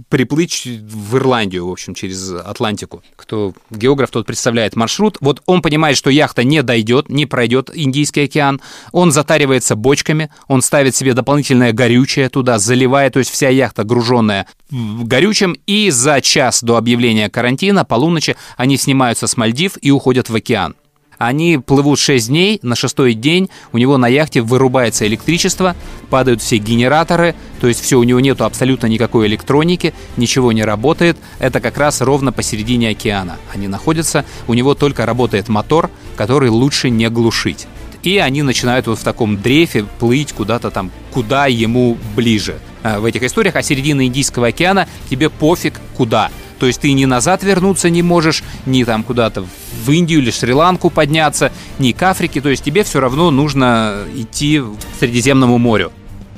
приплыть 0.09 0.65
в 0.65 1.15
Ирландию, 1.15 1.67
в 1.67 1.71
общем, 1.71 1.95
через 1.95 2.31
Атлантику. 2.31 3.01
Кто 3.15 3.53
географ, 3.71 4.09
тот 4.09 4.25
представляет 4.25 4.75
маршрут. 4.75 5.17
Вот 5.21 5.41
он 5.45 5.61
понимает, 5.61 5.95
что 5.95 6.09
яхта 6.09 6.43
не 6.43 6.63
дойдет, 6.63 7.09
не 7.09 7.25
пройдет 7.25 7.69
Индийский 7.73 8.23
океан. 8.23 8.59
Он 8.91 9.11
затаривается 9.11 9.75
бочками, 9.75 10.29
он 10.47 10.61
ставит 10.61 10.95
себе 10.95 11.13
дополнительное 11.13 11.71
горючее 11.71 12.27
туда, 12.27 12.59
заливая, 12.59 13.09
то 13.09 13.19
есть 13.19 13.31
вся 13.31 13.49
яхта 13.49 13.85
груженная 13.85 14.47
горючим. 14.69 15.55
И 15.65 15.89
за 15.91 16.19
час 16.19 16.61
до 16.61 16.75
объявления 16.75 17.29
карантина, 17.29 17.85
полуночи, 17.85 18.35
они 18.57 18.75
снимаются 18.75 19.27
с 19.27 19.37
Мальдив 19.37 19.77
и 19.81 19.91
уходят 19.91 20.29
в 20.29 20.35
океан. 20.35 20.75
Они 21.17 21.57
плывут 21.57 21.99
6 21.99 22.27
дней, 22.27 22.59
на 22.61 22.75
шестой 22.75 23.13
день 23.13 23.49
у 23.73 23.77
него 23.77 23.97
на 23.97 24.07
яхте 24.07 24.41
вырубается 24.41 25.07
электричество, 25.07 25.75
падают 26.09 26.41
все 26.41 26.57
генераторы, 26.57 27.35
то 27.59 27.67
есть 27.67 27.81
все, 27.81 27.97
у 27.97 28.03
него 28.03 28.19
нету 28.19 28.45
абсолютно 28.45 28.87
никакой 28.87 29.27
электроники, 29.27 29.93
ничего 30.15 30.51
не 30.51 30.63
работает. 30.63 31.17
Это 31.39 31.59
как 31.59 31.77
раз 31.77 32.01
ровно 32.01 32.31
посередине 32.31 32.89
океана. 32.89 33.37
Они 33.53 33.67
находятся, 33.67 34.25
у 34.47 34.53
него 34.53 34.75
только 34.75 35.05
работает 35.05 35.49
мотор, 35.49 35.89
который 36.15 36.49
лучше 36.49 36.89
не 36.89 37.09
глушить. 37.09 37.67
И 38.03 38.19
они 38.19 38.43
начинают 38.43 38.87
вот 38.87 38.99
в 38.99 39.03
таком 39.03 39.41
дрейфе 39.41 39.85
плыть 39.99 40.31
куда-то 40.33 40.69
там, 40.69 40.91
куда 41.11 41.47
ему 41.47 41.97
ближе. 42.15 42.59
А, 42.83 42.99
В 42.99 43.05
этих 43.05 43.23
историях, 43.23 43.55
а 43.55 43.63
середина 43.63 44.05
Индийского 44.05 44.47
океана 44.47 44.87
тебе 45.09 45.29
пофиг 45.29 45.81
куда. 45.95 46.29
То 46.59 46.65
есть 46.65 46.81
ты 46.81 46.91
ни 46.93 47.05
назад 47.05 47.43
вернуться 47.43 47.89
не 47.89 48.01
можешь, 48.01 48.43
ни 48.65 48.83
там 48.83 49.03
куда-то 49.03 49.45
в 49.85 49.91
Индию 49.91 50.21
или 50.21 50.31
Шри-Ланку 50.31 50.89
подняться, 50.89 51.51
ни 51.79 51.91
к 51.91 52.01
Африке. 52.03 52.41
То 52.41 52.49
есть 52.49 52.63
тебе 52.63 52.83
все 52.83 52.99
равно 52.99 53.31
нужно 53.31 54.03
идти 54.15 54.59
к 54.61 54.99
Средиземному 54.99 55.57
морю. 55.57 55.91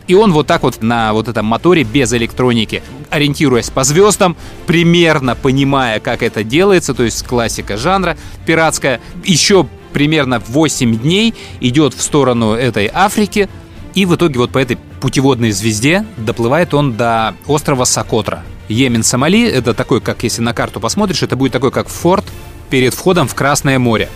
И 0.07 0.15
он 0.15 0.33
вот 0.33 0.47
так 0.47 0.63
вот 0.63 0.81
на 0.81 1.13
вот 1.13 1.27
этом 1.27 1.45
моторе 1.45 1.83
без 1.83 2.11
электроники, 2.13 2.81
ориентируясь 3.11 3.69
по 3.69 3.83
звездам, 3.83 4.35
примерно 4.65 5.35
понимая, 5.35 5.99
как 5.99 6.23
это 6.23 6.43
делается, 6.43 6.95
то 6.95 7.03
есть 7.03 7.23
классика 7.27 7.77
жанра 7.77 8.17
пиратская, 8.47 9.01
еще 9.23 9.67
примерно 9.93 10.41
8 10.47 10.97
дней 10.97 11.35
идет 11.61 11.93
в 11.93 12.01
сторону 12.01 12.53
этой 12.53 12.89
Африки, 12.91 13.49
и 13.95 14.05
в 14.05 14.15
итоге 14.15 14.39
вот 14.39 14.51
по 14.51 14.57
этой 14.57 14.77
путеводной 15.01 15.51
звезде 15.51 16.05
доплывает 16.17 16.73
он 16.73 16.95
до 16.95 17.35
острова 17.47 17.85
Сокотра. 17.85 18.43
Йемен, 18.67 19.03
Сомали, 19.03 19.47
это 19.47 19.73
такой, 19.73 19.99
как 19.99 20.23
если 20.23 20.41
на 20.41 20.53
карту 20.53 20.79
посмотришь, 20.79 21.23
это 21.23 21.35
будет 21.35 21.51
такой, 21.51 21.71
как 21.71 21.87
форт 21.87 22.25
перед 22.69 22.93
входом 22.93 23.27
в 23.27 23.35
Красное 23.35 23.79
море. 23.79 24.09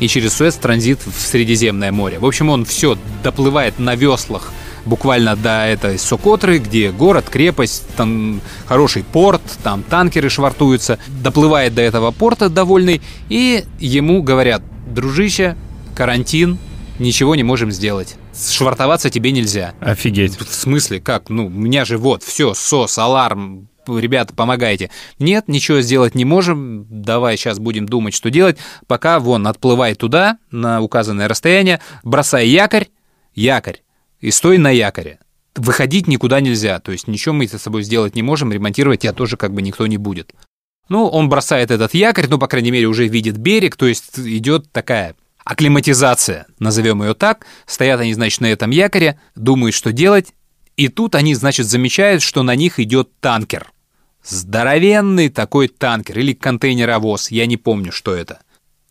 И 0.00 0.08
через 0.08 0.34
Суэц 0.34 0.54
транзит 0.54 1.00
в 1.04 1.20
Средиземное 1.20 1.92
море. 1.92 2.18
В 2.18 2.26
общем, 2.26 2.48
он 2.48 2.64
все 2.64 2.96
доплывает 3.22 3.78
на 3.78 3.96
веслах 3.96 4.52
буквально 4.84 5.36
до 5.36 5.66
этой 5.66 5.98
Сокотры, 5.98 6.58
где 6.58 6.90
город, 6.90 7.26
крепость, 7.30 7.84
там 7.96 8.40
хороший 8.66 9.04
порт, 9.04 9.42
там 9.62 9.82
танкеры 9.82 10.30
швартуются, 10.30 10.98
доплывает 11.22 11.74
до 11.74 11.82
этого 11.82 12.10
порта 12.10 12.48
довольный, 12.48 13.02
и 13.28 13.64
ему 13.78 14.22
говорят, 14.22 14.62
дружище, 14.88 15.56
карантин, 15.94 16.58
ничего 16.98 17.34
не 17.34 17.42
можем 17.42 17.70
сделать. 17.70 18.16
Швартоваться 18.38 19.10
тебе 19.10 19.32
нельзя. 19.32 19.74
Офигеть. 19.80 20.38
В 20.38 20.54
смысле, 20.54 21.00
как? 21.00 21.28
Ну, 21.28 21.46
у 21.46 21.50
меня 21.50 21.84
же 21.84 21.98
вот, 21.98 22.22
все, 22.22 22.54
СОС, 22.54 22.96
аларм, 22.98 23.68
ребята, 23.86 24.34
помогайте. 24.34 24.90
Нет, 25.18 25.48
ничего 25.48 25.80
сделать 25.80 26.14
не 26.14 26.24
можем, 26.24 26.86
давай 26.88 27.36
сейчас 27.36 27.58
будем 27.58 27.86
думать, 27.86 28.14
что 28.14 28.30
делать. 28.30 28.58
Пока, 28.86 29.18
вон, 29.18 29.46
отплывай 29.46 29.94
туда, 29.94 30.38
на 30.50 30.80
указанное 30.80 31.28
расстояние, 31.28 31.80
бросай 32.02 32.48
якорь, 32.48 32.88
якорь, 33.34 33.82
и 34.20 34.30
стой 34.30 34.58
на 34.58 34.70
якоре. 34.70 35.18
Выходить 35.56 36.06
никуда 36.06 36.40
нельзя, 36.40 36.78
то 36.78 36.92
есть 36.92 37.08
ничего 37.08 37.34
мы 37.34 37.48
с 37.48 37.58
собой 37.58 37.82
сделать 37.82 38.14
не 38.14 38.22
можем, 38.22 38.52
ремонтировать 38.52 39.00
тебя 39.00 39.12
тоже 39.12 39.36
как 39.36 39.52
бы 39.52 39.62
никто 39.62 39.86
не 39.86 39.96
будет. 39.96 40.32
Ну, 40.88 41.06
он 41.06 41.28
бросает 41.28 41.70
этот 41.70 41.94
якорь, 41.94 42.28
ну, 42.28 42.38
по 42.38 42.46
крайней 42.46 42.70
мере, 42.70 42.86
уже 42.86 43.08
видит 43.08 43.36
берег, 43.36 43.76
то 43.76 43.86
есть 43.86 44.18
идет 44.18 44.70
такая 44.70 45.16
акклиматизация, 45.48 46.46
назовем 46.58 47.02
ее 47.02 47.14
так. 47.14 47.46
Стоят 47.64 48.00
они, 48.00 48.12
значит, 48.12 48.42
на 48.42 48.46
этом 48.46 48.70
якоре, 48.70 49.18
думают, 49.34 49.74
что 49.74 49.92
делать, 49.92 50.34
и 50.76 50.88
тут 50.88 51.14
они, 51.14 51.34
значит, 51.34 51.66
замечают, 51.66 52.22
что 52.22 52.42
на 52.42 52.54
них 52.54 52.78
идет 52.78 53.18
танкер. 53.20 53.72
Здоровенный 54.22 55.30
такой 55.30 55.68
танкер 55.68 56.18
или 56.18 56.34
контейнеровоз, 56.34 57.30
я 57.30 57.46
не 57.46 57.56
помню, 57.56 57.92
что 57.92 58.14
это. 58.14 58.40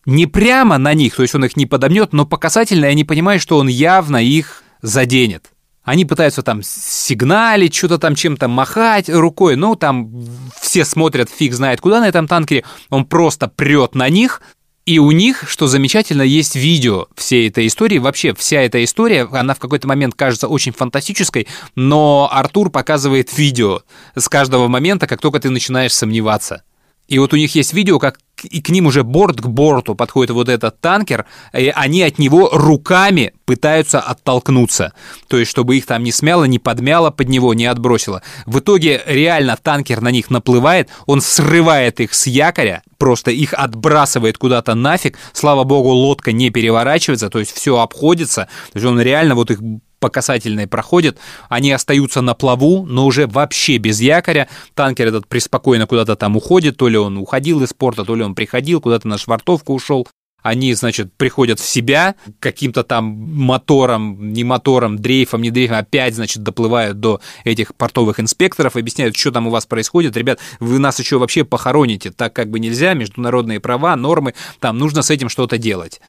Не 0.04 0.26
прямо 0.26 0.78
на 0.78 0.94
них, 0.94 1.14
то 1.14 1.22
есть 1.22 1.36
он 1.36 1.44
их 1.44 1.56
не 1.56 1.66
подомнет, 1.66 2.12
но 2.12 2.26
по 2.26 2.38
касательной 2.38 2.90
они 2.90 3.04
понимают, 3.04 3.40
что 3.40 3.58
он 3.58 3.68
явно 3.68 4.16
их 4.16 4.64
заденет. 4.82 5.52
Они 5.84 6.04
пытаются 6.04 6.42
там 6.42 6.62
сигналить, 6.64 7.74
что-то 7.74 7.98
там 7.98 8.16
чем-то 8.16 8.48
махать 8.48 9.08
рукой, 9.08 9.54
ну 9.54 9.76
там 9.76 10.12
все 10.60 10.84
смотрят, 10.84 11.30
фиг 11.30 11.54
знает 11.54 11.80
куда 11.80 12.00
на 12.00 12.08
этом 12.08 12.26
танкере, 12.26 12.64
он 12.90 13.04
просто 13.04 13.46
прет 13.46 13.94
на 13.94 14.08
них, 14.08 14.42
и 14.88 14.98
у 14.98 15.10
них, 15.10 15.44
что 15.46 15.66
замечательно, 15.66 16.22
есть 16.22 16.56
видео 16.56 17.08
всей 17.14 17.50
этой 17.50 17.66
истории. 17.66 17.98
Вообще, 17.98 18.32
вся 18.34 18.62
эта 18.62 18.82
история, 18.82 19.28
она 19.30 19.52
в 19.52 19.58
какой-то 19.58 19.86
момент 19.86 20.14
кажется 20.14 20.48
очень 20.48 20.72
фантастической, 20.72 21.46
но 21.74 22.26
Артур 22.32 22.70
показывает 22.70 23.36
видео 23.36 23.82
с 24.14 24.30
каждого 24.30 24.66
момента, 24.66 25.06
как 25.06 25.20
только 25.20 25.40
ты 25.40 25.50
начинаешь 25.50 25.92
сомневаться. 25.92 26.62
И 27.06 27.18
вот 27.18 27.34
у 27.34 27.36
них 27.36 27.54
есть 27.54 27.74
видео, 27.74 27.98
как 27.98 28.18
и 28.44 28.62
к 28.62 28.70
ним 28.70 28.86
уже 28.86 29.02
борт 29.02 29.42
к 29.42 29.46
борту 29.46 29.94
подходит 29.94 30.30
вот 30.30 30.48
этот 30.48 30.80
танкер, 30.80 31.26
и 31.52 31.70
они 31.74 32.02
от 32.02 32.18
него 32.18 32.48
руками 32.50 33.34
пытаются 33.44 34.00
оттолкнуться. 34.00 34.94
То 35.26 35.38
есть, 35.38 35.50
чтобы 35.50 35.76
их 35.76 35.84
там 35.84 36.02
не 36.02 36.12
смяло, 36.12 36.44
не 36.44 36.58
подмяло 36.58 37.10
под 37.10 37.28
него, 37.28 37.52
не 37.52 37.66
отбросило. 37.66 38.22
В 38.46 38.60
итоге 38.60 39.02
реально 39.04 39.58
танкер 39.62 40.00
на 40.00 40.10
них 40.10 40.30
наплывает, 40.30 40.88
он 41.04 41.20
срывает 41.20 42.00
их 42.00 42.14
с 42.14 42.26
якоря, 42.26 42.82
просто 42.98 43.30
их 43.30 43.54
отбрасывает 43.54 44.38
куда-то 44.38 44.74
нафиг. 44.74 45.16
Слава 45.32 45.64
богу, 45.64 45.90
лодка 45.90 46.32
не 46.32 46.50
переворачивается, 46.50 47.30
то 47.30 47.38
есть 47.38 47.52
все 47.52 47.78
обходится. 47.78 48.48
То 48.72 48.76
есть 48.76 48.86
он 48.86 49.00
реально 49.00 49.34
вот 49.34 49.50
их 49.50 49.60
по 50.00 50.10
касательной 50.10 50.66
проходит, 50.66 51.18
они 51.48 51.72
остаются 51.72 52.20
на 52.20 52.34
плаву, 52.34 52.86
но 52.86 53.06
уже 53.06 53.26
вообще 53.26 53.78
без 53.78 54.00
якоря. 54.00 54.48
Танкер 54.74 55.08
этот 55.08 55.26
преспокойно 55.26 55.86
куда-то 55.86 56.14
там 56.16 56.36
уходит, 56.36 56.76
то 56.76 56.88
ли 56.88 56.96
он 56.96 57.16
уходил 57.16 57.62
из 57.62 57.72
порта, 57.72 58.04
то 58.04 58.14
ли 58.14 58.22
он 58.22 58.34
приходил, 58.34 58.80
куда-то 58.80 59.08
на 59.08 59.18
швартовку 59.18 59.74
ушел. 59.74 60.06
Они, 60.48 60.72
значит, 60.72 61.12
приходят 61.12 61.60
в 61.60 61.68
себя 61.68 62.14
каким-то 62.40 62.82
там 62.82 63.04
мотором, 63.04 64.32
не 64.32 64.44
мотором, 64.44 64.98
дрейфом, 64.98 65.42
не 65.42 65.50
дрейфом, 65.50 65.76
опять, 65.76 66.14
значит, 66.14 66.42
доплывают 66.42 67.00
до 67.00 67.20
этих 67.44 67.74
портовых 67.74 68.18
инспекторов, 68.18 68.74
объясняют, 68.74 69.14
что 69.14 69.30
там 69.30 69.46
у 69.46 69.50
вас 69.50 69.66
происходит. 69.66 70.16
Ребят, 70.16 70.38
вы 70.58 70.78
нас 70.78 70.98
еще 70.98 71.18
вообще 71.18 71.44
похороните, 71.44 72.12
так 72.12 72.32
как 72.32 72.48
бы 72.48 72.60
нельзя, 72.60 72.94
международные 72.94 73.60
права, 73.60 73.94
нормы, 73.94 74.32
там 74.58 74.78
нужно 74.78 75.02
с 75.02 75.10
этим 75.10 75.28
что-то 75.28 75.58
делать. 75.58 76.00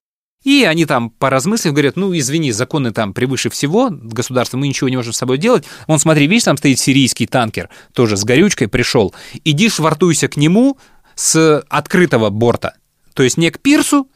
И 0.46 0.64
они 0.64 0.86
там, 0.86 1.10
поразмыслив, 1.10 1.74
говорят, 1.74 1.98
ну, 1.98 2.18
извини, 2.18 2.54
законы 2.54 2.94
там 2.94 3.14
превыше 3.14 3.50
всего, 3.50 3.90
государство, 3.92 4.56
мы 4.56 4.70
ничего 4.70 4.88
не 4.88 4.96
можем 4.96 5.12
с 5.12 5.18
собой 5.18 5.38
делать. 5.38 5.66
Он, 5.88 6.00
смотри, 6.00 6.28
видишь, 6.28 6.46
там 6.46 6.56
стоит 6.56 6.80
сирийский 6.80 7.28
танкер, 7.28 7.70
тоже 7.94 8.16
с 8.16 8.24
горючкой 8.24 8.70
пришел. 8.70 9.14
Иди 9.44 9.68
швартуйся 9.68 10.30
к 10.30 10.38
нему 10.38 10.78
с 11.16 11.62
открытого 11.68 12.30
борта. 12.30 12.76
То 13.14 13.24
есть 13.24 13.36
не 13.36 13.52
к 13.52 13.60
пирсу, 13.60 14.08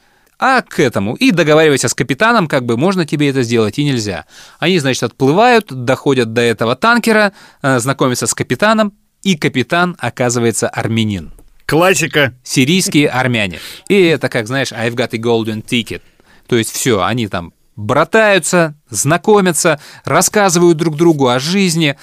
а 0.45 0.61
к 0.61 0.81
этому. 0.81 1.15
И 1.15 1.31
договаривайся 1.31 1.87
с 1.87 1.93
капитаном, 1.93 2.49
как 2.49 2.65
бы 2.65 2.75
можно 2.75 3.05
тебе 3.05 3.29
это 3.29 3.43
сделать 3.43 3.79
и 3.79 3.85
нельзя. 3.85 4.25
Они, 4.59 4.77
значит, 4.77 5.03
отплывают, 5.03 5.67
доходят 5.71 6.33
до 6.33 6.41
этого 6.41 6.75
танкера, 6.75 7.31
э, 7.61 7.79
знакомятся 7.79 8.27
с 8.27 8.33
капитаном, 8.33 8.91
и 9.21 9.37
капитан 9.37 9.95
оказывается 9.99 10.67
армянин. 10.67 11.31
Классика. 11.65 12.33
Сирийские 12.43 13.07
армяне. 13.07 13.59
И 13.87 13.97
это, 14.01 14.27
как 14.27 14.47
знаешь, 14.47 14.73
I've 14.73 14.95
got 14.95 15.11
a 15.13 15.17
golden 15.17 15.63
ticket. 15.63 16.01
То 16.47 16.57
есть 16.57 16.71
все, 16.71 17.01
они 17.01 17.29
там 17.29 17.53
братаются, 17.77 18.75
знакомятся, 18.89 19.79
рассказывают 20.03 20.77
друг 20.77 20.97
другу 20.97 21.29
о 21.29 21.39
жизни, 21.39 21.95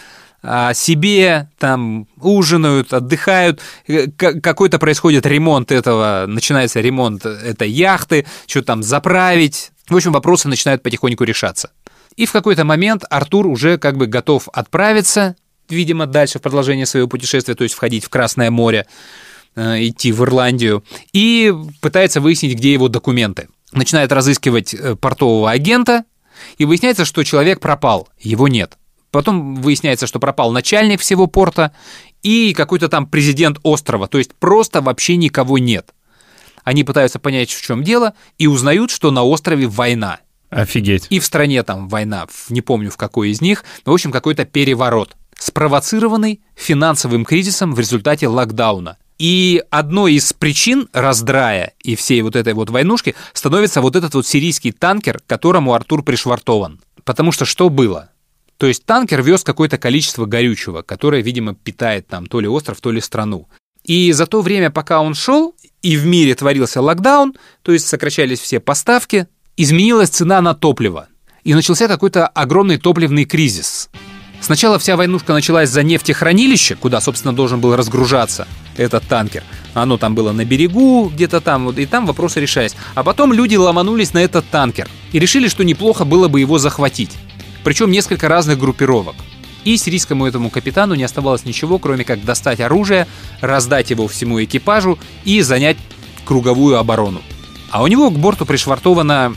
себе, 0.73 1.51
там 1.59 2.07
ужинают, 2.19 2.95
отдыхают, 2.95 3.61
Э, 3.91 4.07
какой-то 4.09 4.79
происходит 4.79 5.27
ремонт 5.27 5.73
этого, 5.73 6.25
начинается 6.29 6.81
ремонт 6.81 7.27
этой 7.27 7.71
яхты, 7.71 8.27
что 8.47 8.63
там 8.63 8.83
заправить. 8.83 9.73
В 9.89 9.97
общем, 9.97 10.13
вопросы 10.13 10.49
начинают 10.49 10.83
потихоньку 10.83 11.25
решаться. 11.25 11.71
И 12.17 12.27
в 12.27 12.33
какой-то 12.33 12.65
момент 12.65 13.05
Артур 13.11 13.47
уже 13.47 13.79
как 13.79 13.97
бы 13.97 14.07
готов 14.07 14.49
отправиться, 14.53 15.37
видимо, 15.69 16.07
дальше 16.07 16.39
в 16.39 16.43
продолжение 16.43 16.87
своего 16.87 17.09
путешествия, 17.09 17.55
то 17.55 17.65
есть 17.65 17.75
входить 17.75 18.05
в 18.05 18.09
Красное 18.09 18.51
море, 18.51 18.87
э, 19.57 19.89
идти 19.89 20.13
в 20.13 20.23
Ирландию, 20.23 20.85
и 21.13 21.53
пытается 21.81 22.21
выяснить, 22.21 22.57
где 22.57 22.73
его 22.73 22.89
документы. 22.89 23.49
Начинает 23.73 24.13
разыскивать 24.13 24.75
э, 24.75 24.97
портового 24.97 25.51
агента, 25.51 26.05
и 26.59 26.65
выясняется, 26.65 27.05
что 27.05 27.23
человек 27.23 27.61
пропал, 27.61 28.09
его 28.19 28.49
нет. 28.49 28.77
Потом 29.11 29.57
выясняется, 29.57 30.07
что 30.07 30.21
пропал 30.21 30.53
начальник 30.53 31.01
всего 31.01 31.27
порта 31.27 31.73
и 32.23 32.53
какой-то 32.55 32.89
там 32.89 33.07
президент 33.07 33.59
острова, 33.63 34.07
то 34.07 34.19
есть 34.19 34.35
просто 34.35 34.81
вообще 34.81 35.17
никого 35.17 35.59
нет. 35.59 35.95
Они 36.63 36.85
пытаются 36.85 37.19
понять, 37.19 37.51
в 37.51 37.63
чем 37.63 37.83
дело, 37.83 38.15
и 38.39 38.47
узнают, 38.47 38.91
что 38.91 39.11
на 39.11 39.25
острове 39.25 39.67
война. 39.67 40.21
Офигеть. 40.51 41.07
И 41.11 41.19
в 41.19 41.25
стране 41.25 41.63
там 41.63 41.89
война, 41.89 42.27
не 42.49 42.61
помню 42.61 42.91
в 42.91 42.97
какой 42.97 43.31
из 43.31 43.41
них, 43.41 43.65
но, 43.87 43.93
в 43.93 43.95
общем, 43.95 44.13
какой-то 44.13 44.45
переворот, 44.45 45.17
спровоцированный 45.39 46.41
финансовым 46.55 47.25
кризисом 47.25 47.75
в 47.75 47.79
результате 47.79 48.29
локдауна. 48.29 48.99
И 49.19 49.63
одной 49.71 50.15
из 50.15 50.33
причин 50.33 50.89
раздрая 50.93 51.75
и 51.83 51.95
всей 51.95 52.23
вот 52.23 52.37
этой 52.37 52.55
вот 52.55 52.71
войнушки 52.71 53.15
становится 53.33 53.81
вот 53.81 53.95
этот 53.95 54.15
вот 54.15 54.27
сирийский 54.27 54.73
танкер, 54.73 55.19
к 55.19 55.27
которому 55.27 55.75
Артур 55.75 56.03
пришвартован. 56.03 56.81
Потому 57.05 57.31
что 57.31 57.45
что 57.45 57.69
было? 57.69 58.11
То 58.61 58.67
есть 58.67 58.85
танкер 58.85 59.23
вез 59.23 59.43
какое-то 59.43 59.79
количество 59.79 60.27
горючего, 60.27 60.83
которое, 60.83 61.23
видимо, 61.23 61.55
питает 61.55 62.07
там 62.09 62.27
то 62.27 62.41
ли 62.41 62.47
остров, 62.47 62.79
то 62.83 62.91
ли 62.91 63.01
страну. 63.01 63.49
И 63.85 64.13
за 64.13 64.27
то 64.27 64.43
время, 64.43 64.71
пока 64.71 65.01
он 65.01 65.15
шел, 65.15 65.55
и 65.81 65.97
в 65.97 66.05
мире 66.05 66.35
творился 66.35 66.83
локдаун, 66.83 67.35
то 67.63 67.73
есть 67.73 67.89
сокращались 67.89 68.39
все 68.39 68.61
поставки, 68.61 69.29
изменилась 69.57 70.11
цена 70.11 70.43
на 70.43 70.53
топливо. 70.53 71.09
И 71.43 71.55
начался 71.55 71.89
какой-то 71.89 72.27
огромный 72.27 72.77
топливный 72.77 73.25
кризис. 73.25 73.89
Сначала 74.43 74.79
вся 74.79 74.99
войнушка 74.99 75.33
началась 75.33 75.71
за 75.71 75.83
нефтехранилище, 75.83 76.75
куда, 76.75 77.01
собственно, 77.01 77.35
должен 77.35 77.63
был 77.63 77.75
разгружаться 77.75 78.47
этот 78.77 79.05
танкер. 79.09 79.43
Оно 79.73 79.97
там 79.97 80.15
было 80.15 80.33
на 80.33 80.45
берегу, 80.45 81.09
где-то 81.09 81.41
там, 81.41 81.71
и 81.71 81.87
там 81.87 82.05
вопросы 82.05 82.41
решались. 82.43 82.77
А 82.95 83.05
потом 83.05 83.33
люди 83.33 83.57
ломанулись 83.57 84.13
на 84.13 84.19
этот 84.19 84.45
танкер 84.51 84.87
и 85.13 85.19
решили, 85.19 85.49
что 85.49 85.65
неплохо 85.65 86.05
было 86.05 86.29
бы 86.29 86.41
его 86.41 86.59
захватить. 86.59 87.17
Причем 87.65 87.91
несколько 87.91 88.29
разных 88.29 88.59
группировок. 88.59 89.17
И 89.65 89.77
сирийскому 89.77 90.27
этому 90.27 90.49
капитану 90.49 90.95
не 90.95 91.05
оставалось 91.05 91.45
ничего, 91.45 91.79
кроме 91.79 92.05
как 92.05 92.25
достать 92.25 92.61
оружие, 92.61 93.07
раздать 93.41 93.91
его 93.91 94.09
всему 94.09 94.43
экипажу 94.43 94.99
и 95.25 95.43
занять 95.43 95.77
круговую 96.25 96.79
оборону. 96.79 97.21
А 97.71 97.83
у 97.83 97.87
него 97.87 98.11
к 98.11 98.19
борту 98.19 98.47
пришвартована 98.47 99.35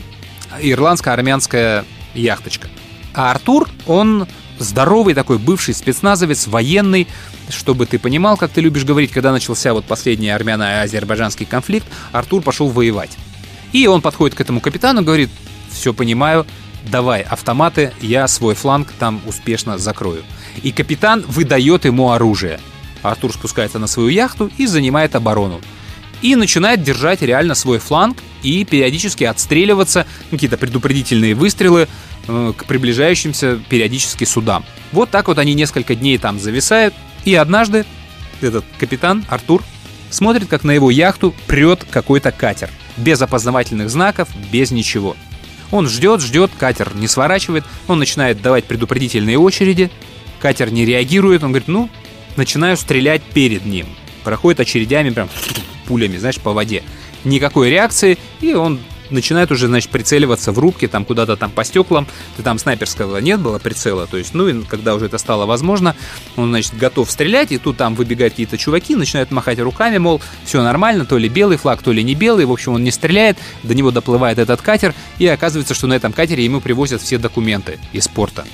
ирландско-армянская 0.60 1.84
яхточка. 2.14 2.68
А 3.12 3.30
Артур, 3.30 3.68
он 3.86 4.26
здоровый 4.58 5.14
такой 5.14 5.38
бывший 5.38 5.74
спецназовец, 5.74 6.46
военный, 6.46 7.06
чтобы 7.48 7.86
ты 7.86 7.98
понимал, 7.98 8.36
как 8.36 8.50
ты 8.50 8.60
любишь 8.60 8.84
говорить, 8.84 9.10
когда 9.10 9.32
начался 9.32 9.72
вот 9.74 9.84
последний 9.84 10.30
армяно-азербайджанский 10.30 11.46
конфликт, 11.46 11.86
Артур 12.12 12.42
пошел 12.42 12.68
воевать. 12.68 13.16
И 13.72 13.86
он 13.86 14.00
подходит 14.00 14.36
к 14.36 14.40
этому 14.40 14.60
капитану 14.60 15.02
говорит, 15.02 15.30
все 15.70 15.92
понимаю, 15.92 16.46
давай 16.84 17.22
автоматы, 17.22 17.92
я 18.00 18.28
свой 18.28 18.54
фланг 18.54 18.92
там 18.98 19.20
успешно 19.26 19.78
закрою. 19.78 20.22
И 20.62 20.72
капитан 20.72 21.24
выдает 21.26 21.84
ему 21.84 22.12
оружие. 22.12 22.60
Артур 23.02 23.32
спускается 23.32 23.78
на 23.78 23.86
свою 23.86 24.08
яхту 24.08 24.50
и 24.56 24.66
занимает 24.66 25.14
оборону. 25.14 25.60
И 26.22 26.36
начинает 26.36 26.82
держать 26.82 27.22
реально 27.22 27.54
свой 27.54 27.78
фланг 27.78 28.18
и 28.42 28.64
периодически 28.64 29.24
отстреливаться, 29.24 30.06
какие-то 30.30 30.56
предупредительные 30.56 31.34
выстрелы 31.34 31.88
э, 32.26 32.52
к 32.56 32.64
приближающимся 32.64 33.60
периодически 33.68 34.24
судам. 34.24 34.64
Вот 34.92 35.10
так 35.10 35.28
вот 35.28 35.38
они 35.38 35.54
несколько 35.54 35.94
дней 35.94 36.16
там 36.18 36.38
зависают. 36.38 36.94
И 37.24 37.34
однажды 37.34 37.84
этот 38.40 38.64
капитан 38.78 39.24
Артур 39.28 39.62
смотрит, 40.10 40.48
как 40.48 40.64
на 40.64 40.70
его 40.70 40.90
яхту 40.90 41.34
прет 41.46 41.84
какой-то 41.90 42.30
катер. 42.32 42.70
Без 42.96 43.20
опознавательных 43.20 43.90
знаков, 43.90 44.28
без 44.50 44.70
ничего. 44.70 45.16
Он 45.70 45.88
ждет, 45.88 46.20
ждет, 46.20 46.50
катер 46.58 46.94
не 46.94 47.08
сворачивает, 47.08 47.64
он 47.88 47.98
начинает 47.98 48.40
давать 48.40 48.64
предупредительные 48.64 49.38
очереди, 49.38 49.90
катер 50.40 50.70
не 50.70 50.84
реагирует, 50.84 51.42
он 51.42 51.50
говорит, 51.50 51.68
ну, 51.68 51.90
начинаю 52.36 52.76
стрелять 52.76 53.22
перед 53.22 53.64
ним. 53.64 53.86
Проходит 54.22 54.60
очередями, 54.60 55.10
прям 55.10 55.28
пулями, 55.86 56.16
знаешь, 56.16 56.38
по 56.38 56.52
воде. 56.52 56.82
Никакой 57.24 57.70
реакции, 57.70 58.18
и 58.40 58.54
он 58.54 58.78
начинает 59.14 59.50
уже, 59.50 59.68
значит, 59.68 59.90
прицеливаться 59.90 60.52
в 60.52 60.58
рубке, 60.58 60.88
там 60.88 61.04
куда-то 61.04 61.36
там 61.36 61.50
по 61.50 61.64
стеклам. 61.64 62.06
Ты 62.36 62.42
там 62.42 62.58
снайперского 62.58 63.18
нет 63.18 63.40
было 63.40 63.58
прицела, 63.58 64.06
то 64.06 64.16
есть, 64.16 64.34
ну, 64.34 64.48
и 64.48 64.62
когда 64.64 64.94
уже 64.94 65.06
это 65.06 65.18
стало 65.18 65.46
возможно, 65.46 65.96
он, 66.36 66.50
значит, 66.50 66.76
готов 66.76 67.10
стрелять, 67.10 67.52
и 67.52 67.58
тут 67.58 67.76
там 67.76 67.94
выбегают 67.94 68.34
какие-то 68.34 68.58
чуваки, 68.58 68.94
начинают 68.96 69.30
махать 69.30 69.58
руками, 69.58 69.98
мол, 69.98 70.20
все 70.44 70.62
нормально, 70.62 71.04
то 71.06 71.16
ли 71.16 71.28
белый 71.28 71.56
флаг, 71.56 71.82
то 71.82 71.92
ли 71.92 72.02
не 72.02 72.14
белый, 72.14 72.44
в 72.44 72.52
общем, 72.52 72.72
он 72.72 72.84
не 72.84 72.90
стреляет, 72.90 73.38
до 73.62 73.74
него 73.74 73.90
доплывает 73.90 74.38
этот 74.38 74.60
катер, 74.60 74.94
и 75.18 75.26
оказывается, 75.26 75.74
что 75.74 75.86
на 75.86 75.94
этом 75.94 76.12
катере 76.12 76.44
ему 76.44 76.60
привозят 76.60 77.00
все 77.00 77.18
документы 77.18 77.78
из 77.92 78.08
порта. 78.08 78.44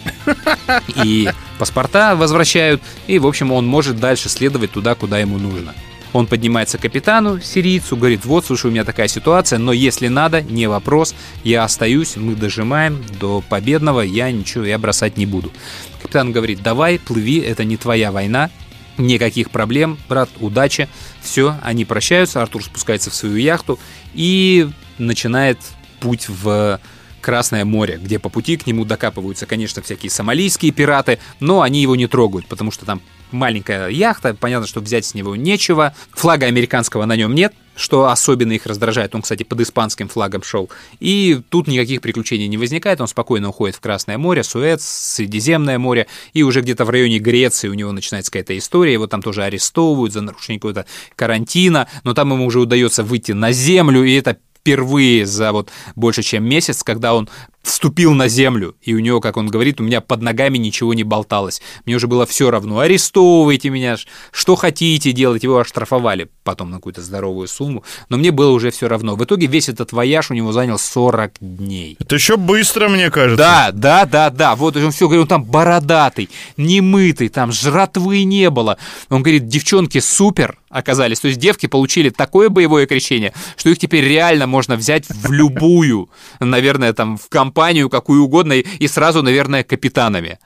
И 1.03 1.29
паспорта 1.59 2.15
возвращают, 2.15 2.83
и, 3.07 3.19
в 3.19 3.27
общем, 3.27 3.53
он 3.53 3.67
может 3.67 3.99
дальше 3.99 4.29
следовать 4.29 4.73
туда, 4.73 4.95
куда 4.95 5.19
ему 5.19 5.39
нужно. 5.39 5.75
Он 6.13 6.27
поднимается 6.27 6.77
к 6.77 6.83
капитану, 6.83 7.41
сирийцу, 7.41 7.97
говорит, 7.97 8.25
вот, 8.25 8.45
слушай, 8.45 8.67
у 8.67 8.71
меня 8.71 8.85
такая 8.85 9.07
ситуация, 9.07 9.59
но 9.59 9.73
если 9.73 10.09
надо, 10.09 10.43
не 10.43 10.67
вопрос, 10.67 11.15
я 11.45 11.63
остаюсь, 11.63 12.17
мы 12.17 12.35
дожимаем 12.35 13.05
до 13.21 13.43
победного, 13.49 14.01
я 14.01 14.31
ничего, 14.33 14.65
я 14.65 14.79
бросать 14.79 15.17
не 15.17 15.27
буду. 15.27 15.53
Капитан 16.03 16.33
говорит, 16.33 16.63
давай, 16.63 16.99
плыви, 16.99 17.39
это 17.39 17.63
не 17.63 17.77
твоя 17.77 18.11
война, 18.11 18.51
никаких 18.99 19.51
проблем, 19.51 19.99
брат, 20.09 20.31
удачи. 20.41 20.89
Все, 21.23 21.57
они 21.63 21.85
прощаются, 21.85 22.43
Артур 22.43 22.65
спускается 22.65 23.11
в 23.11 23.15
свою 23.15 23.37
яхту 23.37 23.79
и 24.13 24.69
начинает 24.99 25.59
путь 26.01 26.29
в 26.29 26.81
Красное 27.21 27.67
море, 27.67 28.01
где 28.03 28.19
по 28.19 28.31
пути 28.31 28.57
к 28.57 28.67
нему 28.67 28.87
докапываются, 28.87 29.45
конечно, 29.45 29.83
всякие 29.83 30.09
сомалийские 30.11 30.73
пираты, 30.73 31.19
но 31.39 31.61
они 31.61 31.83
его 31.83 31.95
не 31.95 32.07
трогают, 32.07 32.47
потому 32.47 32.71
что 32.71 32.87
там 32.87 33.03
маленькая 33.33 33.89
яхта, 33.89 34.35
понятно, 34.35 34.67
что 34.67 34.81
взять 34.81 35.05
с 35.05 35.15
него 35.15 35.37
нечего, 35.37 35.95
флага 36.13 36.47
американского 36.47 37.05
на 37.05 37.17
нем 37.17 37.35
нет, 37.35 37.53
что 37.77 38.09
особенно 38.09 38.53
их 38.53 38.67
раздражает. 38.67 39.15
Он, 39.15 39.23
кстати, 39.23 39.43
под 39.43 39.61
испанским 39.61 40.09
флагом 40.09 40.43
шел. 40.43 40.69
И 41.01 41.41
тут 41.49 41.67
никаких 41.67 42.03
приключений 42.03 42.47
не 42.47 42.59
возникает. 42.59 43.01
Он 43.01 43.09
спокойно 43.09 43.49
уходит 43.49 43.77
в 43.77 43.81
Красное 43.81 44.19
море, 44.19 44.43
Суэц, 44.43 44.83
Средиземное 44.83 45.79
море. 45.79 46.07
И 46.35 46.43
уже 46.43 46.61
где-то 46.61 46.85
в 46.85 46.91
районе 46.91 47.19
Греции 47.19 47.69
у 47.69 47.75
него 47.75 47.93
начинается 47.93 48.31
какая-то 48.31 48.57
история. 48.59 48.93
Его 48.93 49.07
там 49.07 49.23
тоже 49.23 49.45
арестовывают 49.45 50.13
за 50.13 50.21
нарушение 50.21 50.61
какого-то 50.61 50.85
карантина. 51.17 51.89
Но 52.05 52.13
там 52.13 52.33
ему 52.33 52.45
уже 52.45 52.61
удается 52.61 53.03
выйти 53.03 53.33
на 53.33 53.53
землю. 53.53 54.05
И 54.05 54.13
это 54.13 54.37
впервые 54.61 55.25
за 55.25 55.53
вот 55.53 55.71
больше 55.97 56.23
чем 56.23 56.45
месяц, 56.45 56.83
когда 56.83 57.15
он 57.15 57.29
вступил 57.63 58.13
на 58.15 58.29
землю, 58.29 58.75
и 58.81 58.95
у 58.95 58.99
него, 58.99 59.21
как 59.21 59.37
он 59.37 59.49
говорит, 59.49 59.81
у 59.81 59.85
меня 59.85 60.01
под 60.01 60.23
ногами 60.23 60.59
ничего 60.59 60.95
не 60.95 61.05
болталось. 61.05 61.61
Мне 61.85 61.97
уже 61.97 62.07
было 62.07 62.27
все 62.27 62.51
равно. 62.51 62.79
Арестовывайте 62.81 63.71
меня, 63.71 63.97
что 64.33 64.57
хотите 64.57 65.13
делать. 65.13 65.43
Его 65.43 65.59
оштрафовали 65.59 66.31
потом 66.43 66.71
на 66.71 66.77
какую-то 66.79 67.03
здоровую 67.03 67.49
сумму, 67.49 67.85
но 68.09 68.17
мне 68.17 68.31
было 68.31 68.51
уже 68.51 68.71
все 68.71 68.89
равно. 68.89 69.15
В 69.15 69.25
итоге 69.25 69.47
весь 69.47 69.69
этот 69.69 69.93
вояж 69.93 70.31
у 70.31 70.35
него 70.35 70.53
занял 70.53 70.79
40 70.79 71.33
дней. 71.41 71.97
Это 72.01 72.15
еще 72.15 72.37
быстро, 72.37 72.89
мне 72.89 73.11
кажется. 73.11 73.37
Да, 73.37 73.71
да, 73.73 74.05
да, 74.07 74.31
да. 74.31 74.57
Вот 74.57 74.77
он 74.77 74.91
все 74.91 75.07
говорит, 75.07 75.23
он 75.23 75.29
там 75.29 75.45
бородатый, 75.45 76.31
немытый, 76.57 77.29
там 77.29 77.53
жратвы 77.53 78.25
не 78.25 78.51
было. 78.51 78.79
Он 79.11 79.23
говорит, 79.23 79.49
девчонки 79.49 80.01
супер 80.01 80.59
оказались. 80.71 81.21
То 81.21 81.29
есть 81.29 81.39
девки 81.39 81.67
получили 81.67 82.11
такое 82.11 82.49
боевое 82.49 82.87
крещение, 82.87 83.33
что 83.57 83.71
их 83.71 83.79
теперь 83.79 84.05
реально 84.05 84.47
можно 84.47 84.77
взять 84.77 85.05
в 85.09 85.31
любую, 85.31 86.09
наверное, 86.39 86.93
там 86.93 87.19
в 87.19 87.29
компанию 87.29 87.50
компанию 87.51 87.91
какую 87.91 88.23
угодно 88.23 88.53
и, 88.53 88.89
сразу, 88.89 89.23
наверное, 89.23 89.65
капитанами. 89.65 90.39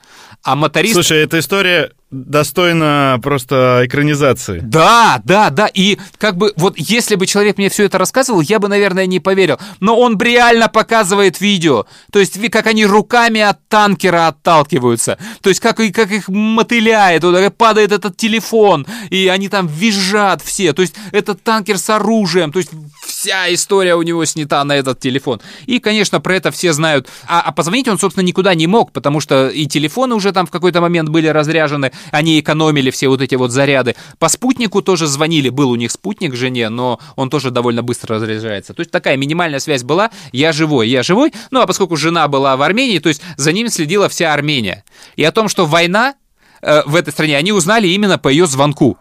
А 0.43 0.55
моторист... 0.55 0.95
Слушай, 0.95 1.23
эта 1.23 1.37
история 1.37 1.91
достойна 2.15 3.19
просто 3.21 3.81
экранизации. 3.83 4.59
Да, 4.63 5.21
да, 5.23 5.49
да. 5.49 5.67
И 5.67 5.99
как 6.17 6.37
бы 6.37 6.53
вот 6.55 6.75
если 6.77 7.15
бы 7.15 7.25
человек 7.25 7.57
мне 7.57 7.69
все 7.69 7.83
это 7.83 7.97
рассказывал, 7.97 8.41
я 8.41 8.59
бы, 8.59 8.67
наверное, 8.67 9.05
не 9.05 9.19
поверил. 9.19 9.59
Но 9.79 9.99
он 9.99 10.17
реально 10.17 10.69
показывает 10.69 11.41
видео. 11.41 11.85
То 12.11 12.19
есть 12.19 12.39
как 12.49 12.67
они 12.67 12.85
руками 12.85 13.41
от 13.41 13.67
танкера 13.67 14.27
отталкиваются. 14.27 15.17
То 15.41 15.49
есть 15.49 15.59
как, 15.59 15.77
как 15.77 16.11
их 16.11 16.29
мотыляет, 16.29 17.23
падает 17.57 17.91
этот 17.91 18.17
телефон, 18.17 18.87
и 19.09 19.27
они 19.27 19.49
там 19.49 19.67
визжат 19.67 20.41
все. 20.41 20.73
То 20.73 20.81
есть 20.81 20.95
этот 21.11 21.43
танкер 21.43 21.77
с 21.77 21.89
оружием. 21.89 22.51
То 22.51 22.59
есть 22.59 22.71
вся 23.05 23.53
история 23.53 23.95
у 23.95 24.01
него 24.01 24.23
снята 24.25 24.63
на 24.63 24.73
этот 24.73 24.99
телефон. 24.99 25.41
И, 25.65 25.79
конечно, 25.79 26.19
про 26.19 26.35
это 26.35 26.51
все 26.51 26.73
знают. 26.73 27.07
А, 27.27 27.41
а 27.41 27.51
позвонить 27.51 27.87
он, 27.87 27.99
собственно, 27.99 28.25
никуда 28.25 28.53
не 28.53 28.67
мог, 28.67 28.91
потому 28.91 29.19
что 29.19 29.49
и 29.49 29.65
телефоны 29.65 30.15
уже 30.15 30.31
там 30.31 30.45
в 30.45 30.51
какой-то 30.51 30.81
момент 30.81 31.09
были 31.09 31.27
разряжены, 31.27 31.91
они 32.11 32.39
экономили 32.39 32.91
все 32.91 33.07
вот 33.07 33.21
эти 33.21 33.35
вот 33.35 33.51
заряды. 33.51 33.95
По 34.19 34.29
спутнику 34.29 34.81
тоже 34.81 35.07
звонили, 35.07 35.49
был 35.49 35.69
у 35.69 35.75
них 35.75 35.91
спутник 35.91 36.35
жене, 36.35 36.69
но 36.69 36.99
он 37.15 37.29
тоже 37.29 37.51
довольно 37.51 37.83
быстро 37.83 38.15
разряжается. 38.15 38.73
То 38.73 38.81
есть 38.81 38.91
такая 38.91 39.17
минимальная 39.17 39.59
связь 39.59 39.83
была, 39.83 40.11
я 40.31 40.51
живой, 40.51 40.89
я 40.89 41.03
живой. 41.03 41.33
Ну 41.51 41.61
а 41.61 41.67
поскольку 41.67 41.95
жена 41.95 42.27
была 42.27 42.57
в 42.57 42.61
Армении, 42.61 42.99
то 42.99 43.09
есть 43.09 43.21
за 43.37 43.51
ним 43.51 43.69
следила 43.69 44.09
вся 44.09 44.33
Армения. 44.33 44.83
И 45.15 45.23
о 45.23 45.31
том, 45.31 45.49
что 45.49 45.65
война 45.65 46.15
э, 46.61 46.83
в 46.85 46.95
этой 46.95 47.11
стране, 47.11 47.37
они 47.37 47.51
узнали 47.51 47.87
именно 47.87 48.17
по 48.17 48.29
ее 48.29 48.47
звонку. 48.47 48.97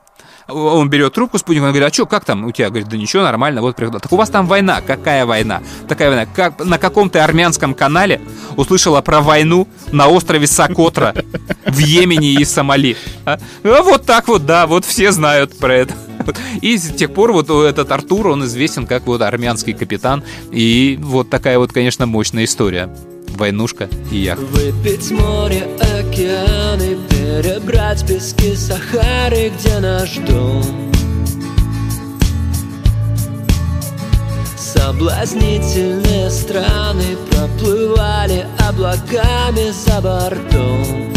Он 0.48 0.90
берет 0.90 1.14
трубку, 1.14 1.38
спутник, 1.38 1.62
он 1.62 1.70
говорит, 1.70 1.88
а 1.88 1.92
что, 1.92 2.06
как 2.06 2.24
там 2.24 2.44
у 2.44 2.52
тебя? 2.52 2.68
Говорит, 2.68 2.88
да 2.88 2.96
ничего, 2.96 3.22
нормально, 3.22 3.62
вот 3.62 3.76
приехал. 3.76 4.00
Так 4.00 4.12
у 4.12 4.16
вас 4.16 4.28
там 4.28 4.46
война. 4.46 4.82
Какая 4.82 5.24
война? 5.24 5.62
Такая 5.88 6.08
война. 6.08 6.26
Как, 6.26 6.62
на 6.64 6.78
каком-то 6.78 7.24
армянском 7.24 7.74
канале 7.74 8.20
услышала 8.56 9.00
про 9.00 9.20
войну 9.20 9.66
на 9.90 10.08
острове 10.08 10.46
Сокотра 10.46 11.14
в 11.66 11.78
Йемене 11.78 12.34
и 12.34 12.44
Сомали. 12.44 12.96
А? 13.24 13.38
а 13.62 13.82
вот 13.82 14.04
так 14.04 14.28
вот, 14.28 14.44
да, 14.44 14.66
вот 14.66 14.84
все 14.84 15.12
знают 15.12 15.56
про 15.58 15.74
это. 15.74 15.94
И 16.60 16.76
с 16.76 16.92
тех 16.92 17.12
пор 17.12 17.32
вот 17.32 17.48
этот 17.50 17.90
Артур, 17.90 18.28
он 18.28 18.44
известен 18.44 18.86
как 18.86 19.06
вот 19.06 19.22
армянский 19.22 19.72
капитан. 19.72 20.22
И 20.50 20.98
вот 21.00 21.30
такая 21.30 21.58
вот, 21.58 21.72
конечно, 21.72 22.06
мощная 22.06 22.44
история. 22.44 22.94
Войнушка 23.28 23.88
и 24.12 24.18
яхта. 24.18 24.44
Выпить 24.44 25.10
море, 25.10 25.66
океаны, 25.80 26.98
перебрать 27.42 28.06
пески 28.06 28.54
Сахары, 28.54 29.50
где 29.50 29.80
наш 29.80 30.16
дом. 30.18 30.62
Соблазнительные 34.56 36.30
страны 36.30 37.16
проплывали 37.30 38.46
облаками 38.68 39.72
за 39.72 40.00
бортом. 40.00 41.12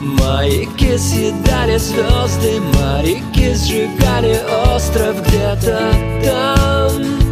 Маяки 0.00 0.96
съедали 0.96 1.76
звезды, 1.78 2.60
моряки 2.74 3.54
сжигали 3.54 4.38
остров 4.74 5.16
где-то 5.26 5.92
там. 6.24 7.23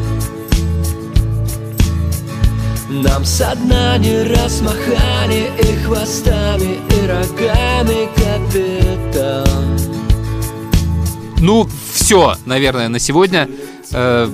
Нам 2.93 3.25
со 3.25 3.55
дна 3.57 3.97
не 3.97 4.23
размахали 4.23 5.51
и 5.59 5.83
хвостами, 5.83 6.77
и 6.91 7.07
рогами 7.07 8.07
капитан 8.15 9.79
Ну, 11.39 11.67
все, 11.95 12.37
наверное, 12.45 12.89
на 12.89 12.99
сегодня. 12.99 13.49
Э, 13.93 14.29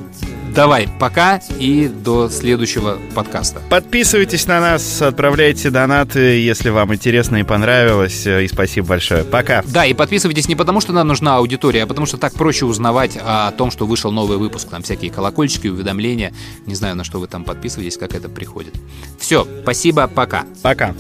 давай, 0.55 0.89
пока 0.99 1.41
и 1.59 1.89
до 1.89 2.29
следующего 2.29 2.99
подкаста. 3.15 3.61
Подписывайтесь 3.69 4.47
на 4.47 4.61
нас, 4.61 5.03
отправляйте 5.03 5.71
донаты, 5.71 6.41
если 6.41 6.71
вам 6.71 6.95
интересно 6.95 7.37
и 7.37 7.43
понравилось. 7.43 8.27
Э, 8.27 8.45
И 8.45 8.49
спасибо 8.49 8.89
большое. 8.89 9.25
Пока. 9.25 9.63
Да, 9.67 9.85
и 9.87 9.95
подписывайтесь 9.95 10.49
не 10.49 10.57
потому, 10.57 10.81
что 10.81 10.93
нам 10.93 11.07
нужна 11.09 11.37
аудитория, 11.37 11.85
а 11.85 11.87
потому 11.87 12.07
что 12.07 12.17
так 12.17 12.35
проще 12.35 12.65
узнавать 12.65 13.19
о 13.21 13.51
том, 13.53 13.71
что 13.71 13.87
вышел 13.87 14.11
новый 14.13 14.39
выпуск. 14.39 14.69
Там 14.69 14.83
всякие 14.83 15.11
колокольчики, 15.11 15.69
уведомления. 15.69 16.33
Не 16.67 16.75
знаю, 16.75 16.97
на 16.97 17.05
что 17.05 17.19
вы 17.21 17.27
там 17.27 17.45
подписываетесь, 17.45 17.97
как 17.97 18.15
это 18.15 18.29
приходит. 18.29 18.75
Все, 19.19 19.47
спасибо, 19.63 20.07
пока. 20.09 20.45
Пока. 20.63 20.95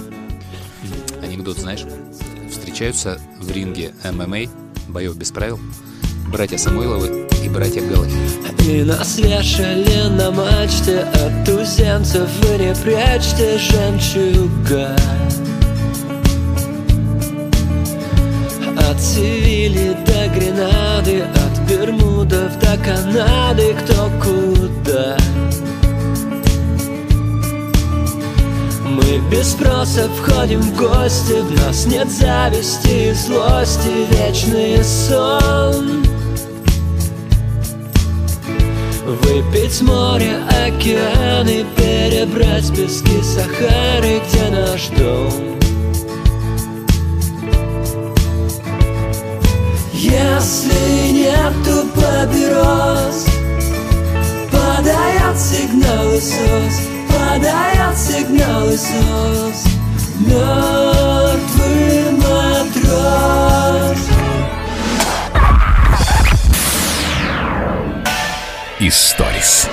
Анекдот, 1.23 1.59
знаешь? 1.59 1.85
Встречаются 2.51 3.21
в 3.41 3.51
ринге 3.51 3.93
ММА, 4.05 4.51
боев 4.89 5.17
без 5.17 5.31
правил, 5.31 5.59
братья 6.31 6.59
Самойловы 6.59 7.27
и 7.43 7.49
братья 7.49 7.81
Галахи. 7.81 8.13
И 8.67 8.83
нас 8.83 9.19
вешали 9.19 10.09
на 10.09 10.31
мачте 10.31 11.01
От 11.01 11.45
туземцев 11.47 12.29
вы 12.43 12.59
не 12.59 12.75
прячьте 12.75 13.59
жемчуга 13.59 14.95
От 18.91 19.01
Севили 19.01 19.97
до 20.07 20.29
Гренады 20.39 21.23
От 21.23 21.71
Бермудов 21.71 22.59
до 22.59 22.77
Канады 22.85 23.75
Кто 23.85 24.11
куда. 24.23 25.17
Мы 28.85 29.19
без 29.31 29.53
спроса 29.53 30.09
входим 30.11 30.61
в 30.61 30.77
гости 30.77 31.41
В 31.41 31.65
нас 31.65 31.87
нет 31.87 32.11
зависти 32.11 33.11
и 33.11 33.13
злости 33.13 34.07
Вечный 34.11 34.85
сон 34.85 36.08
Выпить 39.29 39.83
море, 39.83 40.37
океаны 40.67 41.67
Перебрать 41.77 42.75
пески 42.75 43.23
Сахары, 43.23 44.23
где 44.27 44.49
наш 44.49 44.89
дом. 44.89 45.59
Если 49.93 51.13
нету 51.13 51.87
папирос 51.95 53.27
Подает 54.51 55.39
сигналы 55.39 56.19
СОС 56.19 56.81
Подает 57.09 57.99
сигналы 57.99 58.79
СОС 58.79 59.65
Мертвый 60.21 62.13
матрос 62.13 63.99
Историс. 68.89 69.69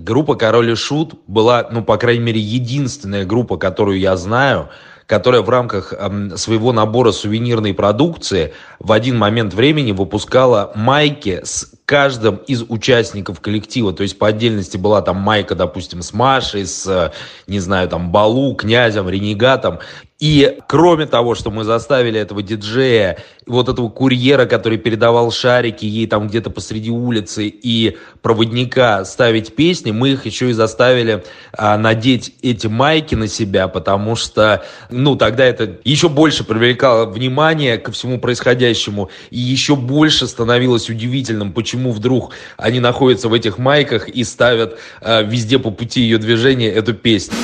Группа 0.00 0.36
Король 0.36 0.70
и 0.70 0.74
Шут 0.74 1.14
была, 1.26 1.68
ну, 1.70 1.82
по 1.82 1.96
крайней 1.96 2.22
мере, 2.24 2.40
единственная 2.40 3.24
группа, 3.24 3.56
которую 3.56 3.98
я 3.98 4.16
знаю, 4.16 4.68
которая 5.06 5.42
в 5.42 5.48
рамках 5.48 5.92
эм, 5.92 6.36
своего 6.36 6.72
набора 6.72 7.10
сувенирной 7.10 7.74
продукции 7.74 8.52
в 8.78 8.92
один 8.92 9.18
момент 9.18 9.54
времени 9.54 9.92
выпускала 9.92 10.70
майки 10.74 11.40
с 11.42 11.72
каждым 11.88 12.36
из 12.46 12.64
участников 12.68 13.40
коллектива. 13.40 13.94
То 13.94 14.02
есть 14.02 14.18
по 14.18 14.28
отдельности 14.28 14.76
была 14.76 15.00
там 15.00 15.16
майка, 15.16 15.54
допустим, 15.54 16.02
с 16.02 16.12
Машей, 16.12 16.66
с, 16.66 16.86
э, 16.86 17.12
не 17.46 17.60
знаю, 17.60 17.88
там, 17.88 18.12
Балу, 18.12 18.54
Князем, 18.54 19.08
Ренегатом. 19.08 19.78
И 20.18 20.58
кроме 20.66 21.06
того, 21.06 21.36
что 21.36 21.52
мы 21.52 21.62
заставили 21.62 22.18
этого 22.18 22.42
диджея, 22.42 23.18
вот 23.46 23.68
этого 23.68 23.88
курьера, 23.88 24.46
который 24.46 24.76
передавал 24.76 25.30
шарики 25.30 25.84
ей 25.84 26.08
там 26.08 26.26
где-то 26.26 26.50
посреди 26.50 26.90
улицы, 26.90 27.46
и 27.46 27.96
проводника 28.20 29.04
ставить 29.04 29.54
песни, 29.54 29.92
мы 29.92 30.10
их 30.10 30.26
еще 30.26 30.50
и 30.50 30.54
заставили 30.54 31.24
а, 31.56 31.78
надеть 31.78 32.34
эти 32.42 32.66
майки 32.66 33.14
на 33.14 33.28
себя, 33.28 33.68
потому 33.68 34.16
что, 34.16 34.64
ну, 34.90 35.14
тогда 35.14 35.44
это 35.44 35.78
еще 35.84 36.08
больше 36.08 36.42
привлекало 36.42 37.06
внимание 37.06 37.78
ко 37.78 37.92
всему 37.92 38.18
происходящему, 38.18 39.10
и 39.30 39.38
еще 39.38 39.76
больше 39.76 40.26
становилось 40.26 40.90
удивительным, 40.90 41.52
почему 41.52 41.77
вдруг 41.86 42.32
они 42.56 42.80
находятся 42.80 43.28
в 43.28 43.34
этих 43.34 43.58
майках 43.58 44.08
и 44.08 44.24
ставят 44.24 44.78
а, 45.00 45.22
везде 45.22 45.58
по 45.58 45.70
пути 45.70 46.00
ее 46.00 46.18
движения 46.18 46.68
эту 46.68 46.94
песню. 46.94 47.36